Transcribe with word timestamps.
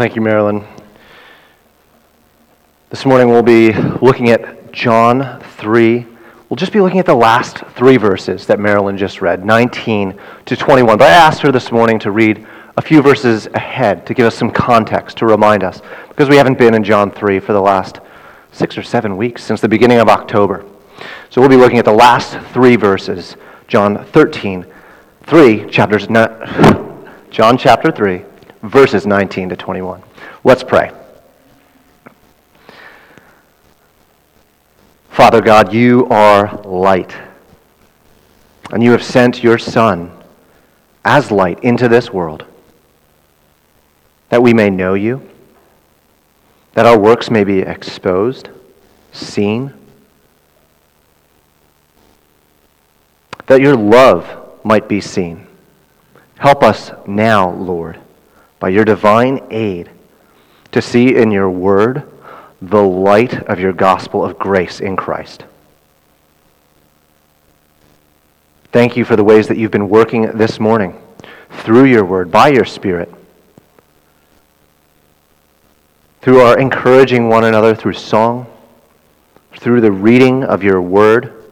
Thank 0.00 0.16
you, 0.16 0.22
Marilyn. 0.22 0.64
This 2.88 3.04
morning 3.04 3.28
we'll 3.28 3.42
be 3.42 3.74
looking 4.00 4.30
at 4.30 4.72
John 4.72 5.42
3. 5.58 6.06
We'll 6.48 6.56
just 6.56 6.72
be 6.72 6.80
looking 6.80 7.00
at 7.00 7.04
the 7.04 7.14
last 7.14 7.58
three 7.76 7.98
verses 7.98 8.46
that 8.46 8.58
Marilyn 8.58 8.96
just 8.96 9.20
read, 9.20 9.44
19 9.44 10.18
to 10.46 10.56
21. 10.56 10.96
But 10.96 11.10
I 11.10 11.12
asked 11.12 11.42
her 11.42 11.52
this 11.52 11.70
morning 11.70 11.98
to 11.98 12.12
read 12.12 12.46
a 12.78 12.80
few 12.80 13.02
verses 13.02 13.46
ahead 13.48 14.06
to 14.06 14.14
give 14.14 14.24
us 14.24 14.34
some 14.34 14.50
context, 14.50 15.18
to 15.18 15.26
remind 15.26 15.62
us, 15.62 15.82
because 16.08 16.30
we 16.30 16.36
haven't 16.36 16.56
been 16.56 16.72
in 16.72 16.82
John 16.82 17.10
3 17.10 17.38
for 17.38 17.52
the 17.52 17.60
last 17.60 18.00
six 18.52 18.78
or 18.78 18.82
seven 18.82 19.18
weeks, 19.18 19.44
since 19.44 19.60
the 19.60 19.68
beginning 19.68 19.98
of 19.98 20.08
October. 20.08 20.64
So 21.28 21.42
we'll 21.42 21.50
be 21.50 21.56
looking 21.56 21.78
at 21.78 21.84
the 21.84 21.92
last 21.92 22.38
three 22.54 22.76
verses, 22.76 23.36
John 23.68 24.02
13, 24.06 24.64
3, 25.24 25.68
chapters, 25.68 26.06
John 26.06 27.58
chapter 27.58 27.92
3, 27.92 28.24
verses 28.62 29.06
19 29.06 29.50
to 29.50 29.56
21. 29.56 30.02
Let's 30.44 30.62
pray. 30.62 30.92
Father 35.10 35.40
God, 35.40 35.72
you 35.72 36.06
are 36.08 36.60
light. 36.62 37.14
And 38.70 38.82
you 38.82 38.92
have 38.92 39.02
sent 39.02 39.42
your 39.42 39.58
Son 39.58 40.12
as 41.04 41.30
light 41.30 41.62
into 41.64 41.88
this 41.88 42.10
world 42.10 42.44
that 44.30 44.42
we 44.42 44.54
may 44.54 44.70
know 44.70 44.94
you, 44.94 45.28
that 46.72 46.86
our 46.86 46.98
works 46.98 47.30
may 47.30 47.44
be 47.44 47.58
exposed, 47.58 48.48
seen, 49.12 49.74
that 53.46 53.60
your 53.60 53.76
love 53.76 54.58
might 54.64 54.88
be 54.88 55.00
seen. 55.00 55.46
Help 56.38 56.62
us 56.62 56.92
now, 57.06 57.50
Lord, 57.50 57.99
by 58.60 58.68
your 58.68 58.84
divine 58.84 59.40
aid, 59.50 59.90
to 60.70 60.80
see 60.80 61.16
in 61.16 61.32
your 61.32 61.50
word 61.50 62.04
the 62.62 62.82
light 62.82 63.34
of 63.48 63.58
your 63.58 63.72
gospel 63.72 64.24
of 64.24 64.38
grace 64.38 64.80
in 64.80 64.94
Christ. 64.94 65.44
Thank 68.70 68.96
you 68.96 69.04
for 69.04 69.16
the 69.16 69.24
ways 69.24 69.48
that 69.48 69.56
you've 69.56 69.72
been 69.72 69.88
working 69.88 70.30
this 70.36 70.60
morning 70.60 70.96
through 71.50 71.84
your 71.84 72.04
word, 72.04 72.30
by 72.30 72.48
your 72.48 72.64
Spirit, 72.64 73.12
through 76.20 76.40
our 76.40 76.58
encouraging 76.58 77.28
one 77.28 77.44
another 77.44 77.74
through 77.74 77.94
song, 77.94 78.46
through 79.56 79.80
the 79.80 79.90
reading 79.90 80.44
of 80.44 80.62
your 80.62 80.80
word, 80.80 81.50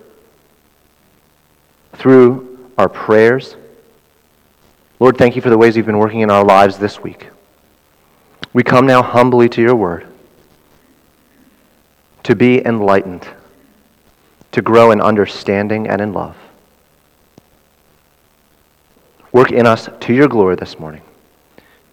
through 1.94 2.70
our 2.78 2.88
prayers. 2.88 3.56
Lord, 5.00 5.16
thank 5.16 5.36
you 5.36 5.42
for 5.42 5.50
the 5.50 5.58
ways 5.58 5.76
you've 5.76 5.86
been 5.86 5.98
working 5.98 6.20
in 6.20 6.30
our 6.30 6.44
lives 6.44 6.78
this 6.78 7.00
week. 7.00 7.28
We 8.52 8.62
come 8.62 8.86
now 8.86 9.02
humbly 9.02 9.48
to 9.50 9.62
your 9.62 9.76
word 9.76 10.06
to 12.24 12.34
be 12.36 12.64
enlightened, 12.66 13.26
to 14.52 14.60
grow 14.60 14.90
in 14.90 15.00
understanding 15.00 15.88
and 15.88 16.00
in 16.00 16.12
love. 16.12 16.36
Work 19.32 19.50
in 19.50 19.66
us 19.66 19.88
to 20.00 20.12
your 20.12 20.28
glory 20.28 20.56
this 20.56 20.78
morning. 20.78 21.00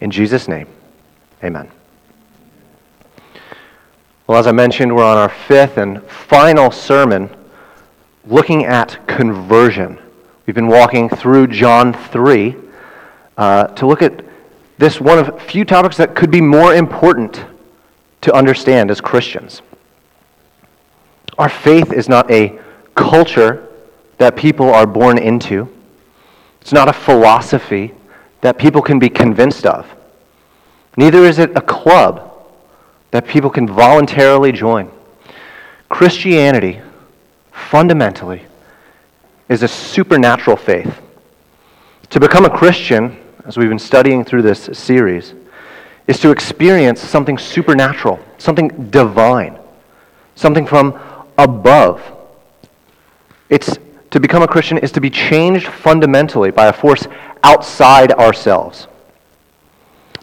In 0.02 0.12
Jesus' 0.12 0.50
name, 0.50 0.68
amen. 1.42 1.72
Well, 4.28 4.40
as 4.40 4.48
I 4.48 4.52
mentioned, 4.52 4.94
we're 4.94 5.06
on 5.06 5.18
our 5.18 5.30
fifth 5.30 5.78
and 5.78 6.04
final 6.04 6.72
sermon 6.72 7.30
looking 8.26 8.66
at 8.66 9.08
conversion. 9.08 10.00
We've 10.46 10.56
been 10.56 10.68
walking 10.68 11.08
through 11.08 11.48
John 11.48 11.94
3 11.94 12.56
uh, 13.38 13.68
to 13.68 13.86
look 13.86 14.02
at 14.02 14.24
this 14.78 15.00
one 15.00 15.20
of 15.20 15.42
few 15.42 15.66
topics 15.66 15.98
that 15.98 16.16
could 16.16 16.32
be 16.32 16.42
more 16.42 16.74
important 16.74 17.44
to 18.22 18.34
understand 18.34 18.92
as 18.92 19.00
Christians. 19.00 19.62
Our 21.38 21.50
faith 21.50 21.92
is 21.92 22.10
not 22.10 22.30
a 22.32 22.60
culture 22.96 23.68
that 24.18 24.36
people 24.36 24.70
are 24.70 24.88
born 24.88 25.18
into. 25.18 25.70
It's 26.62 26.72
not 26.72 26.88
a 26.88 26.94
philosophy 26.94 27.94
that 28.42 28.58
people 28.58 28.82
can 28.82 29.00
be 29.00 29.10
convinced 29.10 29.66
of. 29.66 29.94
Neither 30.98 31.20
is 31.26 31.40
it 31.40 31.56
a 31.56 31.62
club 31.62 32.32
that 33.12 33.28
people 33.28 33.50
can 33.50 33.68
voluntarily 33.68 34.52
join. 34.52 34.90
Christianity, 35.90 36.82
fundamentally, 37.52 38.46
is 39.50 39.62
a 39.62 39.68
supernatural 39.68 40.58
faith. 40.58 41.02
To 42.10 42.20
become 42.20 42.46
a 42.46 42.50
Christian, 42.50 43.18
as 43.46 43.58
we've 43.58 43.70
been 43.70 43.78
studying 43.78 44.26
through 44.26 44.42
this 44.42 44.70
series, 44.74 45.34
is 46.08 46.20
to 46.20 46.32
experience 46.32 47.00
something 47.00 47.38
supernatural, 47.38 48.20
something 48.38 48.90
divine, 48.90 49.58
something 50.36 50.66
from 50.66 51.00
above. 51.38 52.02
It's 53.50 53.78
to 54.12 54.20
become 54.20 54.42
a 54.42 54.48
Christian 54.48 54.78
is 54.78 54.92
to 54.94 55.02
be 55.02 55.10
changed 55.10 55.68
fundamentally 55.68 56.50
by 56.50 56.68
a 56.68 56.74
force 56.74 57.06
outside 57.44 58.12
ourselves. 58.14 58.88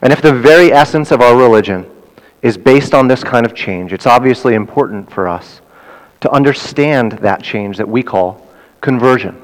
And 0.03 0.12
if 0.12 0.21
the 0.21 0.33
very 0.33 0.72
essence 0.72 1.12
of 1.12 1.21
our 1.21 1.37
religion 1.37 1.89
is 2.43 2.56
based 2.56 2.94
on 2.94 3.06
this 3.06 3.22
kind 3.22 3.47
of 3.47 3.54
change, 3.54 3.93
it's 3.93 4.06
obviously 4.06 4.54
important 4.54 5.10
for 5.12 5.28
us 5.28 5.60
to 6.21 6.31
understand 6.31 7.12
that 7.12 7.43
change 7.43 7.77
that 7.77 7.89
we 7.89 8.03
call 8.03 8.49
conversion. 8.81 9.41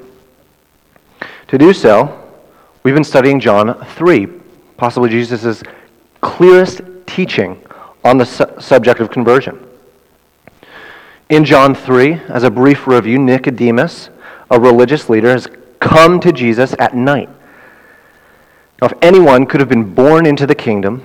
To 1.49 1.59
do 1.59 1.73
so, 1.73 2.18
we've 2.89 2.95
been 2.95 3.05
studying 3.05 3.39
John 3.39 3.85
3, 3.85 4.27
possibly 4.79 5.11
Jesus' 5.11 5.63
clearest 6.23 6.81
teaching 7.05 7.63
on 8.03 8.17
the 8.17 8.25
su- 8.25 8.47
subject 8.59 9.01
of 9.01 9.11
conversion. 9.11 9.63
In 11.29 11.45
John 11.45 11.75
3, 11.75 12.15
as 12.29 12.45
a 12.45 12.51
brief 12.51 12.87
review, 12.87 13.19
Nicodemus, 13.19 14.09
a 14.51 14.59
religious 14.59 15.11
leader, 15.11 15.33
has 15.33 15.49
come 15.81 16.19
to 16.21 16.33
Jesus 16.33 16.75
at 16.79 16.97
night. 16.97 17.29
Now, 18.81 18.87
if 18.87 18.95
anyone 19.03 19.45
could 19.45 19.61
have 19.61 19.69
been 19.69 19.95
born 19.95 20.25
into 20.25 20.47
the 20.47 20.55
kingdom, 20.55 21.05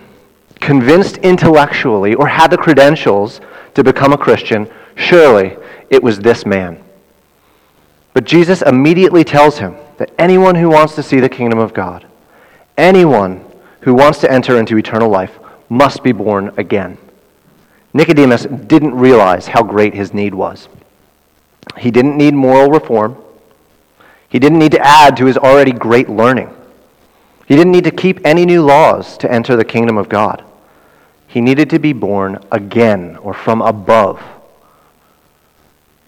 convinced 0.62 1.18
intellectually, 1.18 2.14
or 2.14 2.28
had 2.28 2.50
the 2.50 2.58
credentials 2.58 3.42
to 3.74 3.84
become 3.84 4.14
a 4.14 4.18
Christian, 4.18 4.72
surely 4.96 5.58
it 5.90 6.02
was 6.02 6.18
this 6.20 6.46
man. 6.46 6.82
But 8.14 8.24
Jesus 8.24 8.62
immediately 8.62 9.26
tells 9.26 9.58
him 9.58 9.76
that 9.98 10.12
anyone 10.18 10.56
who 10.56 10.70
wants 10.70 10.96
to 10.96 11.04
see 11.04 11.20
the 11.20 11.30
kingdom 11.30 11.60
of 11.60 11.74
God, 11.74 12.06
anyone 12.78 13.46
who 13.82 13.94
wants 13.94 14.20
to 14.20 14.32
enter 14.32 14.58
into 14.58 14.78
eternal 14.78 15.10
life, 15.10 15.40
must 15.70 16.04
be 16.04 16.12
born 16.12 16.54
again. 16.58 16.98
Nicodemus 17.94 18.46
didn't 18.46 18.96
realize 18.96 19.48
how 19.48 19.64
great 19.64 19.94
his 19.94 20.14
need 20.14 20.34
was. 20.34 20.68
He 21.78 21.92
didn't 21.92 22.18
need 22.18 22.34
moral 22.34 22.70
reform. 22.70 23.18
He 24.30 24.40
didn't 24.40 24.60
need 24.60 24.72
to 24.72 24.86
add 24.86 25.16
to 25.18 25.26
his 25.26 25.38
already 25.38 25.72
great 25.72 26.10
learning. 26.10 26.50
He 27.46 27.56
didn't 27.56 27.72
need 27.72 27.84
to 27.84 27.92
keep 27.92 28.26
any 28.26 28.46
new 28.46 28.64
laws 28.64 29.18
to 29.20 29.32
enter 29.32 29.56
the 29.56 29.66
kingdom 29.66 29.98
of 29.98 30.10
God. 30.10 30.44
He 31.28 31.42
needed 31.42 31.70
to 31.72 31.80
be 31.80 31.94
born 31.94 32.44
again 32.52 33.18
or 33.18 33.34
from 33.34 33.62
above. 33.62 34.22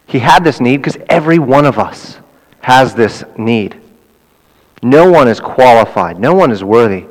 He 0.08 0.20
had 0.20 0.44
this 0.44 0.62
need 0.62 0.78
because 0.78 0.98
every 1.10 1.40
one 1.40 1.66
of 1.66 1.80
us 1.80 2.18
has 2.66 2.96
this 2.96 3.24
need. 3.38 3.80
No 4.82 5.12
one 5.12 5.28
is 5.28 5.40
qualified, 5.40 6.20
no 6.20 6.34
one 6.34 6.52
is 6.52 6.64
worthy 6.64 7.06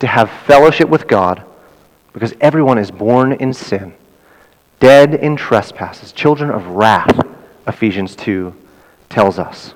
to 0.00 0.06
have 0.06 0.30
fellowship 0.46 0.88
with 0.88 1.08
God 1.08 1.42
because 2.12 2.34
everyone 2.42 2.76
is 2.76 2.90
born 2.90 3.32
in 3.32 3.54
sin 3.54 3.94
dead 4.80 5.14
in 5.14 5.36
trespasses, 5.36 6.12
children 6.12 6.50
of 6.50 6.66
wrath, 6.66 7.26
Ephesians 7.66 8.14
2 8.16 8.54
tells 9.08 9.38
us. 9.38 9.74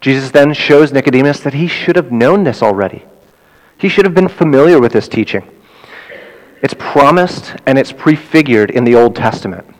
Jesus 0.00 0.30
then 0.30 0.52
shows 0.54 0.92
Nicodemus 0.92 1.40
that 1.40 1.54
he 1.54 1.66
should 1.66 1.96
have 1.96 2.10
known 2.10 2.44
this 2.44 2.62
already. 2.62 3.04
He 3.76 3.88
should 3.88 4.06
have 4.06 4.14
been 4.14 4.28
familiar 4.28 4.80
with 4.80 4.92
this 4.92 5.08
teaching. 5.08 5.46
It's 6.62 6.74
promised 6.78 7.54
and 7.66 7.78
it's 7.78 7.92
prefigured 7.92 8.70
in 8.70 8.84
the 8.84 8.94
Old 8.94 9.14
Testament. 9.14 9.73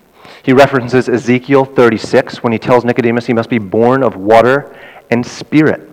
He 0.44 0.52
references 0.52 1.08
Ezekiel 1.08 1.64
36 1.64 2.42
when 2.42 2.52
he 2.52 2.58
tells 2.58 2.84
Nicodemus 2.84 3.26
he 3.26 3.32
must 3.32 3.48
be 3.48 3.58
born 3.58 4.02
of 4.02 4.16
water 4.16 4.78
and 5.10 5.24
spirit. 5.24 5.90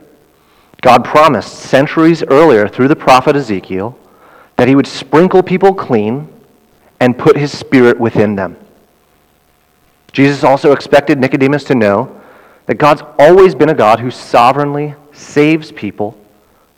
God 0.82 1.06
promised 1.06 1.54
centuries 1.54 2.22
earlier 2.24 2.68
through 2.68 2.90
the 2.90 2.96
prophet 2.96 3.38
Ezekiel 3.38 3.98
that 4.58 4.68
he 4.68 4.76
would 4.76 4.88
sprinkle 4.88 5.42
people 5.42 5.74
clean 5.74 6.28
and 7.00 7.18
put 7.18 7.38
his 7.38 7.58
spirit 7.58 7.98
within 7.98 8.36
them. 8.36 8.58
Jesus 10.12 10.44
also 10.44 10.74
expected 10.74 11.18
Nicodemus 11.18 11.64
to 11.66 11.76
know 11.76 12.22
that 12.66 12.76
God's 12.76 13.04
always 13.18 13.56
been 13.56 13.70
a 13.70 13.74
God 13.74 14.02
who 14.02 14.12
sovereignly 14.12 14.96
saves 15.14 15.72
people, 15.72 16.18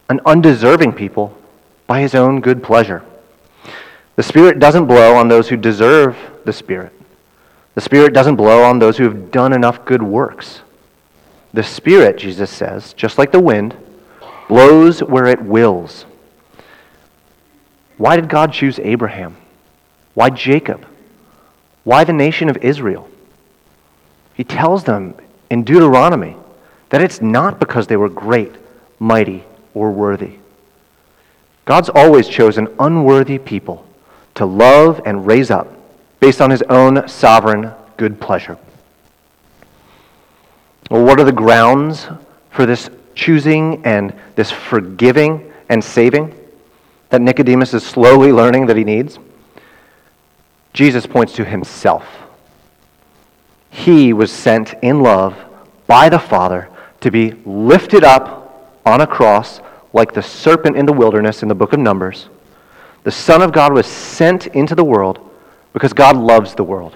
an 0.10 0.20
undeserving 0.28 0.94
people, 0.94 1.36
by 1.88 2.02
his 2.02 2.14
own 2.14 2.40
good 2.40 2.62
pleasure. 2.62 3.04
The 4.16 4.24
Spirit 4.24 4.60
doesn't 4.60 4.86
blow 4.86 5.16
on 5.16 5.28
those 5.28 5.50
who 5.50 5.58
deserve 5.58 6.16
the 6.46 6.54
Spirit. 6.54 6.94
The 7.76 7.82
Spirit 7.82 8.14
doesn't 8.14 8.36
blow 8.36 8.64
on 8.64 8.80
those 8.80 8.98
who 8.98 9.06
have 9.06 9.32
done 9.32 9.54
enough 9.54 9.86
good 9.86 10.04
works. 10.04 10.62
The 11.54 11.64
Spirit, 11.64 12.18
Jesus 12.18 12.50
says, 12.50 12.94
just 12.94 13.18
like 13.18 13.32
the 13.32 13.40
wind, 13.40 13.76
blows 14.48 15.02
where 15.02 15.26
it 15.26 15.42
wills. 15.42 16.06
Why 17.98 18.16
did 18.16 18.30
God 18.30 18.54
choose 18.54 18.80
Abraham? 18.80 19.38
Why 20.14 20.30
Jacob? 20.30 20.86
Why 21.84 22.04
the 22.04 22.14
nation 22.14 22.50
of 22.50 22.58
Israel? 22.58 23.10
He 24.34 24.44
tells 24.44 24.84
them 24.84 25.16
in 25.50 25.64
Deuteronomy 25.64 26.36
that 26.90 27.02
it's 27.02 27.22
not 27.22 27.60
because 27.60 27.88
they 27.88 27.98
were 27.98 28.10
great, 28.10 28.54
mighty, 29.00 29.44
or 29.74 29.92
worthy. 29.92 30.34
God's 31.66 31.90
always 31.90 32.28
chosen 32.28 32.68
unworthy 32.80 33.38
people 33.38 33.86
to 34.36 34.46
love 34.46 35.02
and 35.06 35.26
raise 35.26 35.50
up 35.50 35.68
based 36.24 36.40
on 36.40 36.50
his 36.50 36.62
own 36.70 37.06
sovereign 37.06 37.70
good 37.98 38.18
pleasure. 38.18 38.58
Well, 40.90 41.04
what 41.04 41.20
are 41.20 41.26
the 41.26 41.34
grounds 41.34 42.08
for 42.50 42.66
this 42.66 42.90
choosing 43.14 43.86
and 43.86 44.14
this 44.36 44.50
forgiving 44.50 45.52
and 45.68 45.84
saving 45.84 46.34
that 47.10 47.20
Nicodemus 47.20 47.74
is 47.74 47.86
slowly 47.86 48.32
learning 48.32 48.68
that 48.68 48.78
he 48.78 48.86
needs? 48.86 49.20
Jesus 50.72 51.06
points 51.06 51.34
to 51.34 51.44
himself. 51.44 52.06
He 53.70 54.14
was 54.14 54.32
sent 54.32 54.76
in 54.82 55.02
love 55.02 55.36
by 55.88 56.08
the 56.08 56.20
Father 56.20 56.70
to 57.02 57.12
be 57.12 57.32
lifted 57.44 58.06
up 58.06 58.80
on 58.86 59.02
a 59.02 59.08
cross 59.08 59.60
like 59.92 60.14
the 60.14 60.24
serpent 60.24 60.78
in 60.78 60.86
the 60.86 60.94
wilderness 60.94 61.44
in 61.44 61.50
the 61.50 61.56
book 61.56 61.74
of 61.74 61.82
Numbers. 61.82 62.30
The 63.04 63.12
Son 63.12 63.42
of 63.42 63.52
God 63.52 63.74
was 63.74 63.88
sent 63.88 64.48
into 64.48 64.74
the 64.74 64.86
world 64.86 65.32
because 65.74 65.94
God 65.94 66.16
loves 66.16 66.56
the 66.56 66.64
world. 66.64 66.96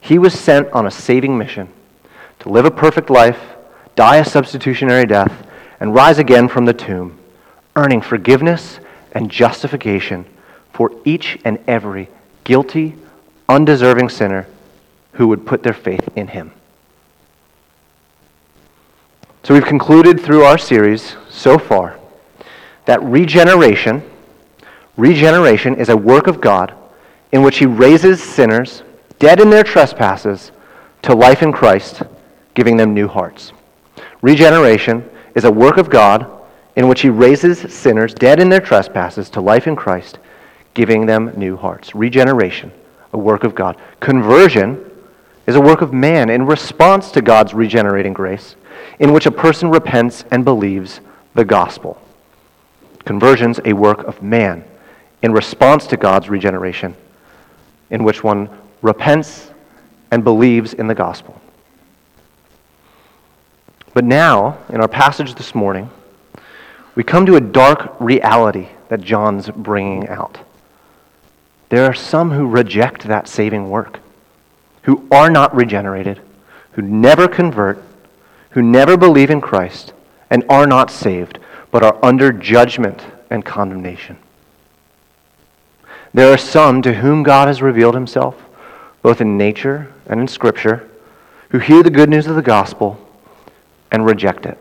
He 0.00 0.18
was 0.18 0.38
sent 0.38 0.70
on 0.72 0.86
a 0.86 0.90
saving 0.90 1.36
mission 1.36 1.68
to 2.40 2.50
live 2.50 2.66
a 2.66 2.70
perfect 2.70 3.10
life, 3.10 3.40
die 3.96 4.16
a 4.16 4.24
substitutionary 4.24 5.06
death, 5.06 5.46
and 5.80 5.94
rise 5.94 6.18
again 6.18 6.48
from 6.48 6.66
the 6.66 6.74
tomb, 6.74 7.18
earning 7.74 8.02
forgiveness 8.02 8.78
and 9.12 9.30
justification 9.30 10.26
for 10.72 10.92
each 11.04 11.38
and 11.44 11.58
every 11.66 12.08
guilty, 12.44 12.94
undeserving 13.48 14.10
sinner 14.10 14.46
who 15.12 15.28
would 15.28 15.46
put 15.46 15.62
their 15.62 15.72
faith 15.72 16.06
in 16.16 16.28
him. 16.28 16.52
So 19.44 19.54
we've 19.54 19.64
concluded 19.64 20.20
through 20.20 20.42
our 20.42 20.58
series 20.58 21.16
so 21.30 21.58
far 21.58 21.98
that 22.86 23.02
regeneration 23.02 24.02
regeneration 24.96 25.74
is 25.76 25.88
a 25.88 25.96
work 25.96 26.26
of 26.26 26.40
God 26.40 26.74
in 27.34 27.42
which 27.42 27.58
he 27.58 27.66
raises 27.66 28.22
sinners 28.22 28.84
dead 29.18 29.40
in 29.40 29.50
their 29.50 29.64
trespasses 29.64 30.52
to 31.02 31.12
life 31.12 31.42
in 31.42 31.50
Christ, 31.50 32.04
giving 32.54 32.76
them 32.76 32.94
new 32.94 33.08
hearts. 33.08 33.52
Regeneration 34.22 35.10
is 35.34 35.42
a 35.42 35.50
work 35.50 35.76
of 35.76 35.90
God 35.90 36.30
in 36.76 36.86
which 36.86 37.00
he 37.00 37.08
raises 37.08 37.58
sinners 37.74 38.14
dead 38.14 38.38
in 38.38 38.48
their 38.48 38.60
trespasses 38.60 39.28
to 39.30 39.40
life 39.40 39.66
in 39.66 39.74
Christ, 39.74 40.20
giving 40.74 41.06
them 41.06 41.32
new 41.36 41.56
hearts. 41.56 41.92
Regeneration, 41.92 42.70
a 43.12 43.18
work 43.18 43.42
of 43.42 43.56
God. 43.56 43.78
Conversion 43.98 44.88
is 45.48 45.56
a 45.56 45.60
work 45.60 45.82
of 45.82 45.92
man 45.92 46.30
in 46.30 46.46
response 46.46 47.10
to 47.10 47.20
God's 47.20 47.52
regenerating 47.52 48.12
grace, 48.12 48.54
in 49.00 49.12
which 49.12 49.26
a 49.26 49.32
person 49.32 49.70
repents 49.70 50.24
and 50.30 50.44
believes 50.44 51.00
the 51.34 51.44
gospel. 51.44 52.00
Conversion's 53.04 53.58
a 53.64 53.72
work 53.72 54.04
of 54.04 54.22
man 54.22 54.64
in 55.20 55.32
response 55.32 55.88
to 55.88 55.96
God's 55.96 56.30
regeneration, 56.30 56.94
in 57.94 58.02
which 58.02 58.24
one 58.24 58.50
repents 58.82 59.52
and 60.10 60.24
believes 60.24 60.74
in 60.74 60.88
the 60.88 60.94
gospel. 60.96 61.40
But 63.94 64.04
now, 64.04 64.58
in 64.68 64.80
our 64.80 64.88
passage 64.88 65.36
this 65.36 65.54
morning, 65.54 65.88
we 66.96 67.04
come 67.04 67.24
to 67.26 67.36
a 67.36 67.40
dark 67.40 67.94
reality 68.00 68.66
that 68.88 69.00
John's 69.00 69.48
bringing 69.48 70.08
out. 70.08 70.40
There 71.68 71.84
are 71.84 71.94
some 71.94 72.32
who 72.32 72.48
reject 72.48 73.04
that 73.04 73.28
saving 73.28 73.70
work, 73.70 74.00
who 74.82 75.06
are 75.12 75.30
not 75.30 75.54
regenerated, 75.54 76.20
who 76.72 76.82
never 76.82 77.28
convert, 77.28 77.80
who 78.50 78.62
never 78.62 78.96
believe 78.96 79.30
in 79.30 79.40
Christ, 79.40 79.92
and 80.30 80.42
are 80.48 80.66
not 80.66 80.90
saved, 80.90 81.38
but 81.70 81.84
are 81.84 82.04
under 82.04 82.32
judgment 82.32 83.06
and 83.30 83.44
condemnation. 83.44 84.18
There 86.14 86.32
are 86.32 86.38
some 86.38 86.80
to 86.82 86.94
whom 86.94 87.24
God 87.24 87.48
has 87.48 87.60
revealed 87.60 87.94
himself, 87.94 88.36
both 89.02 89.20
in 89.20 89.36
nature 89.36 89.92
and 90.06 90.20
in 90.20 90.28
Scripture, 90.28 90.88
who 91.50 91.58
hear 91.58 91.82
the 91.82 91.90
good 91.90 92.08
news 92.08 92.28
of 92.28 92.36
the 92.36 92.42
gospel 92.42 92.98
and 93.90 94.06
reject 94.06 94.46
it. 94.46 94.56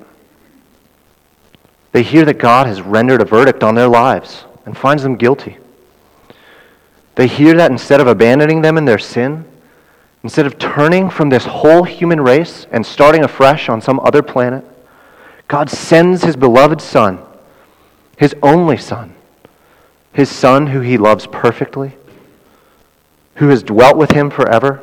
They 1.91 2.01
hear 2.01 2.25
that 2.25 2.39
God 2.39 2.65
has 2.65 2.81
rendered 2.81 3.21
a 3.21 3.25
verdict 3.25 3.63
on 3.63 3.75
their 3.75 3.87
lives 3.87 4.45
and 4.65 4.75
finds 4.75 5.03
them 5.03 5.15
guilty. 5.15 5.57
They 7.15 7.27
hear 7.27 7.53
that 7.55 7.71
instead 7.71 8.01
of 8.01 8.07
abandoning 8.07 8.63
them 8.63 8.77
in 8.77 8.85
their 8.85 8.97
sin, 8.97 9.45
instead 10.23 10.47
of 10.47 10.57
turning 10.57 11.11
from 11.11 11.29
this 11.29 11.45
whole 11.45 11.83
human 11.83 12.19
race 12.19 12.65
and 12.71 12.83
starting 12.83 13.23
afresh 13.23 13.69
on 13.69 13.79
some 13.79 13.99
other 13.99 14.23
planet, 14.23 14.65
God 15.47 15.69
sends 15.69 16.23
his 16.23 16.35
beloved 16.35 16.81
Son, 16.81 17.19
his 18.17 18.35
only 18.41 18.77
Son, 18.77 19.13
his 20.13 20.29
Son 20.29 20.67
who 20.67 20.79
he 20.79 20.97
loves 20.97 21.27
perfectly, 21.27 21.95
who 23.35 23.49
has 23.49 23.63
dwelt 23.63 23.97
with 23.97 24.11
him 24.11 24.29
forever, 24.29 24.81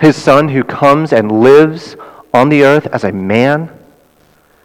his 0.00 0.16
Son 0.16 0.48
who 0.48 0.64
comes 0.64 1.12
and 1.12 1.42
lives 1.42 1.96
on 2.32 2.48
the 2.48 2.64
earth 2.64 2.86
as 2.86 3.04
a 3.04 3.12
man 3.12 3.70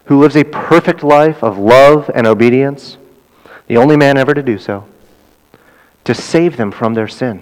who 0.05 0.19
lives 0.19 0.37
a 0.37 0.45
perfect 0.45 1.03
life 1.03 1.43
of 1.43 1.57
love 1.57 2.09
and 2.15 2.25
obedience, 2.25 2.97
the 3.67 3.75
only 3.75 3.97
man 3.97 4.17
ever 4.17 4.33
to 4.33 4.41
do 4.41 4.57
so, 4.57 4.85
to 6.05 6.13
save 6.13 6.55
them 6.55 6.71
from 6.71 6.93
their 6.93 7.09
sin. 7.09 7.41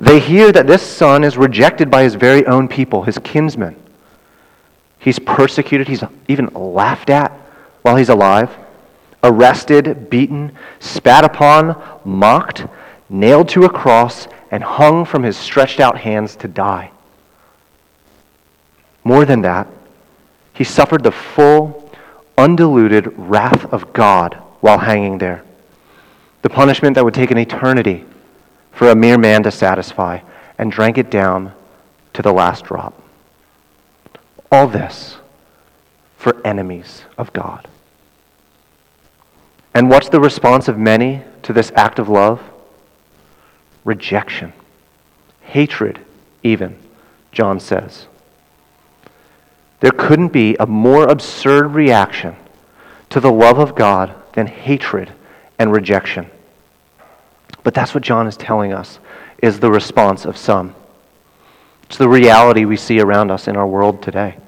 They 0.00 0.20
hear 0.20 0.52
that 0.52 0.68
this 0.68 0.82
son 0.82 1.24
is 1.24 1.36
rejected 1.36 1.90
by 1.90 2.04
his 2.04 2.14
very 2.14 2.46
own 2.46 2.68
people, 2.68 3.02
his 3.02 3.18
kinsmen. 3.18 3.74
He's 5.00 5.18
persecuted, 5.18 5.88
he's 5.88 6.04
even 6.28 6.46
laughed 6.54 7.10
at 7.10 7.32
while 7.82 7.96
he's 7.96 8.08
alive, 8.08 8.56
arrested, 9.26 10.08
beaten, 10.08 10.52
spat 10.78 11.24
upon, 11.24 11.80
mocked, 12.04 12.66
nailed 13.08 13.48
to 13.50 13.64
a 13.64 13.68
cross, 13.68 14.28
and 14.50 14.62
hung 14.62 15.04
from 15.04 15.22
his 15.22 15.36
stretched 15.36 15.80
out 15.80 15.98
hands 15.98 16.36
to 16.36 16.48
die. 16.48 16.90
More 19.04 19.24
than 19.24 19.42
that, 19.42 19.68
he 20.52 20.64
suffered 20.64 21.02
the 21.02 21.12
full, 21.12 21.90
undiluted 22.38 23.12
wrath 23.16 23.72
of 23.72 23.92
God 23.92 24.34
while 24.60 24.78
hanging 24.78 25.18
there. 25.18 25.42
The 26.42 26.50
punishment 26.50 26.94
that 26.94 27.04
would 27.04 27.14
take 27.14 27.30
an 27.30 27.38
eternity 27.38 28.04
for 28.76 28.90
a 28.90 28.94
mere 28.94 29.16
man 29.16 29.42
to 29.42 29.50
satisfy, 29.50 30.20
and 30.58 30.70
drank 30.70 30.98
it 30.98 31.10
down 31.10 31.52
to 32.12 32.20
the 32.20 32.32
last 32.32 32.66
drop. 32.66 33.02
All 34.52 34.68
this 34.68 35.16
for 36.18 36.46
enemies 36.46 37.02
of 37.16 37.32
God. 37.32 37.66
And 39.76 39.90
what's 39.90 40.08
the 40.08 40.20
response 40.20 40.68
of 40.68 40.78
many 40.78 41.22
to 41.42 41.52
this 41.52 41.70
act 41.76 41.98
of 41.98 42.08
love? 42.08 42.40
Rejection, 43.84 44.54
hatred, 45.42 46.00
even, 46.42 46.78
John 47.30 47.60
says. 47.60 48.06
There 49.80 49.90
couldn't 49.90 50.28
be 50.28 50.56
a 50.58 50.64
more 50.64 51.06
absurd 51.06 51.74
reaction 51.74 52.36
to 53.10 53.20
the 53.20 53.30
love 53.30 53.58
of 53.58 53.74
God 53.74 54.14
than 54.32 54.46
hatred 54.46 55.12
and 55.58 55.70
rejection. 55.70 56.30
But 57.62 57.74
that's 57.74 57.92
what 57.94 58.02
John 58.02 58.26
is 58.26 58.38
telling 58.38 58.72
us 58.72 58.98
is 59.42 59.60
the 59.60 59.70
response 59.70 60.24
of 60.24 60.38
some. 60.38 60.74
It's 61.82 61.98
the 61.98 62.08
reality 62.08 62.64
we 62.64 62.78
see 62.78 62.98
around 62.98 63.30
us 63.30 63.46
in 63.46 63.56
our 63.56 63.66
world 63.66 64.00
today. 64.00 64.38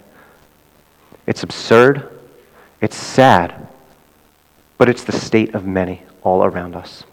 It's 1.27 1.43
absurd, 1.43 2.19
it's 2.81 2.97
sad, 2.97 3.69
but 4.79 4.89
it's 4.89 5.05
the 5.05 5.13
state 5.13 5.55
of 5.55 5.67
many 5.67 6.03
all 6.23 6.45
around 6.45 6.75
us. 6.75 7.05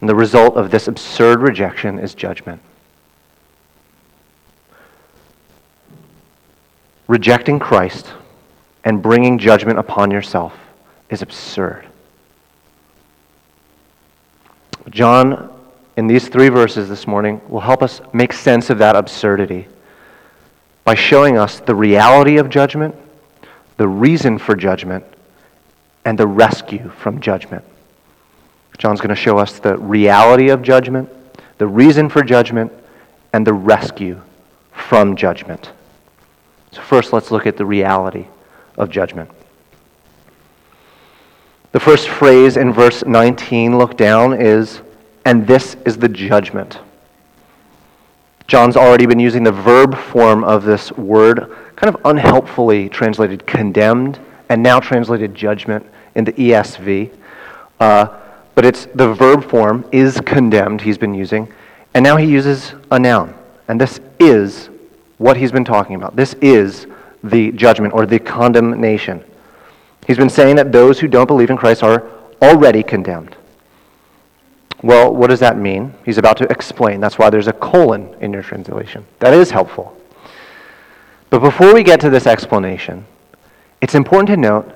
And 0.00 0.08
the 0.08 0.14
result 0.14 0.56
of 0.56 0.70
this 0.70 0.88
absurd 0.88 1.40
rejection 1.40 1.98
is 1.98 2.14
judgment. 2.14 2.60
Rejecting 7.06 7.58
Christ 7.58 8.12
and 8.84 9.02
bringing 9.02 9.38
judgment 9.38 9.78
upon 9.78 10.10
yourself 10.10 10.54
is 11.08 11.22
absurd. 11.22 11.86
John, 14.90 15.52
in 15.96 16.06
these 16.06 16.28
three 16.28 16.48
verses 16.48 16.88
this 16.88 17.06
morning, 17.06 17.40
will 17.48 17.60
help 17.60 17.82
us 17.82 18.00
make 18.12 18.32
sense 18.32 18.70
of 18.70 18.78
that 18.78 18.96
absurdity 18.96 19.66
by 20.84 20.94
showing 20.94 21.36
us 21.36 21.60
the 21.60 21.74
reality 21.74 22.38
of 22.38 22.48
judgment, 22.48 22.94
the 23.76 23.88
reason 23.88 24.38
for 24.38 24.54
judgment, 24.54 25.04
and 26.06 26.16
the 26.16 26.26
rescue 26.26 26.88
from 26.88 27.20
judgment. 27.20 27.64
John's 28.78 29.00
going 29.00 29.10
to 29.10 29.16
show 29.16 29.38
us 29.38 29.58
the 29.58 29.76
reality 29.76 30.50
of 30.50 30.62
judgment, 30.62 31.10
the 31.58 31.66
reason 31.66 32.08
for 32.08 32.22
judgment, 32.22 32.72
and 33.32 33.44
the 33.44 33.52
rescue 33.52 34.20
from 34.70 35.16
judgment. 35.16 35.72
So, 36.70 36.80
first, 36.80 37.12
let's 37.12 37.32
look 37.32 37.44
at 37.46 37.56
the 37.56 37.66
reality 37.66 38.26
of 38.78 38.88
judgment. 38.88 39.28
The 41.72 41.80
first 41.80 42.08
phrase 42.08 42.56
in 42.56 42.72
verse 42.72 43.04
19, 43.04 43.76
look 43.76 43.96
down, 43.96 44.40
is, 44.40 44.82
and 45.24 45.44
this 45.44 45.76
is 45.84 45.98
the 45.98 46.08
judgment. 46.08 46.78
John's 48.46 48.76
already 48.76 49.06
been 49.06 49.18
using 49.18 49.42
the 49.42 49.50
verb 49.50 49.96
form 49.96 50.44
of 50.44 50.62
this 50.62 50.92
word, 50.92 51.52
kind 51.74 51.92
of 51.92 52.00
unhelpfully 52.04 52.88
translated 52.90 53.44
condemned, 53.44 54.20
and 54.48 54.62
now 54.62 54.78
translated 54.78 55.34
judgment 55.34 55.84
in 56.16 56.24
the 56.24 56.32
ESV. 56.32 57.10
Uh, 57.78 58.18
but 58.56 58.64
it's 58.64 58.86
the 58.94 59.12
verb 59.14 59.48
form 59.48 59.88
is 59.92 60.20
condemned 60.22 60.80
he's 60.80 60.98
been 60.98 61.14
using, 61.14 61.52
and 61.94 62.02
now 62.02 62.16
he 62.16 62.26
uses 62.26 62.74
a 62.90 62.98
noun. 62.98 63.34
And 63.68 63.80
this 63.80 64.00
is 64.18 64.70
what 65.18 65.36
he's 65.36 65.52
been 65.52 65.64
talking 65.64 65.94
about. 65.94 66.16
This 66.16 66.34
is 66.40 66.86
the 67.22 67.52
judgment 67.52 67.94
or 67.94 68.06
the 68.06 68.18
condemnation. 68.18 69.22
He's 70.06 70.16
been 70.16 70.30
saying 70.30 70.56
that 70.56 70.72
those 70.72 70.98
who 70.98 71.08
don't 71.08 71.26
believe 71.26 71.50
in 71.50 71.56
Christ 71.56 71.82
are 71.82 72.08
already 72.40 72.82
condemned. 72.82 73.36
Well, 74.82 75.12
what 75.12 75.28
does 75.28 75.40
that 75.40 75.56
mean? 75.56 75.94
He's 76.04 76.18
about 76.18 76.36
to 76.38 76.44
explain. 76.44 77.00
That's 77.00 77.18
why 77.18 77.30
there's 77.30 77.48
a 77.48 77.52
colon 77.52 78.14
in 78.20 78.32
your 78.32 78.42
translation. 78.42 79.04
That 79.18 79.34
is 79.34 79.50
helpful. 79.50 79.96
But 81.28 81.40
before 81.40 81.74
we 81.74 81.82
get 81.82 82.00
to 82.02 82.10
this 82.10 82.26
explanation, 82.26 83.04
it's 83.80 83.94
important 83.94 84.28
to 84.28 84.36
note 84.36 84.72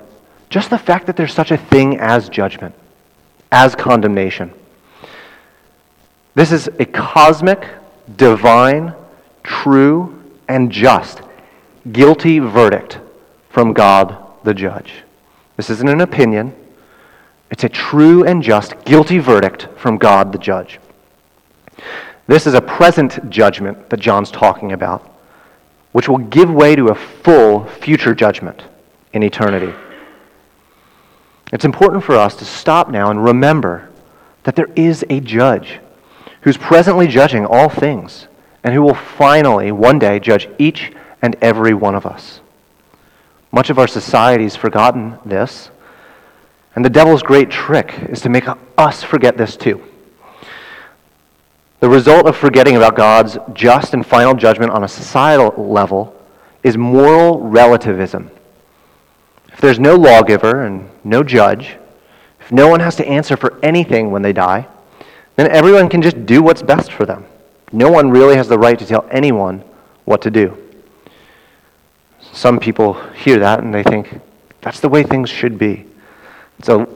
just 0.51 0.69
the 0.69 0.77
fact 0.77 1.07
that 1.07 1.15
there's 1.15 1.33
such 1.33 1.49
a 1.49 1.57
thing 1.57 1.97
as 1.97 2.27
judgment, 2.27 2.75
as 3.53 3.73
condemnation. 3.73 4.51
This 6.35 6.51
is 6.51 6.67
a 6.77 6.85
cosmic, 6.85 7.65
divine, 8.17 8.93
true, 9.43 10.21
and 10.49 10.69
just, 10.69 11.21
guilty 11.93 12.39
verdict 12.39 12.99
from 13.49 13.71
God 13.71 14.17
the 14.43 14.53
judge. 14.53 15.03
This 15.55 15.69
isn't 15.69 15.87
an 15.87 16.01
opinion. 16.01 16.53
It's 17.49 17.63
a 17.63 17.69
true 17.69 18.25
and 18.25 18.43
just, 18.43 18.83
guilty 18.83 19.19
verdict 19.19 19.69
from 19.77 19.97
God 19.97 20.33
the 20.33 20.37
judge. 20.37 20.81
This 22.27 22.45
is 22.45 22.55
a 22.55 22.61
present 22.61 23.29
judgment 23.29 23.89
that 23.89 24.01
John's 24.01 24.31
talking 24.31 24.73
about, 24.73 25.09
which 25.93 26.09
will 26.09 26.17
give 26.17 26.51
way 26.51 26.75
to 26.75 26.89
a 26.89 26.95
full 26.95 27.65
future 27.65 28.13
judgment 28.13 28.63
in 29.13 29.23
eternity. 29.23 29.73
It's 31.51 31.65
important 31.65 32.03
for 32.03 32.15
us 32.15 32.35
to 32.35 32.45
stop 32.45 32.89
now 32.89 33.09
and 33.09 33.23
remember 33.23 33.89
that 34.43 34.55
there 34.55 34.69
is 34.75 35.05
a 35.09 35.19
judge 35.19 35.79
who's 36.41 36.57
presently 36.57 37.07
judging 37.07 37.45
all 37.45 37.69
things 37.69 38.27
and 38.63 38.73
who 38.73 38.81
will 38.81 38.95
finally, 38.95 39.71
one 39.71 39.99
day, 39.99 40.19
judge 40.19 40.47
each 40.57 40.91
and 41.21 41.35
every 41.41 41.73
one 41.73 41.95
of 41.95 42.05
us. 42.05 42.41
Much 43.51 43.69
of 43.69 43.77
our 43.77 43.87
society's 43.87 44.55
forgotten 44.55 45.17
this, 45.25 45.69
and 46.75 46.85
the 46.85 46.89
devil's 46.89 47.21
great 47.21 47.49
trick 47.49 47.93
is 48.09 48.21
to 48.21 48.29
make 48.29 48.45
us 48.77 49.03
forget 49.03 49.37
this 49.37 49.57
too. 49.57 49.83
The 51.81 51.89
result 51.89 52.27
of 52.27 52.37
forgetting 52.37 52.77
about 52.77 52.95
God's 52.95 53.37
just 53.53 53.93
and 53.93 54.05
final 54.05 54.35
judgment 54.35 54.71
on 54.71 54.83
a 54.83 54.87
societal 54.87 55.67
level 55.69 56.15
is 56.63 56.77
moral 56.77 57.39
relativism. 57.39 58.29
If 59.61 59.65
there's 59.65 59.79
no 59.79 59.93
lawgiver 59.93 60.63
and 60.63 60.89
no 61.03 61.21
judge, 61.21 61.77
if 62.39 62.51
no 62.51 62.67
one 62.67 62.79
has 62.79 62.95
to 62.95 63.07
answer 63.07 63.37
for 63.37 63.63
anything 63.63 64.09
when 64.09 64.23
they 64.23 64.33
die, 64.33 64.65
then 65.35 65.51
everyone 65.51 65.87
can 65.87 66.01
just 66.01 66.25
do 66.25 66.41
what's 66.41 66.63
best 66.63 66.91
for 66.91 67.05
them. 67.05 67.27
No 67.71 67.91
one 67.91 68.09
really 68.09 68.35
has 68.35 68.47
the 68.47 68.57
right 68.57 68.79
to 68.79 68.85
tell 68.87 69.07
anyone 69.11 69.63
what 70.05 70.23
to 70.23 70.31
do. 70.31 70.57
Some 72.33 72.57
people 72.59 72.93
hear 73.11 73.37
that 73.37 73.59
and 73.59 73.71
they 73.71 73.83
think, 73.83 74.19
that's 74.61 74.79
the 74.79 74.89
way 74.89 75.03
things 75.03 75.29
should 75.29 75.59
be. 75.59 75.85
It's 76.57 76.69
a 76.69 76.87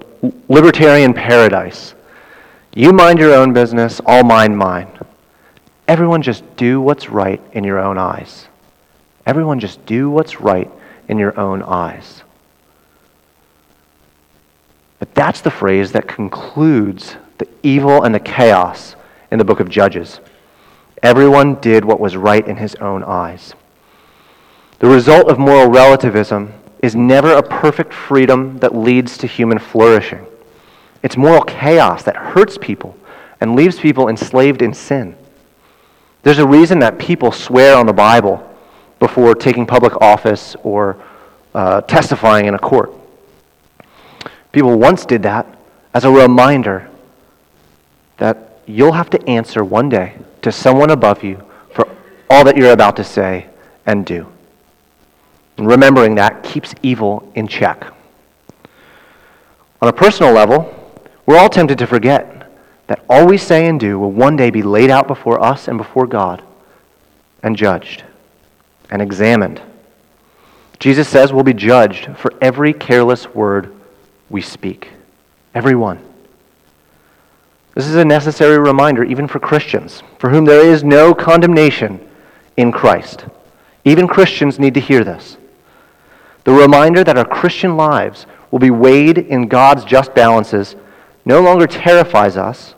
libertarian 0.49 1.13
paradise. 1.13 1.93
You 2.73 2.93
mind 2.93 3.19
your 3.19 3.35
own 3.35 3.53
business, 3.53 4.01
I'll 4.07 4.23
mind 4.23 4.57
mine. 4.57 4.87
Everyone 5.87 6.23
just 6.23 6.43
do 6.57 6.81
what's 6.81 7.09
right 7.09 7.39
in 7.51 7.63
your 7.63 7.77
own 7.77 7.99
eyes. 7.99 8.47
Everyone 9.27 9.59
just 9.59 9.85
do 9.85 10.09
what's 10.09 10.41
right 10.41 10.71
in 11.07 11.19
your 11.19 11.39
own 11.39 11.61
eyes. 11.61 12.23
But 14.99 15.13
that's 15.13 15.41
the 15.41 15.51
phrase 15.51 15.91
that 15.91 16.07
concludes 16.07 17.15
the 17.37 17.47
evil 17.63 18.03
and 18.03 18.15
the 18.15 18.19
chaos 18.19 18.95
in 19.31 19.37
the 19.37 19.45
book 19.45 19.59
of 19.59 19.69
Judges. 19.69 20.19
Everyone 21.03 21.55
did 21.55 21.83
what 21.83 21.99
was 21.99 22.15
right 22.15 22.47
in 22.47 22.57
his 22.57 22.75
own 22.75 23.03
eyes. 23.03 23.53
The 24.79 24.87
result 24.87 25.29
of 25.29 25.37
moral 25.37 25.69
relativism 25.69 26.53
is 26.81 26.95
never 26.95 27.33
a 27.33 27.43
perfect 27.43 27.93
freedom 27.93 28.57
that 28.59 28.75
leads 28.75 29.17
to 29.17 29.27
human 29.27 29.59
flourishing. 29.59 30.25
It's 31.03 31.17
moral 31.17 31.43
chaos 31.43 32.03
that 32.03 32.15
hurts 32.15 32.57
people 32.59 32.97
and 33.41 33.55
leaves 33.55 33.79
people 33.79 34.07
enslaved 34.07 34.61
in 34.61 34.73
sin. 34.73 35.15
There's 36.23 36.39
a 36.39 36.47
reason 36.47 36.79
that 36.79 36.97
people 36.97 37.31
swear 37.31 37.77
on 37.77 37.85
the 37.85 37.93
Bible 37.93 38.47
before 38.99 39.35
taking 39.35 39.65
public 39.65 40.01
office 40.01 40.55
or 40.63 40.97
uh, 41.53 41.81
testifying 41.81 42.45
in 42.47 42.55
a 42.55 42.59
court. 42.59 42.91
People 44.55 44.79
once 44.79 45.05
did 45.05 45.23
that 45.23 45.45
as 45.93 46.05
a 46.05 46.09
reminder 46.09 46.89
that 48.15 48.61
you'll 48.65 48.93
have 48.93 49.09
to 49.09 49.21
answer 49.27 49.65
one 49.65 49.89
day 49.89 50.15
to 50.43 50.49
someone 50.49 50.91
above 50.91 51.25
you 51.25 51.43
for 51.73 51.85
all 52.29 52.45
that 52.45 52.55
you're 52.55 52.71
about 52.71 52.95
to 52.95 53.03
say 53.03 53.47
and 53.85 54.05
do. 54.05 54.25
And 55.57 55.67
remembering 55.67 56.15
that 56.15 56.41
keeps 56.41 56.73
evil 56.83 57.29
in 57.35 57.49
check. 57.49 57.85
On 59.81 59.89
a 59.89 59.93
personal 59.93 60.31
level, 60.31 60.73
we're 61.25 61.37
all 61.37 61.49
tempted 61.49 61.77
to 61.79 61.85
forget 61.85 62.49
that 62.87 63.03
all 63.09 63.27
we 63.27 63.37
say 63.37 63.67
and 63.67 63.77
do 63.77 63.99
will 63.99 64.13
one 64.13 64.37
day 64.37 64.51
be 64.51 64.63
laid 64.63 64.89
out 64.89 65.05
before 65.05 65.43
us 65.43 65.67
and 65.67 65.77
before 65.77 66.07
God 66.07 66.41
and 67.43 67.57
judged 67.57 68.05
and 68.89 69.01
examined. 69.01 69.61
Jesus 70.79 71.09
says 71.09 71.33
we'll 71.33 71.43
be 71.43 71.53
judged 71.53 72.15
for 72.15 72.33
every 72.41 72.71
careless 72.71 73.27
word 73.35 73.74
we 74.29 74.41
speak. 74.41 74.89
Everyone. 75.53 75.99
This 77.75 77.87
is 77.87 77.95
a 77.95 78.05
necessary 78.05 78.57
reminder, 78.57 79.03
even 79.03 79.27
for 79.27 79.39
Christians, 79.39 80.01
for 80.17 80.29
whom 80.29 80.45
there 80.45 80.65
is 80.65 80.83
no 80.83 81.13
condemnation 81.13 81.99
in 82.55 82.71
Christ. 82.71 83.25
Even 83.83 84.07
Christians 84.07 84.59
need 84.59 84.73
to 84.73 84.79
hear 84.79 85.03
this. 85.03 85.37
The 86.45 86.53
reminder 86.53 87.03
that 87.03 87.17
our 87.17 87.25
Christian 87.25 87.75
lives 87.75 88.25
will 88.49 88.59
be 88.59 88.71
weighed 88.71 89.17
in 89.17 89.47
God's 89.47 89.83
just 89.83 90.15
balances 90.15 90.75
no 91.25 91.41
longer 91.41 91.67
terrifies 91.67 92.37
us, 92.37 92.75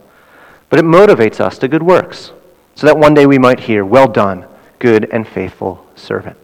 but 0.70 0.78
it 0.78 0.84
motivates 0.84 1.38
us 1.38 1.58
to 1.58 1.68
good 1.68 1.82
works, 1.82 2.32
so 2.74 2.86
that 2.86 2.98
one 2.98 3.14
day 3.14 3.26
we 3.26 3.38
might 3.38 3.60
hear, 3.60 3.84
Well 3.84 4.08
done, 4.08 4.46
good 4.78 5.08
and 5.12 5.28
faithful 5.28 5.86
servant. 5.94 6.36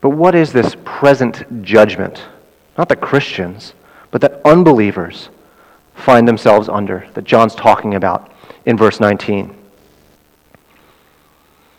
But 0.00 0.10
what 0.10 0.34
is 0.34 0.52
this 0.52 0.76
present 0.84 1.62
judgment? 1.62 2.22
Not 2.76 2.88
that 2.88 3.00
Christians, 3.00 3.74
but 4.10 4.20
that 4.20 4.40
unbelievers 4.44 5.28
find 5.94 6.26
themselves 6.26 6.68
under, 6.68 7.06
that 7.14 7.24
John's 7.24 7.54
talking 7.54 7.94
about 7.94 8.32
in 8.64 8.76
verse 8.76 9.00
19. 9.00 9.54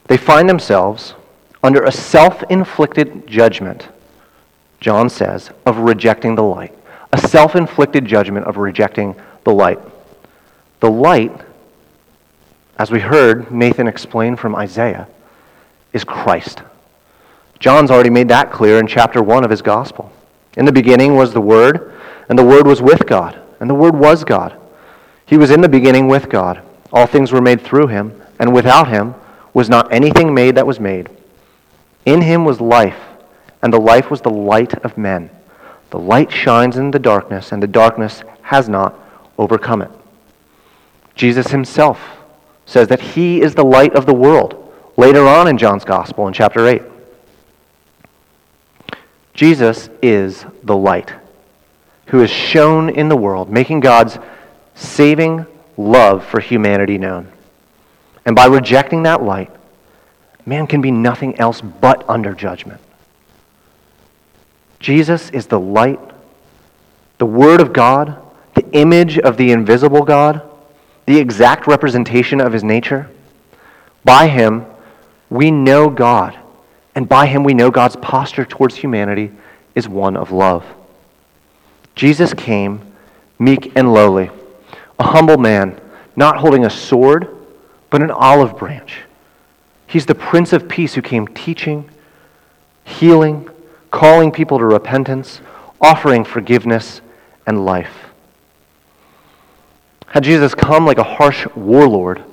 They 0.08 0.18
find 0.18 0.50
themselves 0.50 1.14
under 1.64 1.84
a 1.84 1.92
self 1.92 2.44
inflicted 2.50 3.28
judgment, 3.28 3.88
John 4.80 5.10
says, 5.10 5.52
of 5.66 5.78
rejecting 5.78 6.36
the 6.36 6.44
light. 6.44 6.74
A 7.14 7.18
self 7.18 7.56
inflicted 7.56 8.06
judgment 8.06 8.46
of 8.46 8.58
rejecting 8.58 9.16
the 9.44 9.54
light. 9.54 9.80
The 10.80 10.90
light, 10.90 11.32
as 12.78 12.92
we 12.92 13.00
heard 13.00 13.52
Nathan 13.52 13.88
explain 13.88 14.36
from 14.36 14.56
Isaiah, 14.56 15.08
is 15.94 16.04
Christ. 16.04 16.62
John's 17.60 17.92
already 17.92 18.10
made 18.10 18.30
that 18.30 18.52
clear 18.52 18.80
in 18.80 18.88
chapter 18.88 19.22
1 19.22 19.44
of 19.44 19.52
his 19.52 19.62
gospel. 19.62 20.12
In 20.56 20.66
the 20.66 20.72
beginning 20.72 21.16
was 21.16 21.34
the 21.34 21.42
Word, 21.42 21.94
and 22.30 22.40
the 22.40 22.46
Word 22.46 22.66
was 22.66 22.82
with 22.82 23.06
God, 23.06 23.40
and 23.60 23.70
the 23.70 23.76
Word 23.76 23.96
was 23.96 24.24
God. 24.24 24.56
He 25.26 25.38
was 25.38 25.52
in 25.52 25.62
the 25.62 25.70
beginning 25.70 26.08
with 26.08 26.30
God. 26.30 26.62
All 26.92 27.06
things 27.06 27.32
were 27.32 27.42
made 27.42 27.62
through 27.62 27.88
him, 27.88 28.22
and 28.40 28.54
without 28.54 28.88
him 28.88 29.14
was 29.54 29.70
not 29.70 29.92
anything 29.92 30.34
made 30.34 30.56
that 30.56 30.66
was 30.66 30.80
made. 30.80 31.10
In 32.06 32.22
him 32.22 32.46
was 32.46 32.62
life, 32.62 33.00
and 33.62 33.74
the 33.74 33.80
life 33.80 34.10
was 34.10 34.22
the 34.22 34.30
light 34.30 34.74
of 34.86 34.98
men. 34.98 35.30
The 35.90 36.00
light 36.00 36.32
shines 36.32 36.78
in 36.78 36.92
the 36.92 37.00
darkness, 37.00 37.52
and 37.52 37.62
the 37.62 37.68
darkness 37.68 38.24
has 38.44 38.70
not 38.70 38.96
overcome 39.38 39.82
it. 39.82 39.92
Jesus 41.16 41.48
himself 41.48 42.00
says 42.66 42.88
that 42.88 43.02
he 43.02 43.42
is 43.42 43.56
the 43.56 43.66
light 43.66 43.94
of 43.96 44.06
the 44.06 44.14
world 44.14 44.74
later 44.96 45.28
on 45.28 45.48
in 45.48 45.58
John's 45.58 45.84
Gospel 45.84 46.28
in 46.28 46.34
chapter 46.34 46.66
8. 46.68 46.82
Jesus 49.40 49.90
is 50.02 50.46
the 50.64 50.76
light 50.76 51.14
who 52.08 52.22
is 52.22 52.30
shown 52.30 52.90
in 52.90 53.08
the 53.08 53.16
world, 53.16 53.50
making 53.50 53.80
God's 53.80 54.20
saving 54.76 55.46
love 55.78 56.26
for 56.26 56.42
humanity 56.42 56.98
known. 56.98 57.32
And 58.26 58.36
by 58.36 58.48
rejecting 58.48 59.04
that 59.04 59.24
light, 59.24 59.50
man 60.46 60.68
can 60.68 60.82
be 60.82 60.92
nothing 60.92 61.40
else 61.40 61.62
but 61.62 62.04
under 62.10 62.34
judgment. 62.34 62.82
Jesus 64.82 65.30
is 65.30 65.48
the 65.48 65.58
light, 65.58 66.02
the 67.18 67.26
Word 67.26 67.62
of 67.62 67.72
God, 67.72 68.22
the 68.56 68.70
image 68.74 69.18
of 69.20 69.38
the 69.38 69.54
invisible 69.54 70.04
God, 70.04 70.42
the 71.06 71.18
exact 71.18 71.66
representation 71.66 72.42
of 72.42 72.52
his 72.52 72.66
nature. 72.66 73.10
By 74.04 74.28
him, 74.28 74.66
we 75.30 75.50
know 75.50 75.90
God, 75.90 76.38
and 76.96 77.08
by 77.08 77.28
him, 77.28 77.44
we 77.44 77.54
know 77.54 77.72
God's 77.72 77.96
posture 77.96 78.46
towards 78.46 78.76
humanity 78.76 79.32
is 79.76 79.88
one 79.88 80.18
of 80.18 80.32
love. 80.32 80.66
Jesus 81.96 82.34
came 82.34 82.82
meek 83.38 83.72
and 83.76 83.94
lowly, 83.94 84.30
a 84.98 85.04
humble 85.04 85.38
man, 85.38 85.80
not 86.16 86.38
holding 86.38 86.66
a 86.66 86.70
sword, 86.70 87.28
but 87.90 88.02
an 88.02 88.12
olive 88.12 88.58
branch. 88.58 89.02
He's 89.88 90.06
the 90.06 90.16
Prince 90.16 90.54
of 90.54 90.68
Peace 90.68 90.94
who 90.94 91.02
came 91.02 91.28
teaching, 91.28 91.90
healing, 92.84 93.50
calling 93.92 94.32
people 94.32 94.60
to 94.60 94.66
repentance, 94.66 95.42
offering 95.82 96.24
forgiveness 96.24 97.02
and 97.48 97.66
life. 97.66 98.10
Had 100.08 100.24
Jesus 100.24 100.54
come 100.54 100.86
like 100.86 100.98
a 100.98 101.04
harsh 101.04 101.48
warlord, 101.56 102.24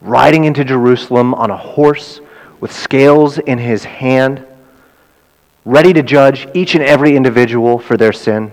riding 0.00 0.44
into 0.44 0.64
Jerusalem 0.64 1.34
on 1.34 1.50
a 1.50 1.56
horse 1.56 2.20
with 2.64 2.72
scales 2.72 3.36
in 3.36 3.58
his 3.58 3.84
hand, 3.84 4.42
ready 5.66 5.92
to 5.92 6.02
judge 6.02 6.48
each 6.54 6.74
and 6.74 6.82
every 6.82 7.14
individual 7.14 7.78
for 7.78 7.94
their 7.98 8.10
sin, 8.10 8.50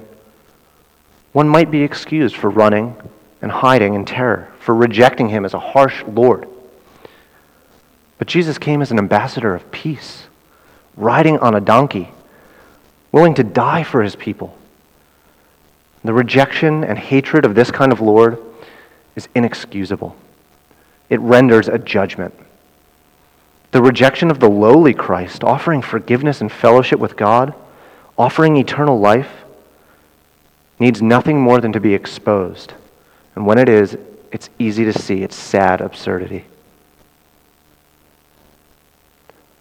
one 1.32 1.48
might 1.48 1.72
be 1.72 1.82
excused 1.82 2.36
for 2.36 2.50
running 2.50 2.94
and 3.42 3.50
hiding 3.50 3.94
in 3.94 4.04
terror, 4.04 4.52
for 4.60 4.76
rejecting 4.76 5.30
him 5.30 5.46
as 5.46 5.54
a 5.54 5.60
harsh 5.60 6.04
Lord. 6.06 6.46
But 8.18 8.28
Jesus 8.28 8.58
came 8.58 8.82
as 8.82 8.92
an 8.92 8.98
ambassador 8.98 9.56
of 9.56 9.72
peace, 9.72 10.28
riding 10.98 11.40
on 11.40 11.56
a 11.56 11.62
donkey, 11.62 12.12
willing 13.14 13.36
to 13.36 13.46
die 13.46 13.84
for 13.84 14.04
his 14.04 14.18
people. 14.18 14.54
The 16.04 16.12
rejection 16.12 16.84
and 16.84 17.00
hatred 17.00 17.46
of 17.46 17.56
this 17.56 17.72
kind 17.72 17.94
of 17.94 18.02
Lord 18.02 18.44
is 19.16 19.30
inexcusable. 19.34 20.18
It 21.10 21.22
renders 21.22 21.70
a 21.70 21.80
judgment. 21.80 22.34
The 23.72 23.82
rejection 23.82 24.30
of 24.30 24.40
the 24.40 24.50
lowly 24.50 24.94
Christ, 24.94 25.44
offering 25.44 25.82
forgiveness 25.82 26.42
and 26.42 26.52
fellowship 26.52 27.00
with 27.00 27.16
God, 27.16 27.54
offering 28.18 28.58
eternal 28.58 29.00
life, 29.00 29.32
needs 30.78 31.02
nothing 31.02 31.40
more 31.40 31.62
than 31.62 31.72
to 31.74 31.80
be 31.80 31.94
exposed. 31.94 32.74
And 33.36 33.46
when 33.46 33.58
it 33.58 33.70
is, 33.70 33.98
it's 34.32 34.50
easy 34.60 34.84
to 34.86 34.94
see 34.94 35.24
its 35.24 35.36
sad 35.36 35.80
absurdity. 35.80 36.46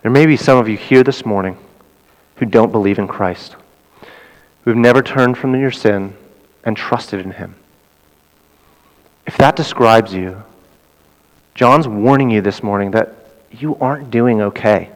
There 0.02 0.10
may 0.10 0.26
be 0.26 0.36
some 0.36 0.58
of 0.58 0.68
you 0.68 0.76
here 0.76 1.04
this 1.04 1.26
morning 1.26 1.58
who 2.36 2.46
don't 2.46 2.72
believe 2.72 2.98
in 2.98 3.06
Christ, 3.06 3.54
who 4.64 4.70
have 4.70 4.78
never 4.78 5.02
turned 5.02 5.36
from 5.36 5.54
your 5.54 5.70
sin 5.70 6.16
and 6.64 6.76
trusted 6.76 7.20
in 7.20 7.32
Him. 7.32 7.54
If 9.26 9.36
that 9.36 9.56
describes 9.56 10.14
you, 10.14 10.42
John's 11.54 11.86
warning 11.86 12.30
you 12.30 12.40
this 12.40 12.62
morning 12.62 12.92
that 12.92 13.14
you 13.50 13.76
aren't 13.80 14.10
doing 14.10 14.40
okay. 14.40 14.90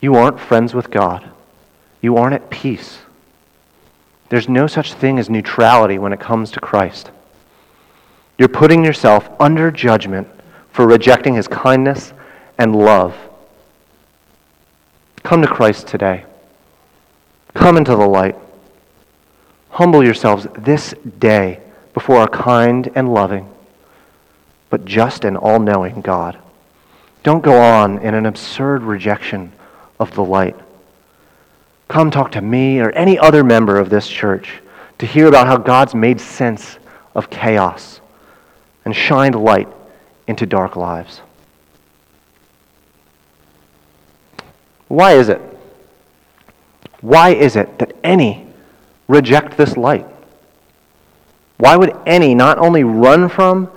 You 0.00 0.14
aren't 0.16 0.40
friends 0.40 0.74
with 0.74 0.90
God. 0.90 1.28
You 2.00 2.16
aren't 2.16 2.34
at 2.34 2.50
peace. 2.50 2.98
There's 4.28 4.48
no 4.48 4.66
such 4.66 4.94
thing 4.94 5.18
as 5.18 5.30
neutrality 5.30 5.98
when 5.98 6.12
it 6.12 6.20
comes 6.20 6.50
to 6.52 6.60
Christ. 6.60 7.10
You're 8.38 8.48
putting 8.48 8.84
yourself 8.84 9.28
under 9.38 9.70
judgment 9.70 10.26
for 10.70 10.86
rejecting 10.86 11.34
his 11.34 11.46
kindness 11.46 12.12
and 12.58 12.74
love. 12.74 13.14
Come 15.22 15.42
to 15.42 15.48
Christ 15.48 15.86
today. 15.86 16.24
Come 17.54 17.76
into 17.76 17.92
the 17.92 18.08
light. 18.08 18.36
Humble 19.70 20.04
yourselves 20.04 20.46
this 20.58 20.94
day 21.18 21.60
before 21.94 22.22
a 22.22 22.28
kind 22.28 22.90
and 22.94 23.12
loving, 23.12 23.48
but 24.70 24.84
just 24.84 25.24
and 25.24 25.36
all 25.36 25.60
knowing 25.60 26.00
God. 26.00 26.38
Don't 27.22 27.42
go 27.42 27.60
on 27.60 27.98
in 27.98 28.14
an 28.14 28.26
absurd 28.26 28.82
rejection 28.82 29.52
of 30.00 30.14
the 30.14 30.24
light. 30.24 30.56
Come 31.88 32.10
talk 32.10 32.32
to 32.32 32.40
me 32.40 32.80
or 32.80 32.90
any 32.90 33.18
other 33.18 33.44
member 33.44 33.78
of 33.78 33.90
this 33.90 34.08
church 34.08 34.60
to 34.98 35.06
hear 35.06 35.26
about 35.26 35.46
how 35.46 35.56
God's 35.56 35.94
made 35.94 36.20
sense 36.20 36.78
of 37.14 37.30
chaos 37.30 38.00
and 38.84 38.94
shined 38.94 39.34
light 39.34 39.68
into 40.26 40.46
dark 40.46 40.76
lives. 40.76 41.20
Why 44.88 45.14
is 45.14 45.28
it? 45.28 45.40
Why 47.00 47.30
is 47.30 47.56
it 47.56 47.78
that 47.78 47.96
any 48.04 48.46
reject 49.08 49.56
this 49.56 49.76
light? 49.76 50.06
Why 51.58 51.76
would 51.76 51.96
any 52.06 52.34
not 52.34 52.58
only 52.58 52.84
run 52.84 53.28
from, 53.28 53.70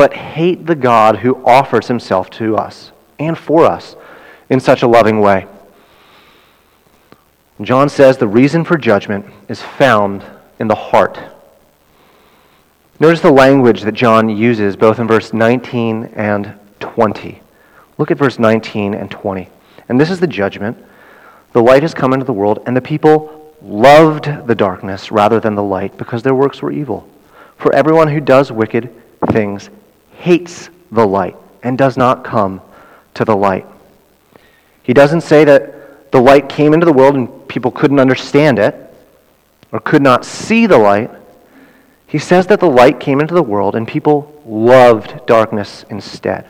but 0.00 0.14
hate 0.14 0.64
the 0.64 0.74
God 0.74 1.18
who 1.18 1.44
offers 1.44 1.88
himself 1.88 2.30
to 2.30 2.56
us 2.56 2.90
and 3.18 3.36
for 3.36 3.66
us 3.66 3.96
in 4.48 4.58
such 4.58 4.80
a 4.80 4.88
loving 4.88 5.20
way? 5.20 5.44
John 7.60 7.90
says 7.90 8.16
the 8.16 8.26
reason 8.26 8.64
for 8.64 8.78
judgment 8.78 9.26
is 9.46 9.60
found 9.60 10.24
in 10.58 10.68
the 10.68 10.74
heart. 10.74 11.20
Notice 12.98 13.20
the 13.20 13.30
language 13.30 13.82
that 13.82 13.92
John 13.92 14.30
uses 14.30 14.74
both 14.74 14.98
in 14.98 15.06
verse 15.06 15.34
19 15.34 16.06
and 16.14 16.54
20. 16.80 17.42
Look 17.98 18.10
at 18.10 18.16
verse 18.16 18.38
19 18.38 18.94
and 18.94 19.10
20. 19.10 19.50
And 19.90 20.00
this 20.00 20.08
is 20.08 20.18
the 20.18 20.26
judgment. 20.26 20.78
The 21.52 21.62
light 21.62 21.82
has 21.82 21.92
come 21.92 22.14
into 22.14 22.24
the 22.24 22.32
world, 22.32 22.62
and 22.64 22.74
the 22.74 22.80
people 22.80 23.54
loved 23.60 24.46
the 24.46 24.54
darkness 24.54 25.12
rather 25.12 25.40
than 25.40 25.56
the 25.56 25.62
light 25.62 25.98
because 25.98 26.22
their 26.22 26.34
works 26.34 26.62
were 26.62 26.72
evil. 26.72 27.06
For 27.58 27.74
everyone 27.74 28.08
who 28.08 28.20
does 28.20 28.50
wicked 28.50 28.88
things 29.28 29.68
hates 30.20 30.68
the 30.92 31.06
light 31.06 31.36
and 31.62 31.78
does 31.78 31.96
not 31.96 32.24
come 32.24 32.60
to 33.14 33.24
the 33.24 33.36
light. 33.36 33.66
He 34.82 34.92
doesn't 34.92 35.22
say 35.22 35.44
that 35.44 36.12
the 36.12 36.20
light 36.20 36.48
came 36.48 36.74
into 36.74 36.84
the 36.86 36.92
world 36.92 37.14
and 37.14 37.48
people 37.48 37.70
couldn't 37.70 37.98
understand 37.98 38.58
it 38.58 38.74
or 39.72 39.80
could 39.80 40.02
not 40.02 40.24
see 40.24 40.66
the 40.66 40.78
light. 40.78 41.10
He 42.06 42.18
says 42.18 42.46
that 42.48 42.60
the 42.60 42.68
light 42.68 43.00
came 43.00 43.20
into 43.20 43.34
the 43.34 43.42
world 43.42 43.74
and 43.74 43.86
people 43.86 44.42
loved 44.44 45.26
darkness 45.26 45.84
instead. 45.88 46.46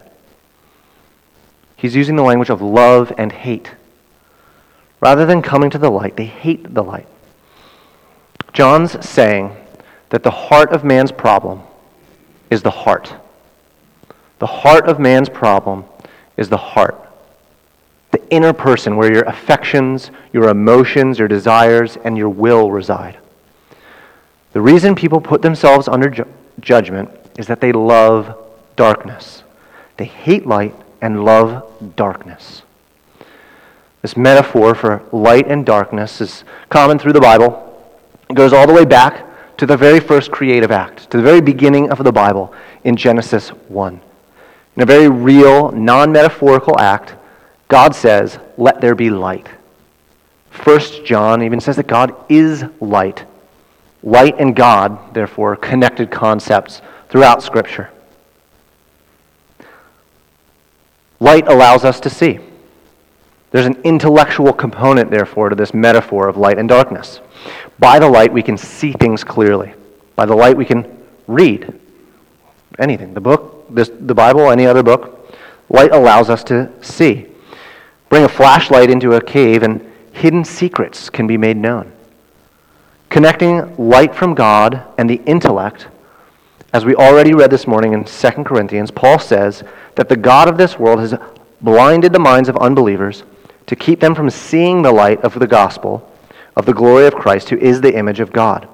He's 1.76 1.94
using 1.94 2.16
the 2.16 2.22
language 2.22 2.50
of 2.50 2.60
love 2.60 3.12
and 3.18 3.30
hate. 3.30 3.70
Rather 5.00 5.26
than 5.26 5.42
coming 5.42 5.70
to 5.70 5.78
the 5.78 5.90
light, 5.90 6.16
they 6.16 6.26
hate 6.26 6.74
the 6.74 6.82
light. 6.82 7.06
John's 8.52 9.02
saying 9.06 9.54
that 10.08 10.22
the 10.22 10.30
heart 10.30 10.72
of 10.72 10.82
man's 10.82 11.12
problem 11.12 11.62
is 12.50 12.62
the 12.62 12.70
heart. 12.70 13.14
The 14.40 14.46
heart 14.46 14.88
of 14.88 14.98
man's 14.98 15.28
problem 15.28 15.84
is 16.36 16.48
the 16.48 16.56
heart. 16.56 16.98
The 18.10 18.26
inner 18.30 18.52
person 18.52 18.96
where 18.96 19.12
your 19.12 19.22
affections, 19.24 20.10
your 20.32 20.48
emotions, 20.48 21.18
your 21.18 21.28
desires, 21.28 21.96
and 22.04 22.16
your 22.16 22.30
will 22.30 22.70
reside. 22.70 23.18
The 24.52 24.60
reason 24.60 24.94
people 24.94 25.20
put 25.20 25.42
themselves 25.42 25.86
under 25.86 26.08
ju- 26.08 26.26
judgment 26.58 27.10
is 27.38 27.46
that 27.46 27.60
they 27.60 27.70
love 27.70 28.36
darkness. 28.76 29.44
They 29.98 30.06
hate 30.06 30.46
light 30.46 30.74
and 31.02 31.24
love 31.24 31.94
darkness. 31.94 32.62
This 34.00 34.16
metaphor 34.16 34.74
for 34.74 35.02
light 35.12 35.46
and 35.46 35.66
darkness 35.66 36.22
is 36.22 36.44
common 36.70 36.98
through 36.98 37.12
the 37.12 37.20
Bible. 37.20 37.66
It 38.30 38.34
goes 38.34 38.54
all 38.54 38.66
the 38.66 38.72
way 38.72 38.86
back 38.86 39.26
to 39.58 39.66
the 39.66 39.76
very 39.76 40.00
first 40.00 40.30
creative 40.30 40.70
act, 40.70 41.10
to 41.10 41.18
the 41.18 41.22
very 41.22 41.42
beginning 41.42 41.90
of 41.90 42.02
the 42.02 42.12
Bible 42.12 42.54
in 42.82 42.96
Genesis 42.96 43.50
1. 43.50 44.00
In 44.80 44.84
a 44.84 44.86
very 44.86 45.10
real, 45.10 45.72
non 45.72 46.10
metaphorical 46.10 46.80
act, 46.80 47.14
God 47.68 47.94
says, 47.94 48.38
Let 48.56 48.80
there 48.80 48.94
be 48.94 49.10
light. 49.10 49.46
First 50.48 51.04
John 51.04 51.42
even 51.42 51.60
says 51.60 51.76
that 51.76 51.86
God 51.86 52.14
is 52.30 52.64
light. 52.80 53.26
Light 54.02 54.36
and 54.38 54.56
God, 54.56 55.12
therefore, 55.12 55.54
connected 55.54 56.10
concepts 56.10 56.80
throughout 57.10 57.42
Scripture. 57.42 57.90
Light 61.18 61.46
allows 61.46 61.84
us 61.84 62.00
to 62.00 62.08
see. 62.08 62.38
There's 63.50 63.66
an 63.66 63.82
intellectual 63.84 64.54
component, 64.54 65.10
therefore, 65.10 65.50
to 65.50 65.54
this 65.54 65.74
metaphor 65.74 66.26
of 66.26 66.38
light 66.38 66.58
and 66.58 66.70
darkness. 66.70 67.20
By 67.78 67.98
the 67.98 68.08
light, 68.08 68.32
we 68.32 68.42
can 68.42 68.56
see 68.56 68.92
things 68.92 69.24
clearly. 69.24 69.74
By 70.16 70.24
the 70.24 70.34
light, 70.34 70.56
we 70.56 70.64
can 70.64 71.04
read 71.26 71.78
anything 72.80 73.14
the 73.14 73.20
book, 73.20 73.66
this, 73.70 73.90
the 74.00 74.14
Bible, 74.14 74.50
any 74.50 74.66
other 74.66 74.82
book. 74.82 75.34
Light 75.68 75.92
allows 75.92 76.30
us 76.30 76.42
to 76.44 76.70
see. 76.80 77.26
Bring 78.08 78.24
a 78.24 78.28
flashlight 78.28 78.90
into 78.90 79.12
a 79.12 79.20
cave, 79.20 79.62
and 79.62 79.86
hidden 80.12 80.44
secrets 80.44 81.08
can 81.08 81.26
be 81.26 81.36
made 81.36 81.56
known. 81.56 81.92
Connecting 83.08 83.76
light 83.76 84.14
from 84.14 84.34
God 84.34 84.82
and 84.98 85.08
the 85.08 85.20
intellect, 85.26 85.88
as 86.72 86.84
we 86.84 86.94
already 86.94 87.34
read 87.34 87.50
this 87.50 87.66
morning 87.66 87.92
in 87.92 88.04
2 88.04 88.30
Corinthians, 88.44 88.90
Paul 88.90 89.18
says 89.18 89.64
that 89.96 90.08
the 90.08 90.16
God 90.16 90.48
of 90.48 90.56
this 90.56 90.78
world 90.78 91.00
has 91.00 91.14
blinded 91.60 92.12
the 92.12 92.18
minds 92.18 92.48
of 92.48 92.56
unbelievers 92.56 93.24
to 93.66 93.76
keep 93.76 94.00
them 94.00 94.14
from 94.14 94.30
seeing 94.30 94.82
the 94.82 94.92
light 94.92 95.20
of 95.22 95.34
the 95.34 95.46
gospel 95.46 96.08
of 96.56 96.66
the 96.66 96.74
glory 96.74 97.06
of 97.06 97.14
Christ, 97.14 97.48
who 97.48 97.56
is 97.58 97.80
the 97.80 97.96
image 97.96 98.20
of 98.20 98.32
God. 98.32 98.68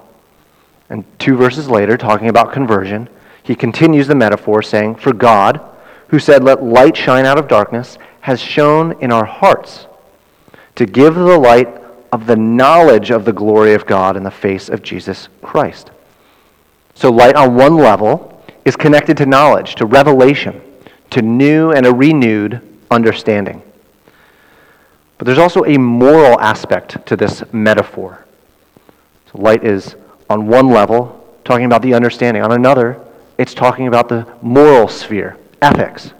And 0.88 1.04
two 1.18 1.36
verses 1.36 1.68
later, 1.68 1.96
talking 1.96 2.28
about 2.28 2.52
conversion, 2.52 3.08
he 3.46 3.54
continues 3.54 4.08
the 4.08 4.14
metaphor, 4.16 4.60
saying, 4.60 4.96
For 4.96 5.12
God, 5.12 5.60
who 6.08 6.18
said, 6.18 6.42
Let 6.42 6.64
light 6.64 6.96
shine 6.96 7.24
out 7.24 7.38
of 7.38 7.46
darkness, 7.46 7.96
has 8.22 8.40
shone 8.40 9.00
in 9.00 9.12
our 9.12 9.24
hearts 9.24 9.86
to 10.74 10.84
give 10.84 11.14
the 11.14 11.38
light 11.38 11.68
of 12.10 12.26
the 12.26 12.34
knowledge 12.34 13.10
of 13.10 13.24
the 13.24 13.32
glory 13.32 13.74
of 13.74 13.86
God 13.86 14.16
in 14.16 14.24
the 14.24 14.32
face 14.32 14.68
of 14.68 14.82
Jesus 14.82 15.28
Christ. 15.42 15.92
So, 16.94 17.10
light 17.10 17.36
on 17.36 17.54
one 17.54 17.76
level 17.76 18.42
is 18.64 18.74
connected 18.74 19.16
to 19.18 19.26
knowledge, 19.26 19.76
to 19.76 19.86
revelation, 19.86 20.60
to 21.10 21.22
new 21.22 21.70
and 21.70 21.86
a 21.86 21.94
renewed 21.94 22.60
understanding. 22.90 23.62
But 25.18 25.26
there's 25.26 25.38
also 25.38 25.64
a 25.64 25.78
moral 25.78 26.40
aspect 26.40 27.06
to 27.06 27.16
this 27.16 27.44
metaphor. 27.52 28.24
So, 29.30 29.40
light 29.40 29.62
is 29.62 29.94
on 30.28 30.48
one 30.48 30.68
level 30.68 31.24
talking 31.44 31.66
about 31.66 31.82
the 31.82 31.94
understanding, 31.94 32.42
on 32.42 32.50
another, 32.50 33.05
it's 33.38 33.54
talking 33.54 33.86
about 33.86 34.08
the 34.08 34.26
moral 34.42 34.88
sphere, 34.88 35.36
ethics. 35.60 36.12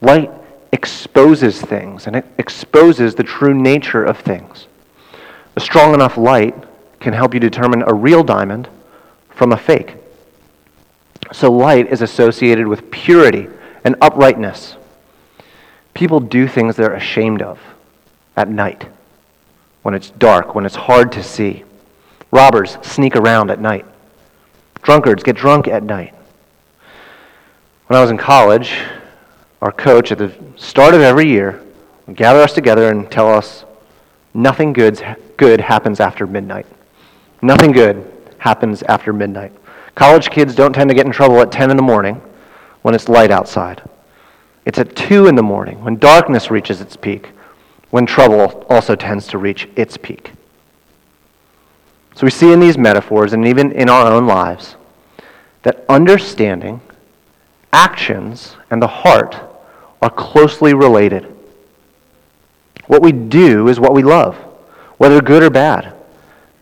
Light 0.00 0.30
exposes 0.72 1.60
things, 1.60 2.06
and 2.06 2.16
it 2.16 2.24
exposes 2.38 3.14
the 3.14 3.22
true 3.22 3.54
nature 3.54 4.04
of 4.04 4.18
things. 4.18 4.66
A 5.56 5.60
strong 5.60 5.94
enough 5.94 6.16
light 6.16 6.54
can 7.00 7.12
help 7.12 7.34
you 7.34 7.40
determine 7.40 7.82
a 7.86 7.94
real 7.94 8.22
diamond 8.22 8.68
from 9.30 9.52
a 9.52 9.56
fake. 9.56 9.94
So, 11.32 11.50
light 11.50 11.92
is 11.92 12.02
associated 12.02 12.66
with 12.66 12.90
purity 12.90 13.48
and 13.84 13.96
uprightness. 14.00 14.76
People 15.94 16.20
do 16.20 16.46
things 16.46 16.76
they're 16.76 16.94
ashamed 16.94 17.42
of 17.42 17.58
at 18.36 18.48
night, 18.48 18.86
when 19.82 19.94
it's 19.94 20.10
dark, 20.10 20.54
when 20.54 20.66
it's 20.66 20.74
hard 20.74 21.10
to 21.12 21.22
see. 21.22 21.64
Robbers 22.30 22.76
sneak 22.82 23.16
around 23.16 23.50
at 23.50 23.60
night. 23.60 23.86
Drunkards 24.82 25.22
get 25.22 25.36
drunk 25.36 25.68
at 25.68 25.82
night. 25.82 26.14
When 27.86 27.96
I 27.96 28.02
was 28.02 28.10
in 28.10 28.18
college, 28.18 28.76
our 29.62 29.70
coach 29.70 30.10
at 30.10 30.18
the 30.18 30.34
start 30.56 30.92
of 30.94 31.02
every 31.02 31.28
year 31.28 31.62
would 32.06 32.16
gather 32.16 32.40
us 32.40 32.52
together 32.52 32.90
and 32.90 33.08
tell 33.08 33.32
us 33.32 33.64
nothing 34.34 34.72
good, 34.72 35.00
good 35.36 35.60
happens 35.60 36.00
after 36.00 36.26
midnight. 36.26 36.66
Nothing 37.42 37.70
good 37.70 38.04
happens 38.38 38.82
after 38.82 39.12
midnight. 39.12 39.52
College 39.94 40.30
kids 40.30 40.56
don't 40.56 40.72
tend 40.72 40.90
to 40.90 40.96
get 40.96 41.06
in 41.06 41.12
trouble 41.12 41.40
at 41.40 41.52
10 41.52 41.70
in 41.70 41.76
the 41.76 41.82
morning 41.82 42.20
when 42.82 42.92
it's 42.92 43.08
light 43.08 43.30
outside. 43.30 43.82
It's 44.64 44.78
at 44.78 44.96
2 44.96 45.28
in 45.28 45.36
the 45.36 45.42
morning 45.44 45.84
when 45.84 45.96
darkness 45.96 46.50
reaches 46.50 46.80
its 46.80 46.96
peak, 46.96 47.28
when 47.90 48.04
trouble 48.04 48.66
also 48.68 48.96
tends 48.96 49.28
to 49.28 49.38
reach 49.38 49.68
its 49.76 49.96
peak. 49.96 50.32
So 52.16 52.26
we 52.26 52.30
see 52.32 52.52
in 52.52 52.58
these 52.58 52.76
metaphors 52.76 53.32
and 53.32 53.46
even 53.46 53.70
in 53.70 53.88
our 53.88 54.10
own 54.10 54.26
lives 54.26 54.74
that 55.62 55.84
understanding, 55.88 56.80
actions, 57.72 58.56
and 58.70 58.80
the 58.80 58.86
heart 58.86 59.36
are 60.02 60.10
closely 60.10 60.74
related. 60.74 61.32
What 62.86 63.02
we 63.02 63.12
do 63.12 63.68
is 63.68 63.80
what 63.80 63.94
we 63.94 64.02
love, 64.02 64.36
whether 64.98 65.20
good 65.20 65.42
or 65.42 65.50
bad. 65.50 65.92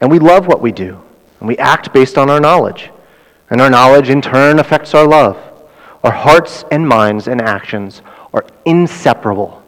And 0.01 0.11
we 0.11 0.19
love 0.19 0.47
what 0.47 0.61
we 0.61 0.73
do, 0.73 1.01
and 1.41 1.49
we 1.49 1.57
act 1.59 1.93
based 1.93 2.19
on 2.19 2.31
our 2.31 2.41
knowledge. 2.41 2.91
And 3.51 3.61
our 3.61 3.71
knowledge, 3.71 4.09
in 4.09 4.23
turn, 4.23 4.59
affects 4.59 4.95
our 4.95 5.07
love. 5.07 5.39
Our 6.03 6.13
hearts 6.13 6.65
and 6.71 6.87
minds 6.87 7.29
and 7.29 7.41
actions 7.41 8.03
are 8.33 8.45
inseparable. 8.65 9.63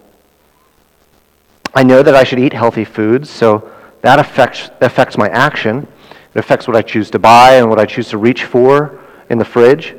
I 1.74 1.82
know 1.82 2.02
that 2.02 2.14
I 2.14 2.24
should 2.24 2.38
eat 2.38 2.52
healthy 2.52 2.84
foods, 2.84 3.28
so 3.28 3.70
that 4.00 4.18
affects, 4.18 4.70
affects 4.80 5.18
my 5.18 5.28
action. 5.28 5.86
It 6.34 6.38
affects 6.38 6.66
what 6.66 6.76
I 6.76 6.82
choose 6.82 7.10
to 7.10 7.18
buy 7.18 7.56
and 7.56 7.68
what 7.68 7.78
I 7.78 7.86
choose 7.86 8.08
to 8.10 8.18
reach 8.18 8.44
for 8.44 8.98
in 9.30 9.38
the 9.38 9.44
fridge. 9.44 9.94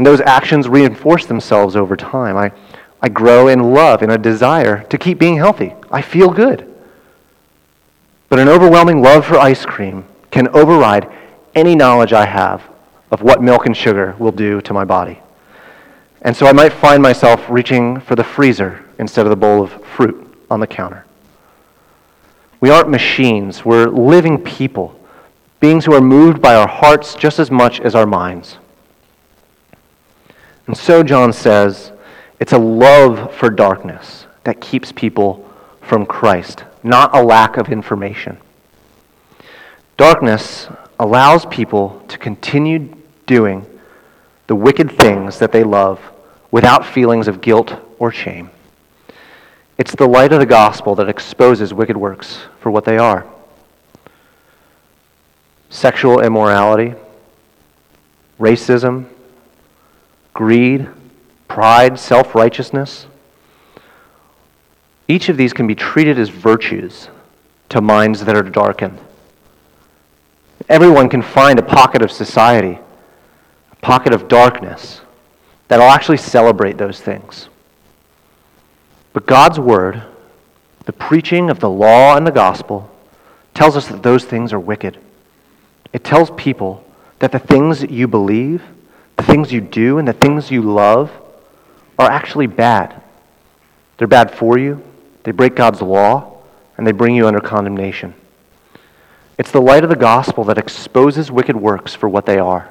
And 0.00 0.06
those 0.06 0.22
actions 0.22 0.66
reinforce 0.66 1.26
themselves 1.26 1.76
over 1.76 1.94
time. 1.94 2.34
I, 2.34 2.52
I 3.02 3.10
grow 3.10 3.48
in 3.48 3.74
love 3.74 4.00
and 4.00 4.10
a 4.10 4.16
desire 4.16 4.82
to 4.84 4.96
keep 4.96 5.18
being 5.18 5.36
healthy. 5.36 5.74
I 5.90 6.00
feel 6.00 6.30
good. 6.30 6.66
But 8.30 8.38
an 8.38 8.48
overwhelming 8.48 9.02
love 9.02 9.26
for 9.26 9.36
ice 9.36 9.66
cream 9.66 10.06
can 10.30 10.48
override 10.56 11.06
any 11.54 11.74
knowledge 11.74 12.14
I 12.14 12.24
have 12.24 12.62
of 13.10 13.20
what 13.20 13.42
milk 13.42 13.66
and 13.66 13.76
sugar 13.76 14.16
will 14.18 14.32
do 14.32 14.62
to 14.62 14.72
my 14.72 14.86
body. 14.86 15.20
And 16.22 16.34
so 16.34 16.46
I 16.46 16.52
might 16.52 16.72
find 16.72 17.02
myself 17.02 17.44
reaching 17.50 18.00
for 18.00 18.16
the 18.16 18.24
freezer 18.24 18.82
instead 18.98 19.26
of 19.26 19.30
the 19.30 19.36
bowl 19.36 19.62
of 19.62 19.84
fruit 19.84 20.34
on 20.50 20.60
the 20.60 20.66
counter. 20.66 21.04
We 22.62 22.70
aren't 22.70 22.88
machines, 22.88 23.66
we're 23.66 23.88
living 23.88 24.42
people, 24.42 24.98
beings 25.60 25.84
who 25.84 25.92
are 25.92 26.00
moved 26.00 26.40
by 26.40 26.54
our 26.54 26.68
hearts 26.68 27.14
just 27.14 27.38
as 27.38 27.50
much 27.50 27.82
as 27.82 27.94
our 27.94 28.06
minds. 28.06 28.56
And 30.70 30.76
so 30.76 31.02
John 31.02 31.32
says, 31.32 31.90
it's 32.38 32.52
a 32.52 32.58
love 32.58 33.34
for 33.34 33.50
darkness 33.50 34.26
that 34.44 34.60
keeps 34.60 34.92
people 34.92 35.50
from 35.80 36.06
Christ, 36.06 36.62
not 36.84 37.12
a 37.12 37.20
lack 37.20 37.56
of 37.56 37.70
information. 37.70 38.38
Darkness 39.96 40.68
allows 41.00 41.44
people 41.46 42.00
to 42.06 42.16
continue 42.18 42.96
doing 43.26 43.66
the 44.46 44.54
wicked 44.54 44.92
things 44.92 45.40
that 45.40 45.50
they 45.50 45.64
love 45.64 46.00
without 46.52 46.86
feelings 46.86 47.26
of 47.26 47.40
guilt 47.40 47.74
or 47.98 48.12
shame. 48.12 48.48
It's 49.76 49.96
the 49.96 50.06
light 50.06 50.32
of 50.32 50.38
the 50.38 50.46
gospel 50.46 50.94
that 50.94 51.08
exposes 51.08 51.74
wicked 51.74 51.96
works 51.96 52.42
for 52.60 52.70
what 52.70 52.84
they 52.84 52.96
are 52.96 53.26
sexual 55.68 56.20
immorality, 56.20 56.94
racism, 58.38 59.08
greed, 60.34 60.88
pride, 61.48 61.98
self 61.98 62.34
righteousness. 62.34 63.06
Each 65.08 65.28
of 65.28 65.36
these 65.36 65.52
can 65.52 65.66
be 65.66 65.74
treated 65.74 66.18
as 66.18 66.28
virtues 66.28 67.08
to 67.70 67.80
minds 67.80 68.24
that 68.24 68.36
are 68.36 68.42
darkened. 68.42 68.98
Everyone 70.68 71.08
can 71.08 71.22
find 71.22 71.58
a 71.58 71.62
pocket 71.62 72.02
of 72.02 72.12
society, 72.12 72.78
a 73.72 73.76
pocket 73.76 74.12
of 74.12 74.28
darkness, 74.28 75.00
that'll 75.68 75.88
actually 75.88 76.16
celebrate 76.16 76.78
those 76.78 77.00
things. 77.00 77.48
But 79.12 79.26
God's 79.26 79.58
Word, 79.58 80.02
the 80.84 80.92
preaching 80.92 81.50
of 81.50 81.60
the 81.60 81.70
law 81.70 82.16
and 82.16 82.26
the 82.26 82.32
gospel, 82.32 82.90
tells 83.54 83.76
us 83.76 83.88
that 83.88 84.02
those 84.02 84.24
things 84.24 84.52
are 84.52 84.60
wicked. 84.60 84.98
It 85.92 86.04
tells 86.04 86.30
people 86.32 86.84
that 87.18 87.32
the 87.32 87.38
things 87.38 87.80
that 87.80 87.90
you 87.90 88.06
believe, 88.06 88.62
the 89.20 89.26
things 89.26 89.52
you 89.52 89.60
do, 89.60 89.98
and 89.98 90.08
the 90.08 90.14
things 90.14 90.50
you 90.50 90.62
love 90.62 91.10
are 91.98 92.10
actually 92.10 92.46
bad. 92.46 93.02
They're 93.98 94.08
bad 94.08 94.30
for 94.30 94.56
you, 94.56 94.82
they 95.24 95.30
break 95.30 95.54
God's 95.54 95.82
law, 95.82 96.38
and 96.78 96.86
they 96.86 96.92
bring 96.92 97.14
you 97.14 97.26
under 97.26 97.40
condemnation. 97.40 98.14
It's 99.36 99.50
the 99.50 99.60
light 99.60 99.84
of 99.84 99.90
the 99.90 99.96
gospel 99.96 100.44
that 100.44 100.56
exposes 100.56 101.30
wicked 101.30 101.54
works 101.54 101.94
for 101.94 102.08
what 102.08 102.24
they 102.24 102.38
are. 102.38 102.70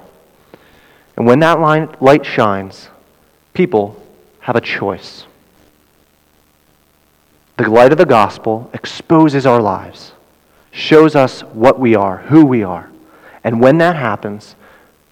And 1.16 1.28
when 1.28 1.38
that 1.42 2.02
light 2.02 2.26
shines, 2.26 2.90
people 3.54 4.02
have 4.40 4.56
a 4.56 4.62
choice. 4.62 5.26
The 7.58 7.70
light 7.70 7.92
of 7.92 8.00
the 8.00 8.08
gospel 8.08 8.72
exposes 8.74 9.46
our 9.46 9.62
lives, 9.62 10.14
shows 10.72 11.16
us 11.16 11.42
what 11.42 11.80
we 11.80 11.94
are, 11.94 12.18
who 12.18 12.44
we 12.44 12.64
are. 12.64 12.90
And 13.44 13.62
when 13.62 13.78
that 13.78 13.96
happens, 13.96 14.56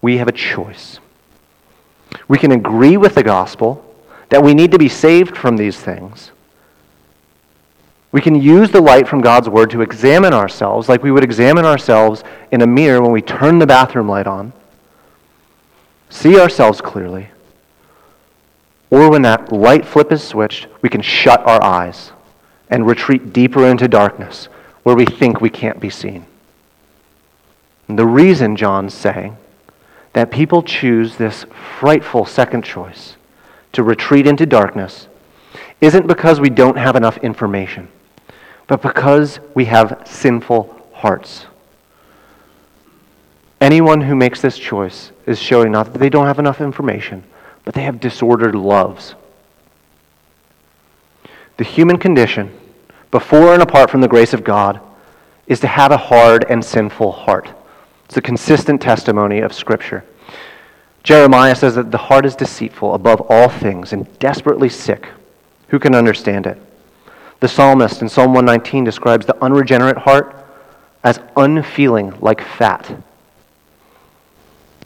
we 0.02 0.16
have 0.16 0.26
a 0.26 0.32
choice. 0.32 0.98
We 2.26 2.38
can 2.38 2.52
agree 2.52 2.96
with 2.96 3.14
the 3.14 3.22
gospel 3.22 3.84
that 4.28 4.42
we 4.42 4.54
need 4.54 4.72
to 4.72 4.78
be 4.78 4.88
saved 4.88 5.36
from 5.36 5.56
these 5.56 5.78
things. 5.78 6.30
We 8.10 8.20
can 8.20 8.34
use 8.34 8.70
the 8.70 8.80
light 8.80 9.06
from 9.06 9.20
God's 9.20 9.48
word 9.48 9.70
to 9.70 9.82
examine 9.82 10.32
ourselves 10.32 10.88
like 10.88 11.02
we 11.02 11.10
would 11.10 11.24
examine 11.24 11.64
ourselves 11.64 12.24
in 12.50 12.62
a 12.62 12.66
mirror 12.66 13.02
when 13.02 13.12
we 13.12 13.20
turn 13.20 13.58
the 13.58 13.66
bathroom 13.66 14.08
light 14.08 14.26
on, 14.26 14.52
see 16.08 16.38
ourselves 16.40 16.80
clearly, 16.80 17.28
or 18.90 19.10
when 19.10 19.22
that 19.22 19.52
light 19.52 19.84
flip 19.84 20.10
is 20.10 20.22
switched, 20.22 20.66
we 20.80 20.88
can 20.88 21.02
shut 21.02 21.46
our 21.46 21.62
eyes 21.62 22.12
and 22.70 22.86
retreat 22.86 23.32
deeper 23.32 23.66
into 23.66 23.88
darkness 23.88 24.46
where 24.82 24.96
we 24.96 25.04
think 25.04 25.40
we 25.40 25.50
can't 25.50 25.80
be 25.80 25.90
seen. 25.90 26.24
And 27.88 27.98
the 27.98 28.06
reason 28.06 28.56
John's 28.56 28.94
saying 28.94 29.36
that 30.18 30.32
people 30.32 30.64
choose 30.64 31.14
this 31.14 31.46
frightful 31.78 32.24
second 32.26 32.64
choice 32.64 33.16
to 33.72 33.84
retreat 33.84 34.26
into 34.26 34.44
darkness 34.44 35.06
isn't 35.80 36.08
because 36.08 36.40
we 36.40 36.50
don't 36.50 36.76
have 36.76 36.96
enough 36.96 37.18
information, 37.18 37.86
but 38.66 38.82
because 38.82 39.38
we 39.54 39.66
have 39.66 40.02
sinful 40.04 40.84
hearts. 40.92 41.46
Anyone 43.60 44.00
who 44.00 44.16
makes 44.16 44.40
this 44.40 44.58
choice 44.58 45.12
is 45.24 45.38
showing 45.38 45.70
not 45.70 45.92
that 45.92 46.00
they 46.00 46.10
don't 46.10 46.26
have 46.26 46.40
enough 46.40 46.60
information, 46.60 47.22
but 47.64 47.74
they 47.74 47.82
have 47.82 48.00
disordered 48.00 48.56
loves. 48.56 49.14
The 51.58 51.64
human 51.64 51.98
condition, 51.98 52.52
before 53.12 53.54
and 53.54 53.62
apart 53.62 53.88
from 53.88 54.00
the 54.00 54.08
grace 54.08 54.34
of 54.34 54.42
God, 54.42 54.80
is 55.46 55.60
to 55.60 55.68
have 55.68 55.92
a 55.92 55.96
hard 55.96 56.44
and 56.48 56.64
sinful 56.64 57.12
heart. 57.12 57.52
It's 58.08 58.16
a 58.16 58.22
consistent 58.22 58.80
testimony 58.80 59.40
of 59.40 59.52
Scripture. 59.52 60.02
Jeremiah 61.02 61.54
says 61.54 61.74
that 61.74 61.90
the 61.90 61.98
heart 61.98 62.24
is 62.24 62.34
deceitful 62.34 62.94
above 62.94 63.20
all 63.28 63.50
things 63.50 63.92
and 63.92 64.18
desperately 64.18 64.70
sick. 64.70 65.08
Who 65.68 65.78
can 65.78 65.94
understand 65.94 66.46
it? 66.46 66.58
The 67.40 67.48
psalmist 67.48 68.00
in 68.00 68.08
Psalm 68.08 68.32
119 68.32 68.82
describes 68.82 69.26
the 69.26 69.36
unregenerate 69.44 69.98
heart 69.98 70.34
as 71.04 71.20
unfeeling 71.36 72.18
like 72.20 72.40
fat. 72.40 72.90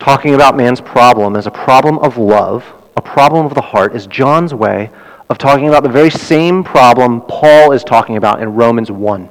Talking 0.01 0.35
about 0.35 0.57
man's 0.57 0.81
problem 0.81 1.37
as 1.37 1.47
a 1.47 1.51
problem 1.51 1.99
of 2.01 2.19
love, 2.19 2.65
a 2.97 3.01
problem 3.01 3.47
of 3.47 3.55
the 3.55 3.63
heart, 3.63 3.95
is 3.95 4.09
John's 4.09 4.53
way 4.53 4.91
of 5.31 5.39
talking 5.39 5.69
about 5.69 5.85
the 5.85 5.89
very 5.89 6.11
same 6.11 6.65
problem 6.65 7.21
Paul 7.23 7.71
is 7.71 7.85
talking 7.85 8.17
about 8.17 8.43
in 8.43 8.53
Romans 8.53 8.91
1. 8.91 9.31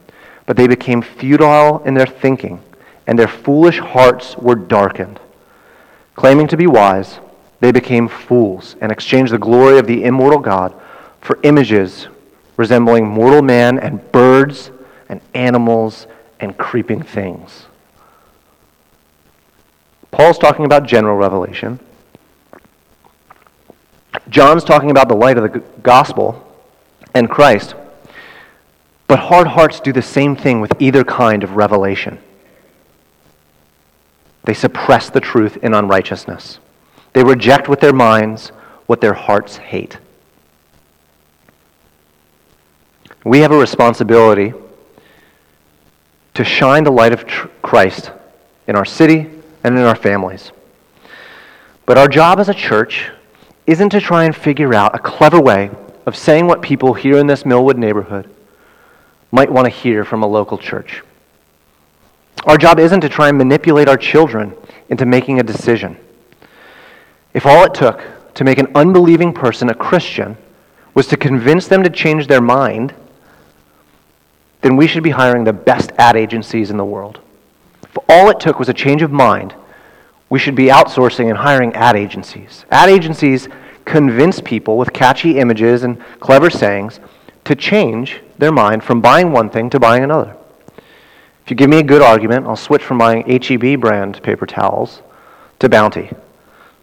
but 0.45 0.57
they 0.57 0.67
became 0.67 1.01
futile 1.01 1.81
in 1.83 1.93
their 1.93 2.05
thinking, 2.05 2.61
and 3.07 3.17
their 3.17 3.27
foolish 3.27 3.79
hearts 3.79 4.37
were 4.37 4.55
darkened. 4.55 5.19
Claiming 6.15 6.47
to 6.47 6.57
be 6.57 6.67
wise, 6.67 7.19
they 7.59 7.71
became 7.71 8.07
fools 8.07 8.75
and 8.81 8.91
exchanged 8.91 9.31
the 9.31 9.37
glory 9.37 9.77
of 9.77 9.87
the 9.87 10.03
immortal 10.03 10.39
God 10.39 10.73
for 11.21 11.39
images 11.43 12.07
resembling 12.57 13.07
mortal 13.07 13.41
man 13.41 13.79
and 13.79 14.11
birds 14.11 14.71
and 15.09 15.21
animals 15.33 16.07
and 16.39 16.57
creeping 16.57 17.01
things. 17.01 17.65
Paul's 20.11 20.37
talking 20.37 20.65
about 20.65 20.85
general 20.85 21.17
revelation. 21.17 21.79
John's 24.29 24.63
talking 24.63 24.91
about 24.91 25.07
the 25.07 25.15
light 25.15 25.37
of 25.37 25.51
the 25.51 25.59
gospel 25.81 26.47
and 27.13 27.29
Christ. 27.29 27.75
But 29.11 29.19
hard 29.19 29.47
hearts 29.47 29.81
do 29.81 29.91
the 29.91 30.01
same 30.01 30.37
thing 30.37 30.61
with 30.61 30.71
either 30.79 31.03
kind 31.03 31.43
of 31.43 31.57
revelation. 31.57 32.17
They 34.45 34.53
suppress 34.53 35.09
the 35.09 35.19
truth 35.19 35.57
in 35.57 35.73
unrighteousness. 35.73 36.59
They 37.11 37.21
reject 37.21 37.67
with 37.67 37.81
their 37.81 37.91
minds 37.91 38.53
what 38.85 39.01
their 39.01 39.13
hearts 39.13 39.57
hate. 39.57 39.97
We 43.25 43.39
have 43.39 43.51
a 43.51 43.57
responsibility 43.57 44.53
to 46.33 46.45
shine 46.45 46.85
the 46.85 46.91
light 46.91 47.11
of 47.11 47.27
tr- 47.27 47.47
Christ 47.61 48.11
in 48.65 48.77
our 48.77 48.85
city 48.85 49.29
and 49.65 49.77
in 49.77 49.83
our 49.83 49.93
families. 49.93 50.53
But 51.85 51.97
our 51.97 52.07
job 52.07 52.39
as 52.39 52.47
a 52.47 52.53
church 52.53 53.11
isn't 53.67 53.89
to 53.89 53.99
try 53.99 54.23
and 54.23 54.33
figure 54.33 54.73
out 54.73 54.95
a 54.95 54.99
clever 54.99 55.41
way 55.41 55.69
of 56.05 56.15
saying 56.15 56.47
what 56.47 56.61
people 56.61 56.93
here 56.93 57.17
in 57.17 57.27
this 57.27 57.45
Millwood 57.45 57.77
neighborhood 57.77 58.29
might 59.31 59.51
want 59.51 59.65
to 59.65 59.69
hear 59.69 60.03
from 60.03 60.23
a 60.23 60.27
local 60.27 60.57
church. 60.57 61.01
Our 62.45 62.57
job 62.57 62.79
isn't 62.79 63.01
to 63.01 63.09
try 63.09 63.29
and 63.29 63.37
manipulate 63.37 63.87
our 63.87 63.97
children 63.97 64.53
into 64.89 65.05
making 65.05 65.39
a 65.39 65.43
decision. 65.43 65.97
If 67.33 67.45
all 67.45 67.63
it 67.65 67.73
took 67.73 68.01
to 68.35 68.43
make 68.43 68.57
an 68.57 68.67
unbelieving 68.75 69.33
person 69.33 69.69
a 69.69 69.73
Christian 69.73 70.37
was 70.93 71.07
to 71.07 71.17
convince 71.17 71.67
them 71.67 71.83
to 71.83 71.89
change 71.89 72.27
their 72.27 72.41
mind, 72.41 72.93
then 74.61 74.75
we 74.75 74.87
should 74.87 75.03
be 75.03 75.11
hiring 75.11 75.43
the 75.43 75.53
best 75.53 75.91
ad 75.97 76.15
agencies 76.15 76.69
in 76.69 76.77
the 76.77 76.85
world. 76.85 77.19
If 77.83 77.97
all 78.09 78.29
it 78.29 78.39
took 78.39 78.59
was 78.59 78.69
a 78.69 78.73
change 78.73 79.01
of 79.01 79.11
mind, 79.11 79.53
we 80.29 80.39
should 80.39 80.55
be 80.55 80.67
outsourcing 80.67 81.29
and 81.29 81.37
hiring 81.37 81.73
ad 81.73 81.95
agencies. 81.95 82.65
Ad 82.71 82.89
agencies 82.89 83.47
convince 83.85 84.39
people 84.39 84.77
with 84.77 84.93
catchy 84.93 85.37
images 85.39 85.83
and 85.83 86.01
clever 86.19 86.49
sayings 86.49 86.99
to 87.45 87.55
change 87.55 88.21
their 88.37 88.51
mind 88.51 88.83
from 88.83 89.01
buying 89.01 89.31
one 89.31 89.49
thing 89.49 89.69
to 89.69 89.79
buying 89.79 90.03
another. 90.03 90.35
If 91.43 91.49
you 91.49 91.55
give 91.55 91.69
me 91.69 91.79
a 91.79 91.83
good 91.83 92.01
argument, 92.01 92.45
I'll 92.45 92.55
switch 92.55 92.83
from 92.83 92.99
buying 92.99 93.23
HEB 93.27 93.79
brand 93.79 94.21
paper 94.21 94.45
towels 94.45 95.01
to 95.59 95.69
Bounty. 95.69 96.11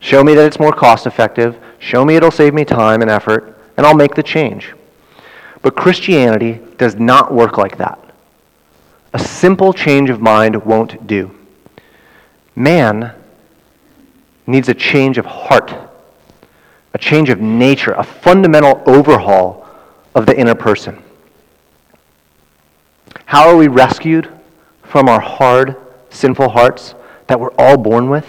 Show 0.00 0.22
me 0.22 0.34
that 0.34 0.46
it's 0.46 0.60
more 0.60 0.72
cost 0.72 1.06
effective, 1.06 1.56
show 1.78 2.04
me 2.04 2.16
it'll 2.16 2.30
save 2.30 2.54
me 2.54 2.64
time 2.64 3.02
and 3.02 3.10
effort, 3.10 3.58
and 3.76 3.86
I'll 3.86 3.94
make 3.94 4.14
the 4.14 4.22
change. 4.22 4.74
But 5.62 5.76
Christianity 5.76 6.60
does 6.76 6.96
not 6.96 7.32
work 7.32 7.58
like 7.58 7.78
that. 7.78 7.98
A 9.12 9.18
simple 9.18 9.72
change 9.72 10.10
of 10.10 10.20
mind 10.20 10.64
won't 10.64 11.06
do. 11.06 11.34
Man 12.54 13.12
needs 14.46 14.68
a 14.68 14.74
change 14.74 15.18
of 15.18 15.26
heart, 15.26 15.74
a 16.94 16.98
change 16.98 17.28
of 17.30 17.40
nature, 17.40 17.92
a 17.92 18.02
fundamental 18.02 18.82
overhaul 18.86 19.67
of 20.18 20.26
the 20.26 20.36
inner 20.36 20.56
person. 20.56 21.00
How 23.24 23.48
are 23.48 23.56
we 23.56 23.68
rescued 23.68 24.28
from 24.82 25.08
our 25.08 25.20
hard, 25.20 25.76
sinful 26.10 26.48
hearts 26.48 26.96
that 27.28 27.38
we're 27.38 27.52
all 27.56 27.76
born 27.76 28.10
with? 28.10 28.26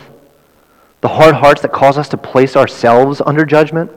The 1.01 1.07
hard 1.07 1.33
hearts 1.33 1.63
that 1.63 1.73
cause 1.73 1.97
us 1.97 2.07
to 2.09 2.17
place 2.17 2.55
ourselves 2.55 3.23
under 3.25 3.43
judgment? 3.43 3.91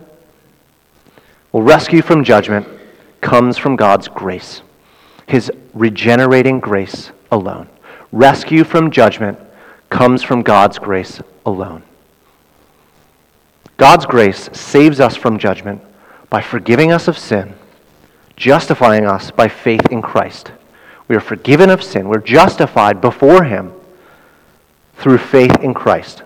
Well, 1.52 1.62
rescue 1.62 2.00
from 2.00 2.24
judgment 2.24 2.66
comes 3.20 3.58
from 3.58 3.76
God's 3.76 4.08
grace, 4.08 4.62
His 5.26 5.52
regenerating 5.74 6.60
grace 6.60 7.10
alone. 7.30 7.68
Rescue 8.10 8.64
from 8.64 8.90
judgment 8.90 9.38
comes 9.90 10.22
from 10.22 10.40
God's 10.40 10.78
grace 10.78 11.20
alone. 11.44 11.82
God's 13.76 14.06
grace 14.06 14.48
saves 14.54 14.98
us 14.98 15.14
from 15.14 15.38
judgment 15.38 15.82
by 16.30 16.40
forgiving 16.40 16.90
us 16.90 17.06
of 17.06 17.18
sin, 17.18 17.54
justifying 18.42 19.06
us 19.06 19.30
by 19.30 19.46
faith 19.46 19.86
in 19.92 20.02
Christ. 20.02 20.50
We 21.06 21.14
are 21.14 21.20
forgiven 21.20 21.70
of 21.70 21.80
sin. 21.80 22.08
We're 22.08 22.18
justified 22.18 23.00
before 23.00 23.44
Him 23.44 23.72
through 24.96 25.18
faith 25.18 25.60
in 25.62 25.74
Christ. 25.74 26.24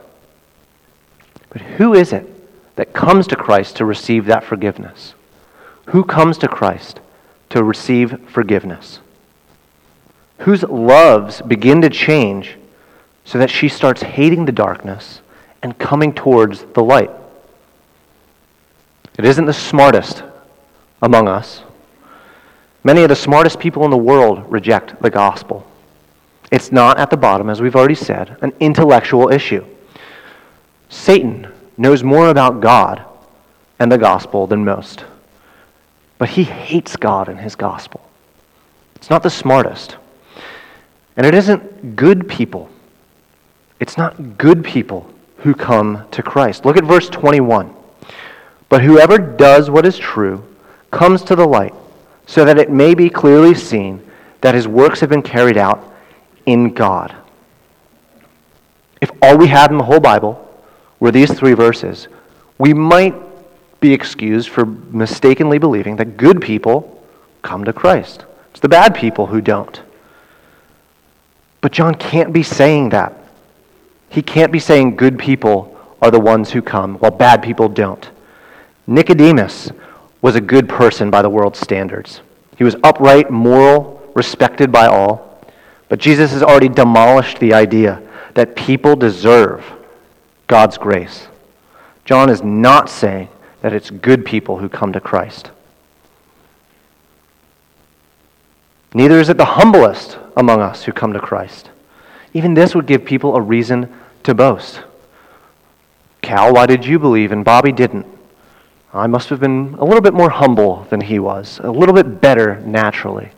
But 1.51 1.61
who 1.61 1.93
is 1.93 2.15
it 2.15 2.27
that 2.77 2.95
comes 2.95 3.27
to 3.27 3.37
Christ 3.37 3.77
to 3.77 3.85
receive 3.85 4.25
that 4.25 4.45
forgiveness? 4.45 5.13
Who 5.89 6.05
comes 6.05 6.39
to 6.39 6.49
Christ 6.49 7.01
to 7.51 7.63
receive 7.63 8.19
forgiveness? 8.31 9.01
Whose 10.39 10.63
loves 10.63 11.43
begin 11.43 11.83
to 11.83 11.91
change 11.91 12.57
so 13.27 13.37
that 13.37 13.51
she 13.51 13.69
starts 13.69 14.03
hating 14.03 14.47
the 14.47 14.53
darkness 14.53 15.21
and 15.63 15.79
coming 15.79 16.15
towards 16.15 16.65
the 16.73 16.83
light? 16.83 17.11
It 19.19 19.27
isn't 19.27 19.45
the 19.45 19.53
smartest 19.53 20.23
among 21.03 21.29
us. 21.29 21.63
Many 22.87 23.03
of 23.03 23.09
the 23.09 23.17
smartest 23.17 23.59
people 23.59 23.85
in 23.85 23.91
the 23.91 23.97
world 23.97 24.45
reject 24.49 25.03
the 25.03 25.11
gospel. 25.11 25.67
It's 26.53 26.71
not 26.71 26.99
at 26.99 27.11
the 27.11 27.17
bottom, 27.17 27.51
as 27.51 27.61
we've 27.61 27.75
already 27.75 27.97
said, 27.97 28.37
an 28.43 28.53
intellectual 28.61 29.29
issue. 29.29 29.67
Satan 30.89 31.53
knows 31.77 32.05
more 32.05 32.29
about 32.29 32.61
God 32.61 33.05
and 33.81 33.91
the 33.91 33.99
gospel 33.99 34.47
than 34.47 34.65
most. 34.65 35.05
But 36.19 36.29
he 36.29 36.45
hates 36.45 36.95
God 36.95 37.29
and 37.29 37.41
his 37.41 37.57
gospel. 37.57 38.09
It's 38.95 39.11
not 39.11 39.25
the 39.25 39.31
smartest. 39.31 39.97
And 41.17 41.27
it 41.27 41.35
isn't 41.35 41.97
good 41.97 42.29
people. 42.29 42.71
It's 43.81 43.97
not 43.97 44.39
good 44.39 44.63
people 44.63 45.13
who 45.39 45.55
come 45.55 46.07
to 46.13 46.23
Christ. 46.23 46.65
Look 46.65 46.77
at 46.77 46.85
verse 46.85 47.09
21. 47.09 47.75
But 48.69 48.85
whoever 48.85 49.19
does 49.19 49.71
what 49.71 49.85
is 49.85 49.99
true 49.99 50.45
comes 50.93 51.25
to 51.25 51.35
the 51.35 51.49
light, 51.49 51.75
so 52.27 52.45
that 52.45 52.59
it 52.59 52.71
may 52.71 52.95
be 52.95 53.09
clearly 53.09 53.55
seen 53.55 54.03
that 54.41 54.55
his 54.55 54.69
works 54.69 55.01
have 55.01 55.09
been 55.09 55.23
carried 55.23 55.57
out 55.57 55.93
in 56.45 56.75
God. 56.75 57.15
If 59.01 59.11
all 59.23 59.39
we 59.39 59.47
had 59.47 59.71
in 59.71 59.79
the 59.79 59.85
whole 59.85 60.01
Bible 60.01 60.43
were 61.01 61.11
these 61.11 61.33
three 61.33 61.55
verses, 61.55 62.09
we 62.59 62.75
might 62.75 63.15
be 63.81 63.93
excused 63.93 64.49
for 64.49 64.65
mistakenly 64.65 65.59
believing 65.59 65.97
that 65.97 66.17
good 66.17 66.41
people 66.41 67.05
come 67.43 67.65
to 67.65 67.73
Christ. 67.73 68.25
It's 68.51 68.61
the 68.61 68.69
bad 68.69 68.95
people 68.95 69.27
who 69.27 69.41
don't. 69.41 69.81
But 71.61 71.73
John 71.73 71.95
can't 71.95 72.33
be 72.33 72.43
saying 72.43 72.91
that. 72.91 73.13
He 74.09 74.23
can't 74.23 74.53
be 74.53 74.59
saying 74.59 74.97
good 74.97 75.19
people 75.19 75.77
are 76.01 76.11
the 76.11 76.21
ones 76.21 76.51
who 76.51 76.63
come 76.63 76.97
while 76.97 77.11
bad 77.11 77.43
people 77.43 77.69
don't. 77.69 78.09
Nicodemus, 78.87 79.71
was 80.23 80.37
a 80.37 80.41
good 80.41 80.69
person 80.69 81.11
by 81.11 81.23
the 81.23 81.31
world's 81.31 81.59
standards. 81.59 82.21
He 82.57 82.65
was 82.65 82.77
upright, 82.83 83.31
moral, 83.31 84.03
respected 84.15 84.73
by 84.73 84.87
all. 84.87 85.41
But 85.89 86.01
Jesus 86.01 86.33
has 86.33 86.43
already 86.43 86.69
demolished 86.69 87.39
the 87.39 87.55
idea 87.55 88.03
that 88.35 88.57
people 88.57 88.97
deserve 88.97 89.65
God's 90.47 90.79
grace. 90.79 91.29
John 92.05 92.31
is 92.31 92.43
not 92.43 92.89
saying 92.89 93.29
that 93.61 93.73
it's 93.73 93.91
good 93.91 94.25
people 94.25 94.59
who 94.59 94.69
come 94.69 94.93
to 94.93 95.01
Christ. 95.01 95.51
Neither 98.95 99.21
is 99.21 99.29
it 99.29 99.37
the 99.37 99.45
humblest 99.45 100.19
among 100.37 100.61
us 100.61 100.85
who 100.85 100.93
come 100.93 101.13
to 101.13 101.21
Christ. 101.21 101.71
Even 102.33 102.55
this 102.55 102.75
would 102.75 102.87
give 102.87 103.05
people 103.05 103.37
a 103.37 103.41
reason 103.41 103.93
to 104.23 104.35
boast. 104.35 104.81
Cal, 106.23 106.55
why 106.55 106.67
did 106.67 106.85
you 106.85 106.99
believe 106.99 107.33
and 107.33 107.45
Bobby 107.45 107.73
didn't? 107.73 108.07
I 108.97 109.07
must 109.07 109.29
have 109.29 109.41
been 109.41 109.77
a 109.79 109.85
little 109.85 110.01
bit 110.01 110.15
more 110.15 110.31
humble 110.31 110.87
than 110.89 111.03
he 111.03 111.19
was, 111.19 111.61
a 111.63 111.71
little 111.71 111.95
bit 111.95 112.21
better 112.21 112.61
naturally. 112.61 113.29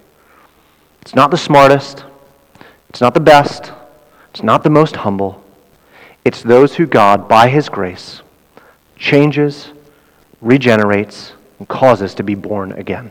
It's 1.02 1.16
not 1.16 1.32
the 1.32 1.36
smartest, 1.36 2.04
it's 2.88 3.00
not 3.00 3.12
the 3.12 3.20
best, 3.20 3.72
it's 4.30 4.42
not 4.42 4.62
the 4.62 4.70
most 4.70 4.94
humble. 4.94 5.42
It's 6.24 6.42
those 6.42 6.76
who 6.76 6.86
God, 6.86 7.28
by 7.28 7.48
his 7.48 7.68
grace, 7.68 8.22
changes, 8.96 9.72
regenerates, 10.40 11.32
and 11.58 11.66
causes 11.66 12.14
to 12.14 12.22
be 12.22 12.36
born 12.36 12.70
again. 12.72 13.10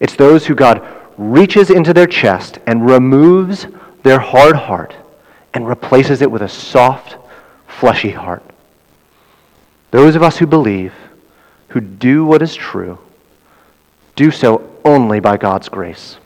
It's 0.00 0.16
those 0.16 0.44
who 0.44 0.54
God 0.54 0.86
reaches 1.16 1.70
into 1.70 1.94
their 1.94 2.06
chest 2.06 2.58
and 2.66 2.84
removes 2.84 3.68
their 4.02 4.18
hard 4.18 4.56
heart 4.56 4.94
and 5.54 5.66
replaces 5.66 6.20
it 6.20 6.30
with 6.30 6.42
a 6.42 6.48
soft, 6.48 7.16
fleshy 7.66 8.10
heart. 8.10 8.42
Those 9.92 10.14
of 10.14 10.22
us 10.22 10.36
who 10.36 10.46
believe 10.46 10.92
who 11.74 11.80
do 11.80 12.24
what 12.24 12.40
is 12.40 12.54
true 12.54 12.96
do 14.14 14.30
so 14.30 14.70
only 14.84 15.18
by 15.18 15.36
God's 15.36 15.68
grace. 15.68 16.18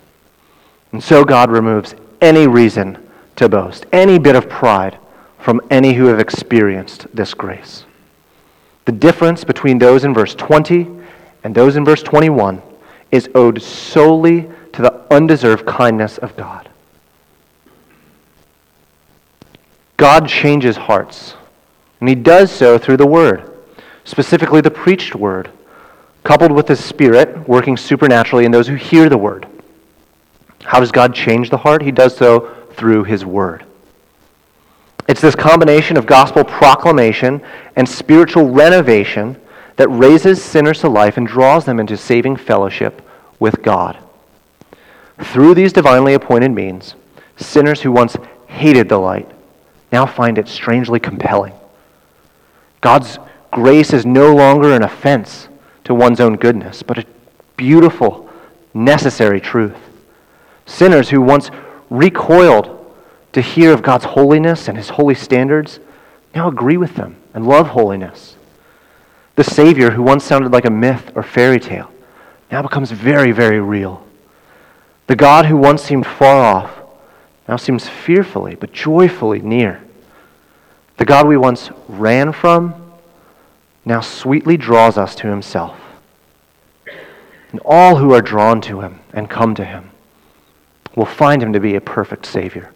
And 0.92 1.02
so 1.02 1.24
God 1.24 1.50
removes 1.50 1.94
any 2.20 2.46
reason 2.46 2.98
to 3.36 3.48
boast, 3.48 3.86
any 3.90 4.18
bit 4.18 4.36
of 4.36 4.50
pride 4.50 4.98
from 5.38 5.62
any 5.70 5.94
who 5.94 6.04
have 6.04 6.20
experienced 6.20 7.06
this 7.14 7.32
grace. 7.32 7.84
The 8.84 8.92
difference 8.92 9.42
between 9.42 9.78
those 9.78 10.04
in 10.04 10.12
verse 10.12 10.34
20 10.34 10.86
and 11.44 11.54
those 11.54 11.76
in 11.76 11.84
verse 11.84 12.02
21 12.02 12.60
is 13.10 13.30
owed 13.34 13.62
solely 13.62 14.50
to 14.74 14.82
the 14.82 15.02
undeserved 15.10 15.64
kindness 15.64 16.18
of 16.18 16.36
God. 16.36 16.68
God 19.96 20.28
changes 20.28 20.76
hearts, 20.76 21.36
and 22.00 22.08
He 22.10 22.14
does 22.14 22.52
so 22.52 22.76
through 22.76 22.98
the 22.98 23.06
Word 23.06 23.57
specifically 24.08 24.62
the 24.62 24.70
preached 24.70 25.14
word, 25.14 25.50
coupled 26.24 26.50
with 26.50 26.66
the 26.66 26.76
Spirit 26.76 27.46
working 27.46 27.76
supernaturally 27.76 28.46
in 28.46 28.50
those 28.50 28.66
who 28.66 28.74
hear 28.74 29.08
the 29.08 29.18
word. 29.18 29.46
How 30.62 30.80
does 30.80 30.90
God 30.90 31.14
change 31.14 31.50
the 31.50 31.58
heart? 31.58 31.82
He 31.82 31.92
does 31.92 32.16
so 32.16 32.54
through 32.72 33.04
his 33.04 33.24
word. 33.24 33.64
It's 35.08 35.20
this 35.20 35.34
combination 35.34 35.96
of 35.96 36.06
gospel 36.06 36.42
proclamation 36.42 37.42
and 37.76 37.88
spiritual 37.88 38.50
renovation 38.50 39.40
that 39.76 39.88
raises 39.88 40.42
sinners 40.42 40.80
to 40.80 40.88
life 40.88 41.16
and 41.16 41.26
draws 41.26 41.64
them 41.64 41.78
into 41.78 41.96
saving 41.96 42.36
fellowship 42.36 43.02
with 43.38 43.62
God. 43.62 43.98
Through 45.22 45.54
these 45.54 45.72
divinely 45.72 46.14
appointed 46.14 46.50
means, 46.50 46.94
sinners 47.36 47.82
who 47.82 47.92
once 47.92 48.16
hated 48.46 48.88
the 48.88 48.98
light 48.98 49.30
now 49.92 50.06
find 50.06 50.38
it 50.38 50.48
strangely 50.48 50.98
compelling. 50.98 51.52
God's 52.80 53.18
Grace 53.50 53.92
is 53.92 54.04
no 54.04 54.34
longer 54.34 54.72
an 54.72 54.82
offense 54.82 55.48
to 55.84 55.94
one's 55.94 56.20
own 56.20 56.36
goodness, 56.36 56.82
but 56.82 56.98
a 56.98 57.06
beautiful, 57.56 58.28
necessary 58.74 59.40
truth. 59.40 59.76
Sinners 60.66 61.10
who 61.10 61.20
once 61.20 61.50
recoiled 61.88 62.74
to 63.32 63.40
hear 63.40 63.72
of 63.72 63.82
God's 63.82 64.04
holiness 64.04 64.68
and 64.68 64.76
his 64.76 64.90
holy 64.90 65.14
standards 65.14 65.80
now 66.34 66.48
agree 66.48 66.76
with 66.76 66.94
them 66.94 67.16
and 67.32 67.46
love 67.46 67.68
holiness. 67.68 68.36
The 69.36 69.44
Savior, 69.44 69.92
who 69.92 70.02
once 70.02 70.24
sounded 70.24 70.52
like 70.52 70.64
a 70.64 70.70
myth 70.70 71.12
or 71.14 71.22
fairy 71.22 71.60
tale, 71.60 71.90
now 72.50 72.62
becomes 72.62 72.90
very, 72.90 73.32
very 73.32 73.60
real. 73.60 74.04
The 75.06 75.16
God 75.16 75.46
who 75.46 75.56
once 75.56 75.82
seemed 75.82 76.06
far 76.06 76.42
off 76.42 76.70
now 77.48 77.56
seems 77.56 77.88
fearfully 77.88 78.56
but 78.56 78.72
joyfully 78.72 79.40
near. 79.40 79.82
The 80.98 81.04
God 81.06 81.26
we 81.26 81.36
once 81.36 81.70
ran 81.88 82.32
from 82.32 82.87
now 83.84 84.00
sweetly 84.00 84.56
draws 84.56 84.98
us 84.98 85.14
to 85.16 85.28
himself. 85.28 85.78
And 87.50 87.60
all 87.64 87.96
who 87.96 88.12
are 88.12 88.20
drawn 88.20 88.60
to 88.62 88.80
him 88.80 89.00
and 89.12 89.30
come 89.30 89.54
to 89.54 89.64
him 89.64 89.90
will 90.94 91.06
find 91.06 91.42
him 91.42 91.52
to 91.52 91.60
be 91.60 91.76
a 91.76 91.80
perfect 91.80 92.26
Savior. 92.26 92.72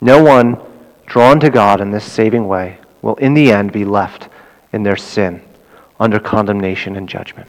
No 0.00 0.22
one 0.22 0.60
drawn 1.06 1.40
to 1.40 1.50
God 1.50 1.80
in 1.80 1.90
this 1.90 2.04
saving 2.04 2.46
way 2.46 2.78
will 3.00 3.14
in 3.16 3.34
the 3.34 3.50
end 3.52 3.72
be 3.72 3.84
left 3.84 4.28
in 4.72 4.82
their 4.82 4.96
sin 4.96 5.40
under 5.98 6.18
condemnation 6.18 6.96
and 6.96 7.08
judgment. 7.08 7.48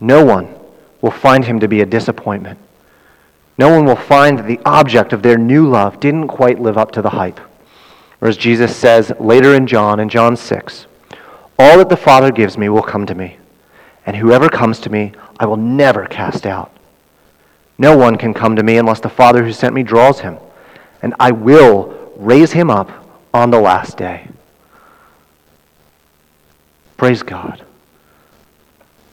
No 0.00 0.24
one 0.24 0.54
will 1.00 1.10
find 1.10 1.44
him 1.44 1.60
to 1.60 1.68
be 1.68 1.80
a 1.80 1.86
disappointment. 1.86 2.58
No 3.58 3.68
one 3.68 3.84
will 3.84 3.96
find 3.96 4.38
that 4.38 4.46
the 4.46 4.60
object 4.64 5.12
of 5.12 5.22
their 5.22 5.36
new 5.36 5.68
love 5.68 6.00
didn't 6.00 6.28
quite 6.28 6.58
live 6.58 6.78
up 6.78 6.90
to 6.92 7.02
the 7.02 7.10
hype. 7.10 7.40
Or 8.20 8.28
as 8.28 8.36
Jesus 8.36 8.74
says 8.74 9.12
later 9.20 9.54
in 9.54 9.66
John, 9.66 10.00
in 10.00 10.08
John 10.08 10.36
6, 10.36 10.86
all 11.58 11.78
that 11.78 11.88
the 11.88 11.96
Father 11.96 12.30
gives 12.30 12.56
me 12.58 12.68
will 12.68 12.82
come 12.82 13.06
to 13.06 13.14
me, 13.14 13.38
and 14.06 14.16
whoever 14.16 14.48
comes 14.48 14.80
to 14.80 14.90
me, 14.90 15.12
I 15.38 15.46
will 15.46 15.56
never 15.56 16.06
cast 16.06 16.46
out. 16.46 16.72
No 17.78 17.96
one 17.96 18.16
can 18.16 18.34
come 18.34 18.56
to 18.56 18.62
me 18.62 18.76
unless 18.76 19.00
the 19.00 19.08
Father 19.08 19.44
who 19.44 19.52
sent 19.52 19.74
me 19.74 19.82
draws 19.82 20.20
him, 20.20 20.38
and 21.02 21.14
I 21.18 21.32
will 21.32 22.12
raise 22.16 22.52
him 22.52 22.70
up 22.70 22.90
on 23.34 23.50
the 23.50 23.60
last 23.60 23.96
day. 23.96 24.28
Praise 26.96 27.22
God. 27.22 27.64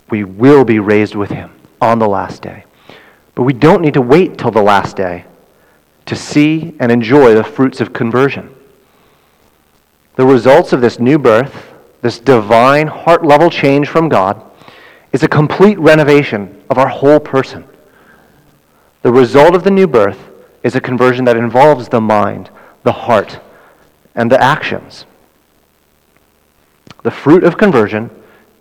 We 0.09 0.23
will 0.23 0.63
be 0.63 0.79
raised 0.79 1.15
with 1.15 1.31
him 1.31 1.51
on 1.81 1.99
the 1.99 2.07
last 2.07 2.41
day. 2.41 2.65
But 3.35 3.43
we 3.43 3.53
don't 3.53 3.81
need 3.81 3.93
to 3.93 4.01
wait 4.01 4.37
till 4.37 4.51
the 4.51 4.61
last 4.61 4.95
day 4.95 5.25
to 6.05 6.15
see 6.15 6.75
and 6.79 6.91
enjoy 6.91 7.33
the 7.33 7.43
fruits 7.43 7.81
of 7.81 7.93
conversion. 7.93 8.53
The 10.15 10.25
results 10.25 10.73
of 10.73 10.81
this 10.81 10.99
new 10.99 11.17
birth 11.17 11.73
this 12.01 12.19
divine 12.19 12.87
heart 12.87 13.25
level 13.25 13.49
change 13.49 13.87
from 13.87 14.09
God, 14.09 14.43
is 15.11 15.23
a 15.23 15.27
complete 15.27 15.79
renovation 15.79 16.63
of 16.69 16.77
our 16.77 16.87
whole 16.87 17.19
person. 17.19 17.65
The 19.01 19.11
result 19.11 19.55
of 19.55 19.63
the 19.63 19.71
new 19.71 19.87
birth 19.87 20.29
is 20.63 20.75
a 20.75 20.81
conversion 20.81 21.25
that 21.25 21.37
involves 21.37 21.89
the 21.89 22.01
mind, 22.01 22.49
the 22.83 22.91
heart, 22.91 23.39
and 24.15 24.31
the 24.31 24.41
actions. 24.41 25.05
The 27.03 27.11
fruit 27.11 27.43
of 27.43 27.57
conversion 27.57 28.09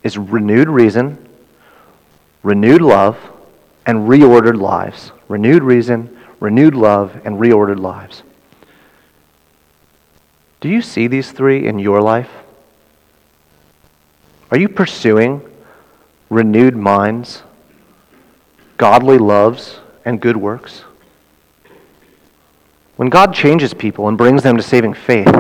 is 0.03 0.17
renewed 0.17 0.69
reason, 0.69 1.29
renewed 2.43 2.83
love, 2.83 3.19
and 3.85 4.09
reordered 4.09 4.61
lives. 4.61 5.13
Renewed 5.29 5.63
reason, 5.63 6.17
renewed 6.41 6.75
love, 6.75 7.21
and 7.25 7.39
reordered 7.39 7.81
lives. 7.81 8.23
Do 10.61 10.69
you 10.69 10.83
see 10.83 11.07
these 11.07 11.33
three 11.33 11.67
in 11.67 11.79
your 11.79 12.01
life? 12.01 12.31
Are 14.51 14.59
you 14.59 14.69
pursuing 14.69 15.43
renewed 16.31 16.77
minds, 16.77 17.43
godly 18.79 19.19
loves, 19.19 19.81
and 20.05 20.21
good 20.21 20.37
works? 20.37 20.85
When 22.97 23.11
God 23.11 23.35
changes 23.35 23.75
people 23.75 24.09
and 24.09 24.17
brings 24.17 24.43
them 24.43 24.57
to 24.57 24.63
saving 24.63 24.95
faith, 24.95 25.31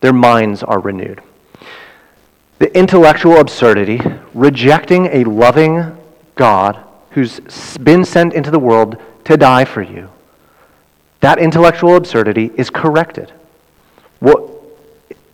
their 0.00 0.12
minds 0.12 0.62
are 0.62 0.78
renewed. 0.78 1.20
The 2.58 2.76
intellectual 2.76 3.38
absurdity, 3.38 4.00
rejecting 4.32 5.06
a 5.06 5.24
loving 5.24 5.96
God 6.36 6.78
who's 7.10 7.40
been 7.78 8.04
sent 8.04 8.32
into 8.32 8.50
the 8.50 8.58
world 8.58 8.96
to 9.24 9.36
die 9.36 9.64
for 9.64 9.82
you, 9.82 10.08
that 11.20 11.38
intellectual 11.38 11.96
absurdity 11.96 12.52
is 12.56 12.70
corrected. 12.70 13.32
What 14.20 14.50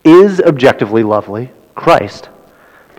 is 0.03 0.41
objectively 0.41 1.03
lovely, 1.03 1.51
Christ, 1.75 2.29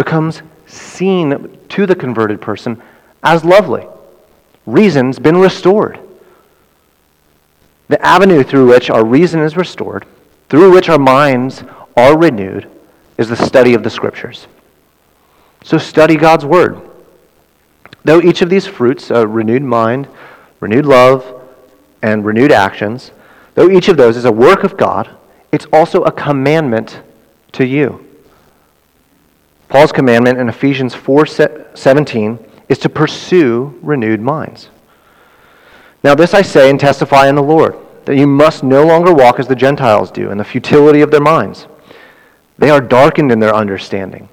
becomes 0.03 0.43
seen 0.67 1.57
to 1.69 1.87
the 1.87 1.95
converted 1.95 2.41
person 2.41 2.83
as 3.23 3.45
lovely. 3.45 3.87
Reason's 4.67 5.21
been 5.21 5.37
restored. 5.37 6.01
The 7.87 8.05
avenue 8.05 8.43
through 8.43 8.67
which 8.67 8.91
our 8.91 9.05
reason 9.05 9.41
is 9.41 9.57
restored, 9.57 10.05
through 10.49 10.73
which 10.73 10.89
our 10.89 10.99
minds 10.99 11.63
are 11.97 12.19
renewed, 12.19 12.69
is 13.17 13.29
the 13.29 13.37
study 13.37 13.75
of 13.75 13.85
the 13.85 13.91
Scriptures. 13.91 14.49
So 15.63 15.79
study 15.79 16.17
God's 16.17 16.45
Word. 16.45 16.81
Though 18.03 18.21
each 18.21 18.43
of 18.43 18.51
these 18.51 18.67
fruits, 18.67 19.11
a 19.11 19.25
renewed 19.25 19.63
mind, 19.63 20.09
renewed 20.59 20.87
love, 20.87 21.49
and 22.03 22.25
renewed 22.25 22.51
actions, 22.51 23.13
though 23.55 23.71
each 23.71 23.87
of 23.87 23.97
those 23.97 24.17
is 24.17 24.25
a 24.25 24.33
work 24.33 24.65
of 24.65 24.77
God, 24.77 25.11
it's 25.53 25.67
also 25.73 26.03
a 26.03 26.11
commandment 26.11 27.03
to 27.53 27.65
you. 27.65 28.12
Paul's 29.73 29.91
commandment 29.91 30.39
in 30.39 30.51
Ephesians 30.51 30.95
4:17 30.95 32.39
is 32.69 32.77
to 32.77 32.91
pursue 32.91 33.79
renewed 33.81 34.21
minds. 34.21 34.69
Now 36.05 36.15
this 36.15 36.35
I 36.35 36.43
say 36.43 36.69
and 36.69 36.79
testify 36.79 37.27
in 37.27 37.37
the 37.37 37.43
Lord, 37.43 37.77
that 38.05 38.19
you 38.19 38.27
must 38.27 38.63
no 38.63 38.85
longer 38.85 39.15
walk 39.15 39.41
as 39.41 39.49
the 39.49 39.55
Gentiles 39.55 40.11
do 40.11 40.31
in 40.31 40.37
the 40.37 40.45
futility 40.45 41.01
of 41.01 41.11
their 41.11 41.23
minds. 41.23 41.69
They 42.59 42.69
are 42.69 42.83
darkened 42.83 43.33
in 43.33 43.41
their 43.41 43.55
understanding, 43.55 44.29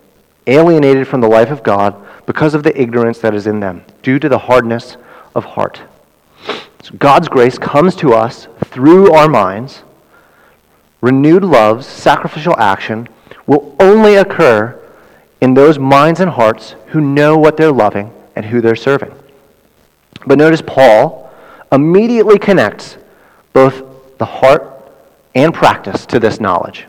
alienated 0.46 1.08
from 1.08 1.22
the 1.22 1.30
life 1.30 1.52
of 1.52 1.64
God 1.64 1.96
because 2.26 2.54
of 2.54 2.64
the 2.64 2.78
ignorance 2.78 3.20
that 3.20 3.34
is 3.34 3.48
in 3.48 3.62
them, 3.62 3.86
due 4.04 4.20
to 4.20 4.28
the 4.28 4.40
hardness 4.40 4.98
of 5.34 5.46
heart. 5.46 5.80
So 6.84 6.96
God's 7.00 7.30
grace 7.30 7.58
comes 7.58 7.96
to 7.96 8.14
us 8.14 8.50
through 8.66 9.14
our 9.14 9.30
minds. 9.30 9.84
Renewed 11.00 11.46
love's 11.46 11.88
sacrificial 11.88 12.58
action 12.60 13.08
will 13.48 13.74
only 13.80 14.16
occur 14.16 14.76
in 15.42 15.54
those 15.54 15.80
minds 15.80 16.20
and 16.20 16.30
hearts 16.30 16.76
who 16.88 17.02
know 17.02 17.38
what 17.38 17.58
they're 17.58 17.72
loving 17.72 18.14
and 18.36 18.46
who 18.46 18.62
they're 18.62 18.76
serving. 18.76 19.14
But 20.26 20.38
notice 20.38 20.62
Paul 20.66 21.32
immediately 21.72 22.38
connects 22.38 22.98
both 23.54 23.84
the 24.18 24.26
heart 24.26 24.92
and 25.36 25.54
practice 25.54 26.06
to 26.08 26.20
this 26.20 26.40
knowledge. 26.40 26.88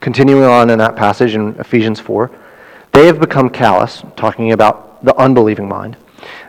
Continuing 0.00 0.44
on 0.44 0.70
in 0.70 0.78
that 0.78 0.96
passage 0.96 1.34
in 1.34 1.58
Ephesians 1.58 2.00
4, 2.00 2.30
they 2.92 3.06
have 3.06 3.20
become 3.20 3.48
callous, 3.48 4.02
talking 4.16 4.52
about 4.52 5.04
the 5.04 5.14
unbelieving 5.16 5.68
mind. 5.68 5.96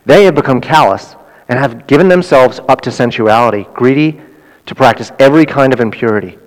They 0.05 0.26
have 0.26 0.36
become 0.36 0.62
callous 0.62 1.16
and 1.49 1.58
have 1.58 1.88
given 1.88 2.08
themselves 2.08 2.60
up 2.68 2.82
to 2.82 2.91
sensuality, 2.91 3.68
greedy 3.74 4.20
to 4.66 4.76
practice 4.76 5.12
every 5.20 5.45
kind 5.45 5.74
of 5.74 5.80
impurity. 5.80 6.38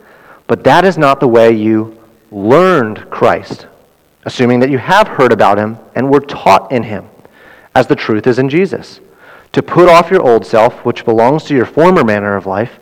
But 0.46 0.64
that 0.64 0.84
is 0.84 0.98
not 0.98 1.20
the 1.20 1.28
way 1.28 1.52
you 1.52 1.98
learned 2.30 3.08
Christ, 3.10 3.66
assuming 4.24 4.60
that 4.60 4.70
you 4.70 4.78
have 4.78 5.08
heard 5.08 5.32
about 5.32 5.58
him 5.58 5.78
and 5.94 6.10
were 6.10 6.20
taught 6.20 6.70
in 6.72 6.82
him, 6.82 7.08
as 7.74 7.86
the 7.86 7.96
truth 7.96 8.26
is 8.26 8.38
in 8.38 8.48
Jesus. 8.48 9.00
To 9.52 9.62
put 9.62 9.88
off 9.88 10.10
your 10.10 10.22
old 10.22 10.46
self, 10.46 10.84
which 10.84 11.04
belongs 11.04 11.44
to 11.44 11.54
your 11.54 11.66
former 11.66 12.04
manner 12.04 12.36
of 12.36 12.46
life 12.46 12.78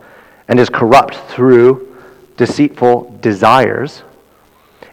and 0.47 0.59
is 0.59 0.69
corrupt 0.69 1.15
through 1.15 1.95
deceitful 2.37 3.17
desires 3.21 4.03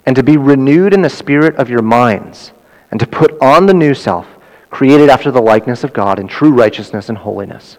and 0.07 0.15
to 0.15 0.23
be 0.23 0.37
renewed 0.37 0.95
in 0.95 1.03
the 1.03 1.11
spirit 1.11 1.57
of 1.57 1.69
your 1.69 1.83
minds, 1.83 2.53
and 2.91 3.01
to 3.01 3.07
put 3.07 3.37
on 3.43 3.67
the 3.67 3.75
new 3.75 3.93
self, 3.93 4.27
created 4.71 5.09
after 5.09 5.33
the 5.33 5.43
likeness 5.43 5.83
of 5.83 5.93
God 5.93 6.21
in 6.21 6.29
true 6.29 6.53
righteousness 6.53 7.09
and 7.09 7.19
holiness. 7.19 7.77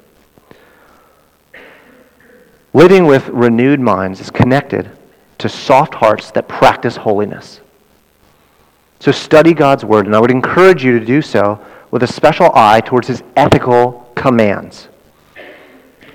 Living 2.74 3.05
with 3.05 3.30
renewed 3.30 3.80
minds 3.80 4.20
is 4.20 4.30
connected 4.30 4.91
to 5.38 5.47
soft 5.47 5.95
hearts 5.95 6.32
that 6.32 6.49
practice 6.49 6.97
holiness. 6.97 7.61
So 9.00 9.12
study 9.12 9.54
God's 9.54 9.86
word, 9.86 10.06
and 10.06 10.16
I 10.16 10.20
would 10.20 10.32
encourage 10.32 10.84
you 10.84 10.98
to 11.00 11.06
do 11.06 11.22
so 11.22 11.64
with 11.91 12.04
a 12.04 12.08
special 12.08 12.52
eye 12.54 12.82
towards 12.82 13.08
his 13.08 13.24
ethical 13.36 14.12
commands. 14.16 14.89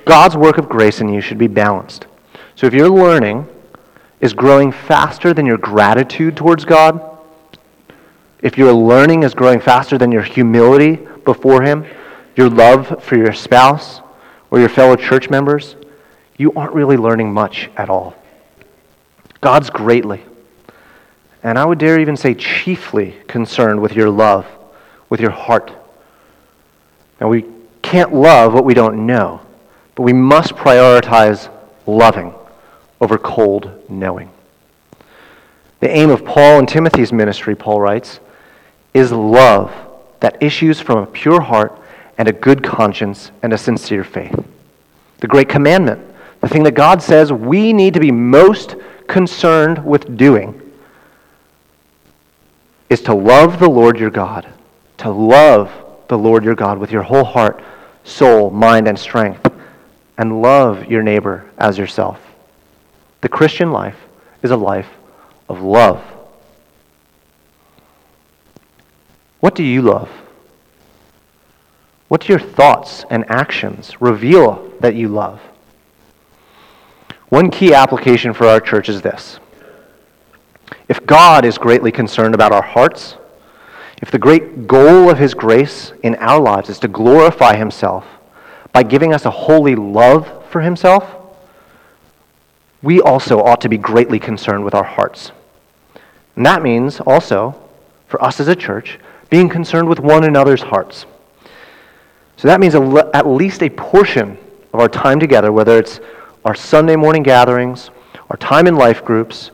God's 0.04 0.36
work 0.36 0.58
of 0.58 0.68
grace 0.68 1.00
in 1.00 1.08
you 1.08 1.20
should 1.20 1.38
be 1.38 1.46
balanced. 1.46 2.06
So 2.56 2.66
if 2.66 2.74
you're 2.74 2.90
learning 2.90 3.46
is 4.20 4.32
growing 4.32 4.72
faster 4.72 5.32
than 5.32 5.46
your 5.46 5.58
gratitude 5.58 6.36
towards 6.36 6.64
God, 6.64 7.00
if 8.40 8.58
your 8.58 8.72
learning 8.72 9.22
is 9.22 9.34
growing 9.34 9.60
faster 9.60 9.96
than 9.96 10.10
your 10.10 10.22
humility 10.22 10.96
before 11.24 11.62
Him, 11.62 11.86
your 12.36 12.50
love 12.50 13.02
for 13.02 13.16
your 13.16 13.32
spouse 13.32 14.00
or 14.50 14.58
your 14.58 14.68
fellow 14.68 14.96
church 14.96 15.30
members, 15.30 15.76
you 16.36 16.52
aren't 16.54 16.74
really 16.74 16.96
learning 16.96 17.32
much 17.32 17.70
at 17.76 17.88
all. 17.88 18.14
God's 19.40 19.70
greatly, 19.70 20.22
and 21.42 21.58
I 21.58 21.64
would 21.64 21.78
dare 21.78 21.98
even 21.98 22.16
say 22.16 22.34
chiefly, 22.34 23.16
concerned 23.26 23.80
with 23.82 23.92
your 23.94 24.10
love, 24.10 24.46
with 25.08 25.20
your 25.20 25.30
heart. 25.30 25.72
Now, 27.20 27.28
we 27.28 27.44
can't 27.82 28.14
love 28.14 28.54
what 28.54 28.64
we 28.64 28.74
don't 28.74 29.06
know, 29.06 29.40
but 29.94 30.02
we 30.02 30.12
must 30.12 30.54
prioritize 30.54 31.50
loving 31.86 32.32
over 33.00 33.18
cold 33.18 33.70
knowing. 33.88 34.30
The 35.80 35.90
aim 35.90 36.10
of 36.10 36.24
Paul 36.24 36.60
and 36.60 36.68
Timothy's 36.68 37.12
ministry, 37.12 37.56
Paul 37.56 37.80
writes, 37.80 38.20
is 38.94 39.10
love 39.10 39.72
that 40.20 40.40
issues 40.40 40.78
from 40.78 40.98
a 40.98 41.06
pure 41.06 41.40
heart 41.40 41.76
and 42.18 42.28
a 42.28 42.32
good 42.32 42.62
conscience 42.62 43.32
and 43.42 43.52
a 43.52 43.58
sincere 43.58 44.04
faith. 44.04 44.44
The 45.18 45.26
great 45.26 45.48
commandment, 45.48 46.00
the 46.40 46.48
thing 46.48 46.62
that 46.62 46.74
God 46.74 47.02
says 47.02 47.32
we 47.32 47.72
need 47.72 47.94
to 47.94 48.00
be 48.00 48.12
most 48.12 48.76
concerned 49.08 49.84
with 49.84 50.16
doing, 50.16 50.61
is 52.92 53.00
to 53.00 53.14
love 53.14 53.58
the 53.58 53.70
Lord 53.70 53.98
your 53.98 54.10
God, 54.10 54.46
to 54.98 55.08
love 55.10 55.72
the 56.08 56.18
Lord 56.18 56.44
your 56.44 56.54
God 56.54 56.76
with 56.76 56.92
your 56.92 57.02
whole 57.02 57.24
heart, 57.24 57.64
soul, 58.04 58.50
mind, 58.50 58.86
and 58.86 58.98
strength, 58.98 59.50
and 60.18 60.42
love 60.42 60.84
your 60.90 61.02
neighbor 61.02 61.50
as 61.56 61.78
yourself. 61.78 62.20
The 63.22 63.30
Christian 63.30 63.72
life 63.72 63.96
is 64.42 64.50
a 64.50 64.56
life 64.58 64.90
of 65.48 65.62
love. 65.62 66.04
What 69.40 69.54
do 69.54 69.62
you 69.62 69.80
love? 69.80 70.10
What 72.08 72.20
do 72.20 72.28
your 72.28 72.40
thoughts 72.40 73.06
and 73.08 73.24
actions 73.30 74.02
reveal 74.02 74.70
that 74.80 74.94
you 74.94 75.08
love? 75.08 75.40
One 77.30 77.50
key 77.50 77.72
application 77.72 78.34
for 78.34 78.46
our 78.46 78.60
church 78.60 78.90
is 78.90 79.00
this. 79.00 79.40
If 80.88 81.04
God 81.06 81.44
is 81.44 81.58
greatly 81.58 81.92
concerned 81.92 82.34
about 82.34 82.52
our 82.52 82.62
hearts, 82.62 83.16
if 84.00 84.10
the 84.10 84.18
great 84.18 84.66
goal 84.66 85.10
of 85.10 85.18
His 85.18 85.34
grace 85.34 85.92
in 86.02 86.16
our 86.16 86.40
lives 86.40 86.68
is 86.68 86.78
to 86.80 86.88
glorify 86.88 87.56
Himself 87.56 88.04
by 88.72 88.82
giving 88.82 89.14
us 89.14 89.24
a 89.24 89.30
holy 89.30 89.74
love 89.74 90.44
for 90.50 90.60
Himself, 90.60 91.16
we 92.82 93.00
also 93.00 93.40
ought 93.40 93.60
to 93.60 93.68
be 93.68 93.78
greatly 93.78 94.18
concerned 94.18 94.64
with 94.64 94.74
our 94.74 94.84
hearts. 94.84 95.30
And 96.36 96.44
that 96.44 96.62
means 96.62 97.00
also, 97.00 97.54
for 98.08 98.22
us 98.22 98.40
as 98.40 98.48
a 98.48 98.56
church, 98.56 98.98
being 99.30 99.48
concerned 99.48 99.88
with 99.88 100.00
one 100.00 100.24
another's 100.24 100.62
hearts. 100.62 101.06
So 102.36 102.48
that 102.48 102.60
means 102.60 102.74
at 102.74 103.26
least 103.26 103.62
a 103.62 103.70
portion 103.70 104.36
of 104.72 104.80
our 104.80 104.88
time 104.88 105.20
together, 105.20 105.52
whether 105.52 105.78
it's 105.78 106.00
our 106.44 106.54
Sunday 106.54 106.96
morning 106.96 107.22
gatherings, 107.22 107.90
our 108.30 108.36
time 108.36 108.66
in 108.66 108.74
life 108.74 109.04
groups, 109.04 109.52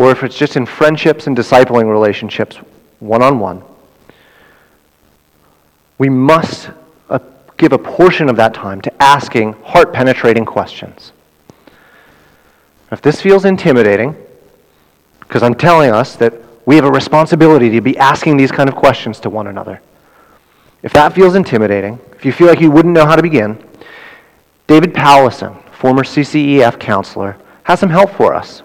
or 0.00 0.10
if 0.10 0.22
it's 0.22 0.34
just 0.34 0.56
in 0.56 0.64
friendships 0.64 1.26
and 1.26 1.36
discipling 1.36 1.84
relationships 1.86 2.56
one 3.00 3.20
on 3.22 3.38
one, 3.38 3.62
we 5.98 6.08
must 6.08 6.70
uh, 7.10 7.18
give 7.58 7.74
a 7.74 7.78
portion 7.78 8.30
of 8.30 8.36
that 8.36 8.54
time 8.54 8.80
to 8.80 9.02
asking 9.02 9.52
heart 9.62 9.92
penetrating 9.92 10.46
questions. 10.46 11.12
If 12.90 13.02
this 13.02 13.20
feels 13.20 13.44
intimidating, 13.44 14.16
because 15.20 15.42
I'm 15.42 15.54
telling 15.54 15.90
us 15.90 16.16
that 16.16 16.32
we 16.64 16.76
have 16.76 16.86
a 16.86 16.90
responsibility 16.90 17.68
to 17.68 17.82
be 17.82 17.98
asking 17.98 18.38
these 18.38 18.50
kind 18.50 18.70
of 18.70 18.76
questions 18.76 19.20
to 19.20 19.28
one 19.28 19.48
another. 19.48 19.82
If 20.82 20.94
that 20.94 21.12
feels 21.12 21.34
intimidating, 21.34 22.00
if 22.12 22.24
you 22.24 22.32
feel 22.32 22.46
like 22.46 22.60
you 22.60 22.70
wouldn't 22.70 22.94
know 22.94 23.04
how 23.04 23.16
to 23.16 23.22
begin, 23.22 23.62
David 24.66 24.94
Powlison, 24.94 25.62
former 25.72 26.04
CCEF 26.04 26.80
counselor, 26.80 27.36
has 27.64 27.80
some 27.80 27.90
help 27.90 28.12
for 28.12 28.32
us. 28.32 28.62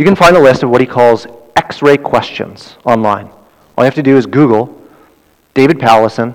You 0.00 0.06
can 0.06 0.16
find 0.16 0.34
a 0.34 0.40
list 0.40 0.62
of 0.62 0.70
what 0.70 0.80
he 0.80 0.86
calls 0.86 1.26
X 1.56 1.82
ray 1.82 1.98
questions 1.98 2.78
online. 2.86 3.26
All 3.76 3.84
you 3.84 3.84
have 3.84 3.94
to 3.96 4.02
do 4.02 4.16
is 4.16 4.24
Google 4.24 4.82
David 5.52 5.78
Powlison 5.78 6.34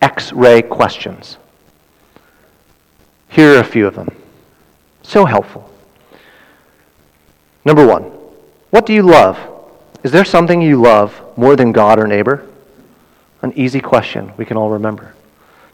X 0.00 0.32
ray 0.32 0.62
questions. 0.62 1.38
Here 3.30 3.56
are 3.56 3.58
a 3.58 3.64
few 3.64 3.84
of 3.84 3.96
them. 3.96 4.14
So 5.02 5.24
helpful. 5.24 5.68
Number 7.64 7.84
one, 7.84 8.02
what 8.70 8.86
do 8.86 8.92
you 8.92 9.02
love? 9.02 9.36
Is 10.04 10.12
there 10.12 10.24
something 10.24 10.62
you 10.62 10.80
love 10.80 11.20
more 11.36 11.56
than 11.56 11.72
God 11.72 11.98
or 11.98 12.06
neighbor? 12.06 12.46
An 13.42 13.52
easy 13.54 13.80
question 13.80 14.32
we 14.36 14.44
can 14.44 14.56
all 14.56 14.70
remember. 14.70 15.16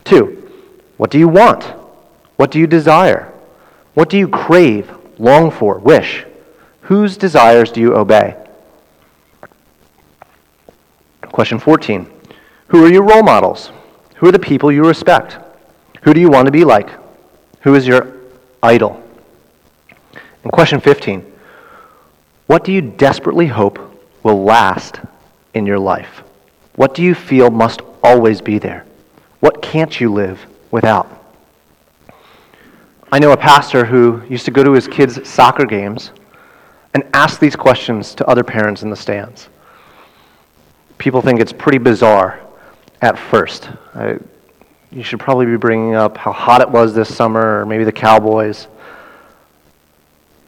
Two, 0.04 0.50
what 0.96 1.11
do 1.11 1.18
you 1.18 1.28
want? 1.28 1.64
What 2.36 2.50
do 2.50 2.59
you 2.59 2.66
desire? 2.66 3.30
What 3.92 4.09
do 4.09 4.16
you 4.16 4.26
crave, 4.26 4.90
long 5.18 5.50
for, 5.50 5.78
wish? 5.80 6.24
Whose 6.87 7.16
desires 7.16 7.72
do 7.72 7.80
you 7.80 7.97
obey? 7.97 8.37
Question 11.32 11.59
14 11.59 12.09
Who 12.68 12.84
are 12.84 12.89
your 12.89 13.03
role 13.03 13.24
models? 13.24 13.72
Who 14.16 14.28
are 14.28 14.32
the 14.32 14.39
people 14.39 14.70
you 14.70 14.87
respect? 14.87 15.37
Who 16.03 16.14
do 16.14 16.20
you 16.20 16.30
want 16.30 16.47
to 16.47 16.53
be 16.53 16.64
like? 16.64 16.89
Who 17.62 17.74
is 17.74 17.89
your 17.89 18.14
idol? 18.62 19.03
And 20.45 20.53
question 20.53 20.80
15 20.80 21.26
What 22.47 22.62
do 22.62 22.70
you 22.72 22.82
desperately 22.82 23.49
hope 23.49 23.80
will 24.22 24.45
last 24.45 25.01
in 25.55 25.66
your 25.66 25.80
life? 25.80 26.22
What 26.76 26.95
do 26.95 27.03
you 27.03 27.16
feel 27.16 27.51
must 27.51 27.82
always 28.05 28.41
be 28.41 28.61
there? 28.61 28.87
What 29.41 29.61
can't 29.61 30.01
you 30.01 30.12
live 30.12 30.47
without? 30.70 31.09
I 33.11 33.18
know 33.18 33.32
a 33.32 33.37
pastor 33.37 33.84
who 33.84 34.22
used 34.28 34.45
to 34.45 34.53
go 34.53 34.62
to 34.62 34.70
his 34.70 34.87
kids' 34.87 35.28
soccer 35.28 35.64
games 35.64 36.12
and 36.97 37.05
ask 37.12 37.38
these 37.38 37.55
questions 37.55 38.14
to 38.14 38.26
other 38.26 38.42
parents 38.42 38.82
in 38.82 38.88
the 38.88 38.97
stands. 38.97 39.51
people 40.97 41.20
think 41.20 41.40
it's 41.40 41.53
pretty 41.53 41.76
bizarre 41.76 42.40
at 43.03 43.18
first. 43.18 43.68
I, 43.94 44.18
you 44.90 45.03
should 45.03 45.20
probably 45.20 45.44
be 45.44 45.59
bringing 45.59 45.94
up 45.94 46.16
how 46.16 46.32
hot 46.32 46.62
it 46.62 46.70
was 46.70 46.94
this 46.94 47.14
summer, 47.14 47.61
or 47.61 47.66
maybe 47.66 47.84
the 47.84 47.92
Cowboys. 47.92 48.66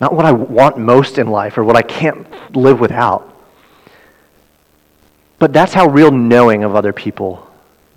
Not 0.00 0.14
what 0.14 0.24
I 0.24 0.32
want 0.32 0.78
most 0.78 1.18
in 1.18 1.26
life 1.26 1.58
or 1.58 1.64
what 1.64 1.76
I 1.76 1.82
can't 1.82 2.26
live 2.56 2.80
without. 2.80 3.30
But 5.38 5.52
that's 5.52 5.74
how 5.74 5.88
real 5.88 6.10
knowing 6.10 6.64
of 6.64 6.74
other 6.74 6.94
people 6.94 7.46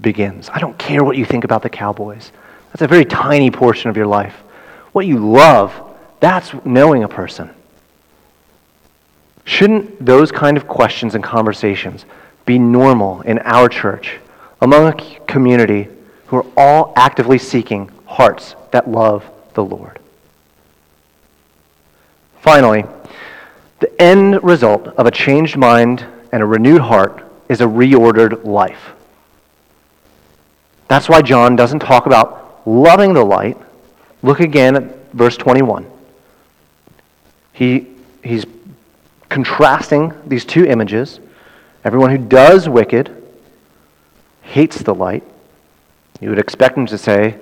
begins. 0.02 0.50
I 0.50 0.60
don't 0.60 0.78
care 0.78 1.06
what 1.06 1.16
you 1.16 1.24
think 1.24 1.46
about 1.46 1.64
the 1.64 1.70
Cowboys. 1.70 2.34
That's 2.74 2.82
a 2.82 2.88
very 2.88 3.06
tiny 3.06 3.50
portion 3.50 3.90
of 3.90 3.96
your 3.96 4.08
life. 4.08 4.36
What 4.92 5.08
you 5.08 5.20
love, 5.20 5.72
that's 6.20 6.54
knowing 6.66 7.06
a 7.06 7.08
person. 7.08 7.50
Shouldn't 9.52 10.06
those 10.06 10.32
kind 10.32 10.56
of 10.56 10.66
questions 10.66 11.14
and 11.14 11.22
conversations 11.22 12.06
be 12.46 12.58
normal 12.58 13.20
in 13.24 13.38
our 13.40 13.68
church 13.68 14.18
among 14.62 14.88
a 14.88 15.20
community 15.26 15.90
who 16.28 16.38
are 16.38 16.46
all 16.56 16.94
actively 16.96 17.38
seeking 17.38 17.92
hearts 18.06 18.56
that 18.72 18.90
love 18.90 19.30
the 19.54 19.62
Lord? 19.62 20.00
Finally, 22.40 22.86
the 23.82 24.02
end 24.02 24.42
result 24.42 24.88
of 24.88 25.06
a 25.06 25.12
changed 25.12 25.58
mind 25.58 26.06
and 26.32 26.42
a 26.42 26.46
renewed 26.46 26.82
heart 26.82 27.30
is 27.50 27.60
a 27.60 27.66
reordered 27.66 28.46
life. 28.46 28.94
That's 30.88 31.10
why 31.10 31.22
John 31.22 31.58
doesn't 31.58 31.80
talk 31.80 32.06
about 32.06 32.66
loving 32.66 33.14
the 33.14 33.26
light. 33.26 33.58
Look 34.24 34.40
again 34.40 34.78
at 34.78 35.12
verse 35.12 35.36
21. 35.36 35.86
He, 37.52 37.88
he's 38.24 38.46
contrasting 39.32 40.14
these 40.28 40.44
two 40.44 40.66
images. 40.66 41.20
Everyone 41.86 42.12
who 42.12 42.18
does 42.18 42.68
wicked 42.68 43.10
hates 44.42 44.84
the 44.84 44.94
light. 44.94 45.24
You 46.20 46.30
would 46.30 46.38
expect 46.38 46.78
him 46.78 46.86
to 46.88 46.98
say, 46.98 47.38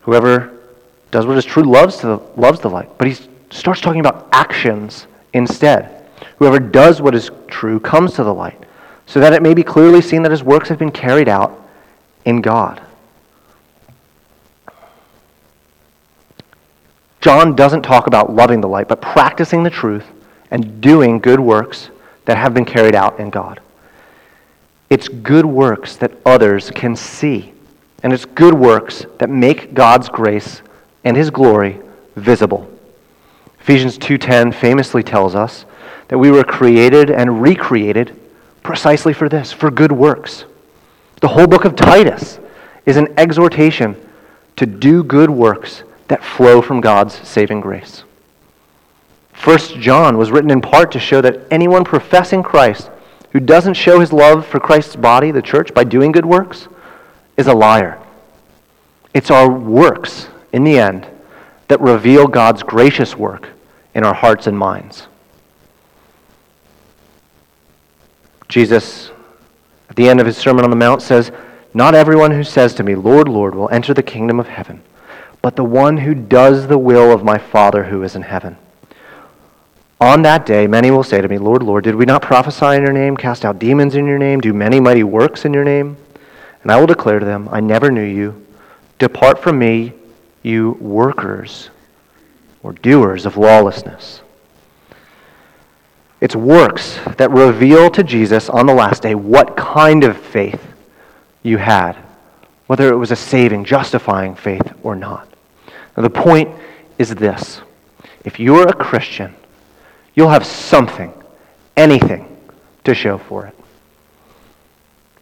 Whoever 0.00 0.58
does 1.12 1.24
what 1.26 1.38
is 1.38 1.44
true 1.44 1.62
loves, 1.62 1.98
to, 1.98 2.20
loves 2.36 2.58
the 2.58 2.68
light. 2.68 2.90
But 2.98 3.06
he 3.06 3.16
starts 3.50 3.80
talking 3.80 4.00
about 4.00 4.28
actions 4.32 5.06
instead. 5.32 6.04
Whoever 6.38 6.58
does 6.58 7.00
what 7.00 7.14
is 7.14 7.30
true 7.46 7.78
comes 7.78 8.14
to 8.14 8.24
the 8.24 8.34
light, 8.34 8.58
so 9.06 9.20
that 9.20 9.32
it 9.32 9.42
may 9.42 9.54
be 9.54 9.62
clearly 9.62 10.02
seen 10.02 10.22
that 10.22 10.32
his 10.32 10.42
works 10.42 10.68
have 10.68 10.78
been 10.80 10.90
carried 10.90 11.28
out 11.28 11.68
in 12.24 12.40
God. 12.40 12.82
John 17.22 17.54
doesn't 17.54 17.82
talk 17.82 18.08
about 18.08 18.34
loving 18.34 18.60
the 18.60 18.68
light, 18.68 18.88
but 18.88 19.00
practicing 19.00 19.62
the 19.62 19.70
truth 19.70 20.04
and 20.50 20.80
doing 20.80 21.20
good 21.20 21.38
works 21.38 21.88
that 22.24 22.36
have 22.36 22.52
been 22.52 22.64
carried 22.64 22.96
out 22.96 23.20
in 23.20 23.30
God. 23.30 23.60
It's 24.90 25.08
good 25.08 25.46
works 25.46 25.96
that 25.96 26.12
others 26.26 26.72
can 26.72 26.96
see, 26.96 27.54
and 28.02 28.12
it's 28.12 28.24
good 28.24 28.54
works 28.54 29.06
that 29.18 29.30
make 29.30 29.72
God's 29.72 30.08
grace 30.08 30.62
and 31.04 31.16
his 31.16 31.30
glory 31.30 31.80
visible. 32.16 32.68
Ephesians 33.60 33.96
2:10 33.98 34.50
famously 34.50 35.04
tells 35.04 35.36
us 35.36 35.64
that 36.08 36.18
we 36.18 36.32
were 36.32 36.42
created 36.42 37.08
and 37.08 37.40
recreated 37.40 38.18
precisely 38.64 39.12
for 39.12 39.28
this, 39.28 39.52
for 39.52 39.70
good 39.70 39.92
works. 39.92 40.44
The 41.20 41.28
whole 41.28 41.46
book 41.46 41.64
of 41.64 41.76
Titus 41.76 42.40
is 42.84 42.96
an 42.96 43.14
exhortation 43.16 43.94
to 44.56 44.66
do 44.66 45.04
good 45.04 45.30
works 45.30 45.84
that 46.08 46.24
flow 46.24 46.62
from 46.62 46.80
God's 46.80 47.14
saving 47.26 47.60
grace. 47.60 48.04
First 49.32 49.76
John 49.76 50.18
was 50.18 50.30
written 50.30 50.50
in 50.50 50.60
part 50.60 50.92
to 50.92 51.00
show 51.00 51.20
that 51.20 51.46
anyone 51.50 51.84
professing 51.84 52.42
Christ 52.42 52.90
who 53.32 53.40
doesn't 53.40 53.74
show 53.74 53.98
his 53.98 54.12
love 54.12 54.46
for 54.46 54.60
Christ's 54.60 54.96
body, 54.96 55.30
the 55.30 55.42
church, 55.42 55.72
by 55.74 55.84
doing 55.84 56.12
good 56.12 56.26
works 56.26 56.68
is 57.36 57.46
a 57.46 57.54
liar. 57.54 57.98
It's 59.14 59.30
our 59.30 59.50
works 59.50 60.28
in 60.52 60.64
the 60.64 60.78
end, 60.78 61.06
that 61.68 61.80
reveal 61.80 62.26
God's 62.26 62.62
gracious 62.62 63.16
work 63.16 63.48
in 63.94 64.04
our 64.04 64.14
hearts 64.14 64.46
and 64.46 64.58
minds. 64.58 65.06
Jesus, 68.48 69.10
at 69.88 69.96
the 69.96 70.08
end 70.08 70.20
of 70.20 70.26
his 70.26 70.36
Sermon 70.36 70.64
on 70.64 70.70
the 70.70 70.76
Mount, 70.76 71.00
says, 71.00 71.32
Not 71.72 71.94
everyone 71.94 72.32
who 72.32 72.44
says 72.44 72.74
to 72.74 72.82
me, 72.82 72.94
Lord, 72.94 73.28
Lord, 73.28 73.54
will 73.54 73.70
enter 73.70 73.94
the 73.94 74.02
kingdom 74.02 74.38
of 74.38 74.48
heaven, 74.48 74.82
but 75.42 75.56
the 75.56 75.64
one 75.64 75.98
who 75.98 76.14
does 76.14 76.68
the 76.68 76.78
will 76.78 77.12
of 77.12 77.24
my 77.24 77.36
Father 77.36 77.84
who 77.84 78.04
is 78.04 78.14
in 78.14 78.22
heaven. 78.22 78.56
On 80.00 80.22
that 80.22 80.46
day, 80.46 80.66
many 80.66 80.90
will 80.90 81.02
say 81.02 81.20
to 81.20 81.28
me, 81.28 81.38
Lord, 81.38 81.62
Lord, 81.62 81.84
did 81.84 81.96
we 81.96 82.06
not 82.06 82.22
prophesy 82.22 82.76
in 82.76 82.82
your 82.82 82.92
name, 82.92 83.16
cast 83.16 83.44
out 83.44 83.58
demons 83.58 83.94
in 83.94 84.06
your 84.06 84.18
name, 84.18 84.40
do 84.40 84.52
many 84.52 84.80
mighty 84.80 85.04
works 85.04 85.44
in 85.44 85.52
your 85.52 85.64
name? 85.64 85.96
And 86.62 86.70
I 86.70 86.78
will 86.78 86.86
declare 86.86 87.18
to 87.18 87.26
them, 87.26 87.48
I 87.50 87.60
never 87.60 87.90
knew 87.90 88.04
you. 88.04 88.44
Depart 88.98 89.40
from 89.40 89.58
me, 89.58 89.92
you 90.42 90.72
workers 90.80 91.70
or 92.62 92.72
doers 92.72 93.26
of 93.26 93.36
lawlessness. 93.36 94.22
It's 96.20 96.36
works 96.36 97.00
that 97.16 97.32
reveal 97.32 97.90
to 97.90 98.04
Jesus 98.04 98.48
on 98.48 98.66
the 98.66 98.74
last 98.74 99.02
day 99.02 99.16
what 99.16 99.56
kind 99.56 100.04
of 100.04 100.16
faith 100.16 100.64
you 101.42 101.58
had, 101.58 101.96
whether 102.68 102.92
it 102.92 102.96
was 102.96 103.10
a 103.10 103.16
saving, 103.16 103.64
justifying 103.64 104.36
faith 104.36 104.72
or 104.84 104.94
not. 104.94 105.31
Now, 105.96 106.02
the 106.02 106.10
point 106.10 106.50
is 106.98 107.14
this 107.14 107.60
if 108.24 108.38
you're 108.38 108.68
a 108.68 108.72
Christian, 108.72 109.34
you'll 110.14 110.30
have 110.30 110.46
something, 110.46 111.12
anything, 111.76 112.36
to 112.84 112.94
show 112.94 113.18
for 113.18 113.46
it. 113.46 113.54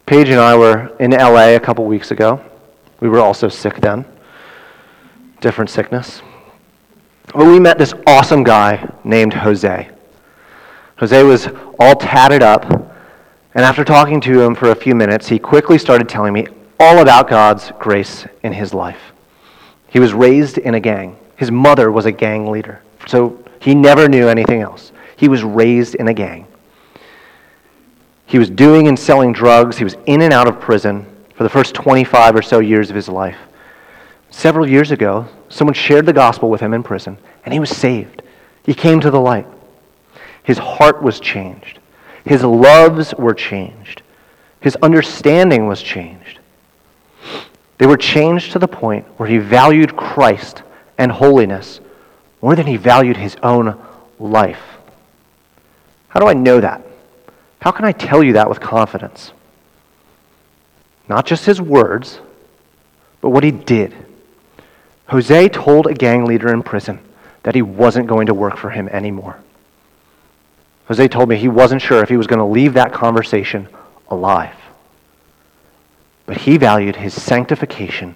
Paige 0.05 0.29
and 0.29 0.39
I 0.39 0.57
were 0.57 0.95
in 0.99 1.11
LA 1.11 1.55
a 1.55 1.59
couple 1.59 1.85
weeks 1.85 2.11
ago. 2.11 2.41
We 2.99 3.09
were 3.09 3.19
also 3.19 3.47
sick 3.49 3.77
then 3.77 4.05
different 5.41 5.69
sickness. 5.69 6.21
But 7.33 7.47
we 7.47 7.59
met 7.59 7.77
this 7.77 7.93
awesome 8.07 8.43
guy 8.43 8.89
named 9.03 9.33
Jose. 9.33 9.89
Jose 10.97 11.23
was 11.23 11.47
all 11.79 11.95
tatted 11.95 12.43
up, 12.43 12.63
and 12.71 13.65
after 13.65 13.83
talking 13.83 14.21
to 14.21 14.41
him 14.41 14.53
for 14.53 14.69
a 14.69 14.75
few 14.75 14.93
minutes, 14.95 15.27
he 15.27 15.39
quickly 15.39 15.77
started 15.77 16.07
telling 16.07 16.31
me 16.31 16.47
all 16.79 16.99
about 16.99 17.27
God's 17.27 17.71
grace 17.79 18.25
in 18.43 18.53
his 18.53 18.73
life. 18.73 19.10
He 19.91 19.99
was 19.99 20.13
raised 20.13 20.57
in 20.57 20.73
a 20.73 20.79
gang. 20.79 21.17
His 21.35 21.51
mother 21.51 21.91
was 21.91 22.05
a 22.05 22.11
gang 22.11 22.49
leader, 22.49 22.81
so 23.07 23.37
he 23.59 23.75
never 23.75 24.07
knew 24.07 24.27
anything 24.27 24.61
else. 24.61 24.91
He 25.17 25.27
was 25.27 25.43
raised 25.43 25.95
in 25.95 26.07
a 26.07 26.13
gang. 26.13 26.47
He 28.25 28.39
was 28.39 28.49
doing 28.49 28.87
and 28.87 28.97
selling 28.97 29.33
drugs. 29.33 29.77
He 29.77 29.83
was 29.83 29.97
in 30.05 30.21
and 30.21 30.33
out 30.33 30.47
of 30.47 30.61
prison 30.61 31.05
for 31.35 31.43
the 31.43 31.49
first 31.49 31.75
25 31.75 32.35
or 32.35 32.41
so 32.41 32.59
years 32.59 32.89
of 32.89 32.95
his 32.95 33.09
life. 33.09 33.37
Several 34.29 34.65
years 34.65 34.91
ago, 34.91 35.27
someone 35.49 35.73
shared 35.73 36.05
the 36.05 36.13
gospel 36.13 36.49
with 36.49 36.61
him 36.61 36.73
in 36.73 36.83
prison, 36.83 37.17
and 37.43 37.53
he 37.53 37.59
was 37.59 37.69
saved. 37.69 38.21
He 38.63 38.73
came 38.73 39.01
to 39.01 39.11
the 39.11 39.19
light. 39.19 39.47
His 40.43 40.57
heart 40.57 41.03
was 41.03 41.19
changed. 41.19 41.79
His 42.23 42.43
loves 42.43 43.13
were 43.15 43.33
changed. 43.33 44.03
His 44.61 44.77
understanding 44.77 45.67
was 45.67 45.81
changed. 45.81 46.20
They 47.81 47.87
were 47.87 47.97
changed 47.97 48.51
to 48.51 48.59
the 48.59 48.67
point 48.67 49.07
where 49.17 49.27
he 49.27 49.39
valued 49.39 49.97
Christ 49.97 50.61
and 50.99 51.11
holiness 51.11 51.79
more 52.39 52.55
than 52.55 52.67
he 52.67 52.77
valued 52.77 53.17
his 53.17 53.35
own 53.41 53.75
life. 54.19 54.61
How 56.09 56.19
do 56.19 56.27
I 56.27 56.35
know 56.35 56.61
that? 56.61 56.85
How 57.59 57.71
can 57.71 57.85
I 57.85 57.91
tell 57.91 58.23
you 58.23 58.33
that 58.33 58.47
with 58.47 58.59
confidence? 58.59 59.31
Not 61.09 61.25
just 61.25 61.45
his 61.45 61.59
words, 61.59 62.19
but 63.19 63.31
what 63.31 63.43
he 63.43 63.49
did. 63.49 63.95
Jose 65.07 65.49
told 65.49 65.87
a 65.87 65.95
gang 65.95 66.25
leader 66.25 66.53
in 66.53 66.61
prison 66.61 66.99
that 67.41 67.55
he 67.55 67.63
wasn't 67.63 68.05
going 68.05 68.27
to 68.27 68.35
work 68.35 68.57
for 68.57 68.69
him 68.69 68.89
anymore. 68.89 69.39
Jose 70.85 71.07
told 71.07 71.29
me 71.29 71.35
he 71.35 71.47
wasn't 71.47 71.81
sure 71.81 72.03
if 72.03 72.09
he 72.09 72.17
was 72.17 72.27
going 72.27 72.37
to 72.37 72.45
leave 72.45 72.75
that 72.75 72.93
conversation 72.93 73.67
alive. 74.07 74.60
But 76.31 76.39
he 76.39 76.55
valued 76.55 76.95
his 76.95 77.13
sanctification 77.13 78.15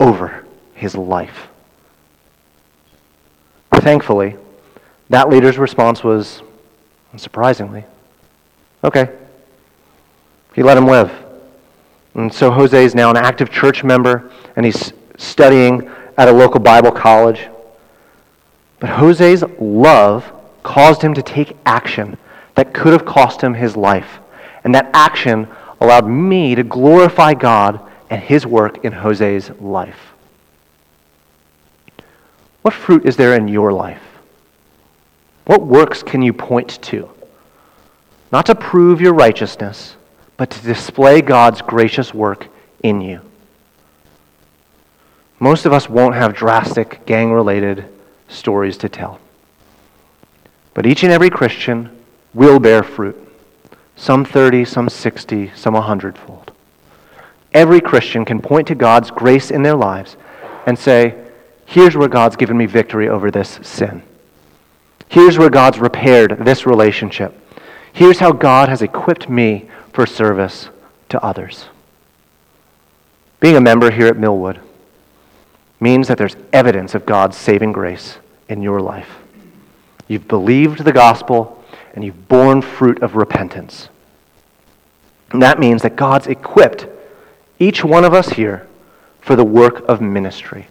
over 0.00 0.46
his 0.72 0.94
life. 0.94 1.48
Thankfully, 3.70 4.38
that 5.10 5.28
leader's 5.28 5.58
response 5.58 6.02
was, 6.02 6.40
surprisingly, 7.18 7.84
okay. 8.82 9.10
He 10.54 10.62
let 10.62 10.78
him 10.78 10.86
live. 10.86 11.12
And 12.14 12.32
so 12.32 12.50
Jose 12.50 12.82
is 12.82 12.94
now 12.94 13.10
an 13.10 13.18
active 13.18 13.50
church 13.50 13.84
member, 13.84 14.30
and 14.56 14.64
he's 14.64 14.94
studying 15.18 15.90
at 16.16 16.28
a 16.28 16.32
local 16.32 16.60
Bible 16.60 16.92
college. 16.92 17.46
But 18.80 18.88
Jose's 18.88 19.44
love 19.60 20.32
caused 20.62 21.02
him 21.02 21.12
to 21.12 21.22
take 21.22 21.58
action 21.66 22.16
that 22.54 22.72
could 22.72 22.94
have 22.94 23.04
cost 23.04 23.42
him 23.42 23.52
his 23.52 23.76
life. 23.76 24.18
And 24.64 24.74
that 24.74 24.88
action 24.94 25.46
allowed 25.84 26.08
me 26.08 26.54
to 26.54 26.62
glorify 26.62 27.34
God 27.34 27.80
and 28.10 28.20
his 28.20 28.46
work 28.46 28.84
in 28.84 28.92
Jose's 28.92 29.50
life. 29.60 30.12
What 32.62 32.74
fruit 32.74 33.04
is 33.06 33.16
there 33.16 33.34
in 33.34 33.48
your 33.48 33.72
life? 33.72 34.02
What 35.44 35.66
works 35.66 36.02
can 36.02 36.22
you 36.22 36.32
point 36.32 36.80
to? 36.82 37.10
not 38.34 38.46
to 38.46 38.54
prove 38.56 39.00
your 39.00 39.14
righteousness, 39.14 39.94
but 40.36 40.50
to 40.50 40.60
display 40.60 41.22
God's 41.22 41.62
gracious 41.62 42.12
work 42.12 42.48
in 42.82 43.00
you. 43.00 43.20
Most 45.38 45.66
of 45.66 45.72
us 45.72 45.88
won't 45.88 46.16
have 46.16 46.34
drastic 46.34 47.06
gang 47.06 47.30
related 47.30 47.84
stories 48.26 48.76
to 48.78 48.88
tell. 48.88 49.20
But 50.74 50.84
each 50.84 51.04
and 51.04 51.12
every 51.12 51.30
Christian 51.30 51.96
will 52.32 52.58
bear 52.58 52.82
fruit 52.82 53.23
some 53.96 54.24
30, 54.24 54.64
some 54.64 54.88
60, 54.88 55.52
some 55.54 55.74
100 55.74 56.18
fold. 56.18 56.52
Every 57.52 57.80
Christian 57.80 58.24
can 58.24 58.40
point 58.40 58.66
to 58.68 58.74
God's 58.74 59.10
grace 59.10 59.50
in 59.50 59.62
their 59.62 59.76
lives 59.76 60.16
and 60.66 60.78
say, 60.78 61.14
Here's 61.66 61.96
where 61.96 62.08
God's 62.08 62.36
given 62.36 62.56
me 62.56 62.66
victory 62.66 63.08
over 63.08 63.30
this 63.30 63.58
sin. 63.62 64.02
Here's 65.08 65.38
where 65.38 65.50
God's 65.50 65.78
repaired 65.78 66.44
this 66.44 66.66
relationship. 66.66 67.34
Here's 67.92 68.18
how 68.18 68.32
God 68.32 68.68
has 68.68 68.82
equipped 68.82 69.28
me 69.28 69.68
for 69.92 70.06
service 70.06 70.68
to 71.08 71.24
others. 71.24 71.66
Being 73.40 73.56
a 73.56 73.60
member 73.60 73.90
here 73.90 74.08
at 74.08 74.16
Millwood 74.16 74.60
means 75.78 76.08
that 76.08 76.18
there's 76.18 76.36
evidence 76.52 76.94
of 76.94 77.06
God's 77.06 77.36
saving 77.36 77.72
grace 77.72 78.18
in 78.48 78.62
your 78.62 78.80
life. 78.80 79.18
You've 80.08 80.28
believed 80.28 80.84
the 80.84 80.92
gospel 80.92 81.62
and 81.94 82.04
you've 82.04 82.28
borne 82.28 82.60
fruit 82.60 83.02
of 83.02 83.16
repentance. 83.16 83.88
And 85.30 85.40
that 85.42 85.58
means 85.58 85.82
that 85.82 85.96
God's 85.96 86.26
equipped 86.26 86.86
each 87.58 87.84
one 87.84 88.04
of 88.04 88.12
us 88.12 88.28
here 88.30 88.66
for 89.20 89.36
the 89.36 89.44
work 89.44 89.88
of 89.88 90.00
ministry, 90.00 90.66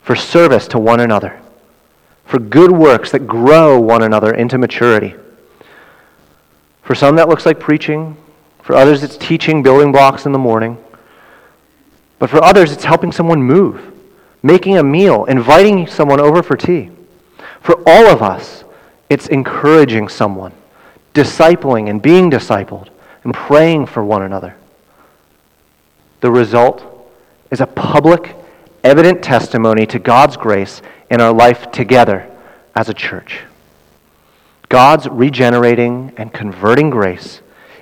for 0.00 0.16
service 0.16 0.66
to 0.68 0.78
one 0.78 1.00
another, 1.00 1.40
for 2.24 2.38
good 2.38 2.70
works 2.70 3.10
that 3.10 3.26
grow 3.26 3.78
one 3.78 4.02
another 4.02 4.32
into 4.32 4.58
maturity. 4.58 5.14
For 6.82 6.94
some, 6.94 7.16
that 7.16 7.28
looks 7.28 7.44
like 7.44 7.60
preaching. 7.60 8.16
For 8.62 8.74
others, 8.74 9.02
it's 9.02 9.16
teaching 9.16 9.62
building 9.62 9.92
blocks 9.92 10.24
in 10.24 10.32
the 10.32 10.38
morning. 10.38 10.78
But 12.18 12.30
for 12.30 12.42
others, 12.42 12.72
it's 12.72 12.84
helping 12.84 13.12
someone 13.12 13.42
move, 13.42 13.92
making 14.42 14.78
a 14.78 14.82
meal, 14.82 15.24
inviting 15.26 15.86
someone 15.86 16.20
over 16.20 16.42
for 16.42 16.56
tea. 16.56 16.90
For 17.60 17.82
all 17.86 18.06
of 18.06 18.22
us, 18.22 18.64
it's 19.10 19.28
encouraging 19.28 20.08
someone, 20.08 20.52
discipling 21.14 21.88
and 21.88 22.02
being 22.02 22.30
discipled, 22.30 22.88
and 23.24 23.34
praying 23.34 23.86
for 23.86 24.04
one 24.04 24.22
another. 24.22 24.54
The 26.20 26.30
result 26.30 26.84
is 27.50 27.60
a 27.60 27.66
public, 27.66 28.34
evident 28.84 29.22
testimony 29.22 29.86
to 29.86 29.98
God's 29.98 30.36
grace 30.36 30.82
in 31.10 31.20
our 31.20 31.32
life 31.32 31.70
together 31.70 32.30
as 32.74 32.88
a 32.88 32.94
church. 32.94 33.40
God's 34.68 35.08
regenerating 35.08 36.12
and 36.16 36.32
converting 36.32 36.90
grace 36.90 37.40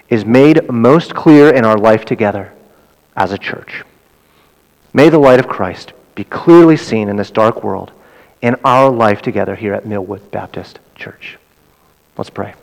is 0.09 0.25
made 0.25 0.71
most 0.71 1.15
clear 1.15 1.53
in 1.53 1.65
our 1.65 1.77
life 1.77 2.05
together 2.05 2.53
as 3.17 3.33
a 3.33 3.39
church. 3.39 3.83
May 4.93 5.09
the 5.09 5.19
light 5.19 5.41
of 5.41 5.49
Christ 5.49 5.93
be 6.15 6.25
clearly 6.25 6.77
seen 6.77 7.09
in 7.09 7.17
this 7.17 7.31
dark 7.33 7.65
world 7.65 7.91
in 8.41 8.55
our 8.65 8.91
life 8.91 9.21
together 9.21 9.57
here 9.57 9.75
at 9.75 9.85
Millwood 9.85 10.31
Baptist 10.31 10.79
Church. 10.97 11.39
Let's 12.17 12.31
pray. 12.31 12.55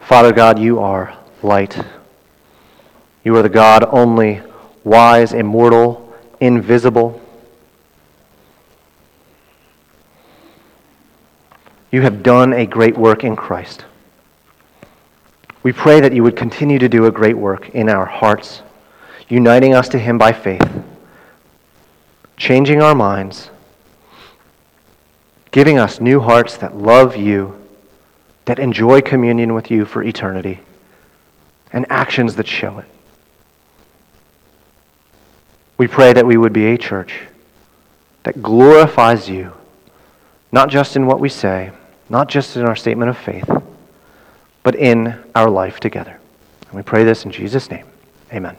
Father 0.00 0.32
God, 0.32 0.58
you 0.58 0.78
are 0.80 1.16
light. 1.42 1.82
You 3.24 3.34
are 3.36 3.42
the 3.42 3.48
God 3.48 3.84
only 3.88 4.42
wise, 4.84 5.32
immortal, 5.32 6.14
invisible. 6.40 7.20
You 11.90 12.02
have 12.02 12.22
done 12.22 12.52
a 12.52 12.66
great 12.66 12.98
work 12.98 13.24
in 13.24 13.34
Christ. 13.34 13.86
We 15.62 15.72
pray 15.72 16.00
that 16.00 16.12
you 16.12 16.22
would 16.22 16.36
continue 16.36 16.78
to 16.78 16.88
do 16.88 17.06
a 17.06 17.10
great 17.10 17.38
work 17.38 17.70
in 17.70 17.88
our 17.88 18.04
hearts, 18.04 18.60
uniting 19.28 19.74
us 19.74 19.88
to 19.90 19.98
Him 19.98 20.18
by 20.18 20.32
faith, 20.32 20.68
changing 22.36 22.82
our 22.82 22.94
minds, 22.94 23.50
giving 25.50 25.78
us 25.78 26.00
new 26.00 26.20
hearts 26.20 26.56
that 26.56 26.76
love 26.76 27.16
you, 27.16 27.60
that 28.44 28.58
enjoy 28.58 29.00
communion 29.00 29.54
with 29.54 29.70
you 29.70 29.84
for 29.84 30.02
eternity, 30.02 30.60
and 31.72 31.86
actions 31.88 32.36
that 32.36 32.46
show 32.46 32.78
it. 32.78 32.86
We 35.76 35.88
pray 35.88 36.12
that 36.12 36.26
we 36.26 36.36
would 36.36 36.52
be 36.52 36.66
a 36.66 36.78
church 36.78 37.22
that 38.22 38.42
glorifies 38.42 39.28
you, 39.28 39.52
not 40.52 40.68
just 40.68 40.96
in 40.96 41.06
what 41.06 41.20
we 41.20 41.28
say, 41.28 41.72
not 42.08 42.28
just 42.28 42.56
in 42.56 42.64
our 42.64 42.76
statement 42.76 43.10
of 43.10 43.18
faith, 43.18 43.50
but 44.62 44.74
in 44.74 45.22
our 45.34 45.50
life 45.50 45.80
together. 45.80 46.18
And 46.66 46.74
we 46.74 46.82
pray 46.82 47.04
this 47.04 47.24
in 47.24 47.30
Jesus' 47.30 47.70
name. 47.70 47.86
Amen. 48.32 48.56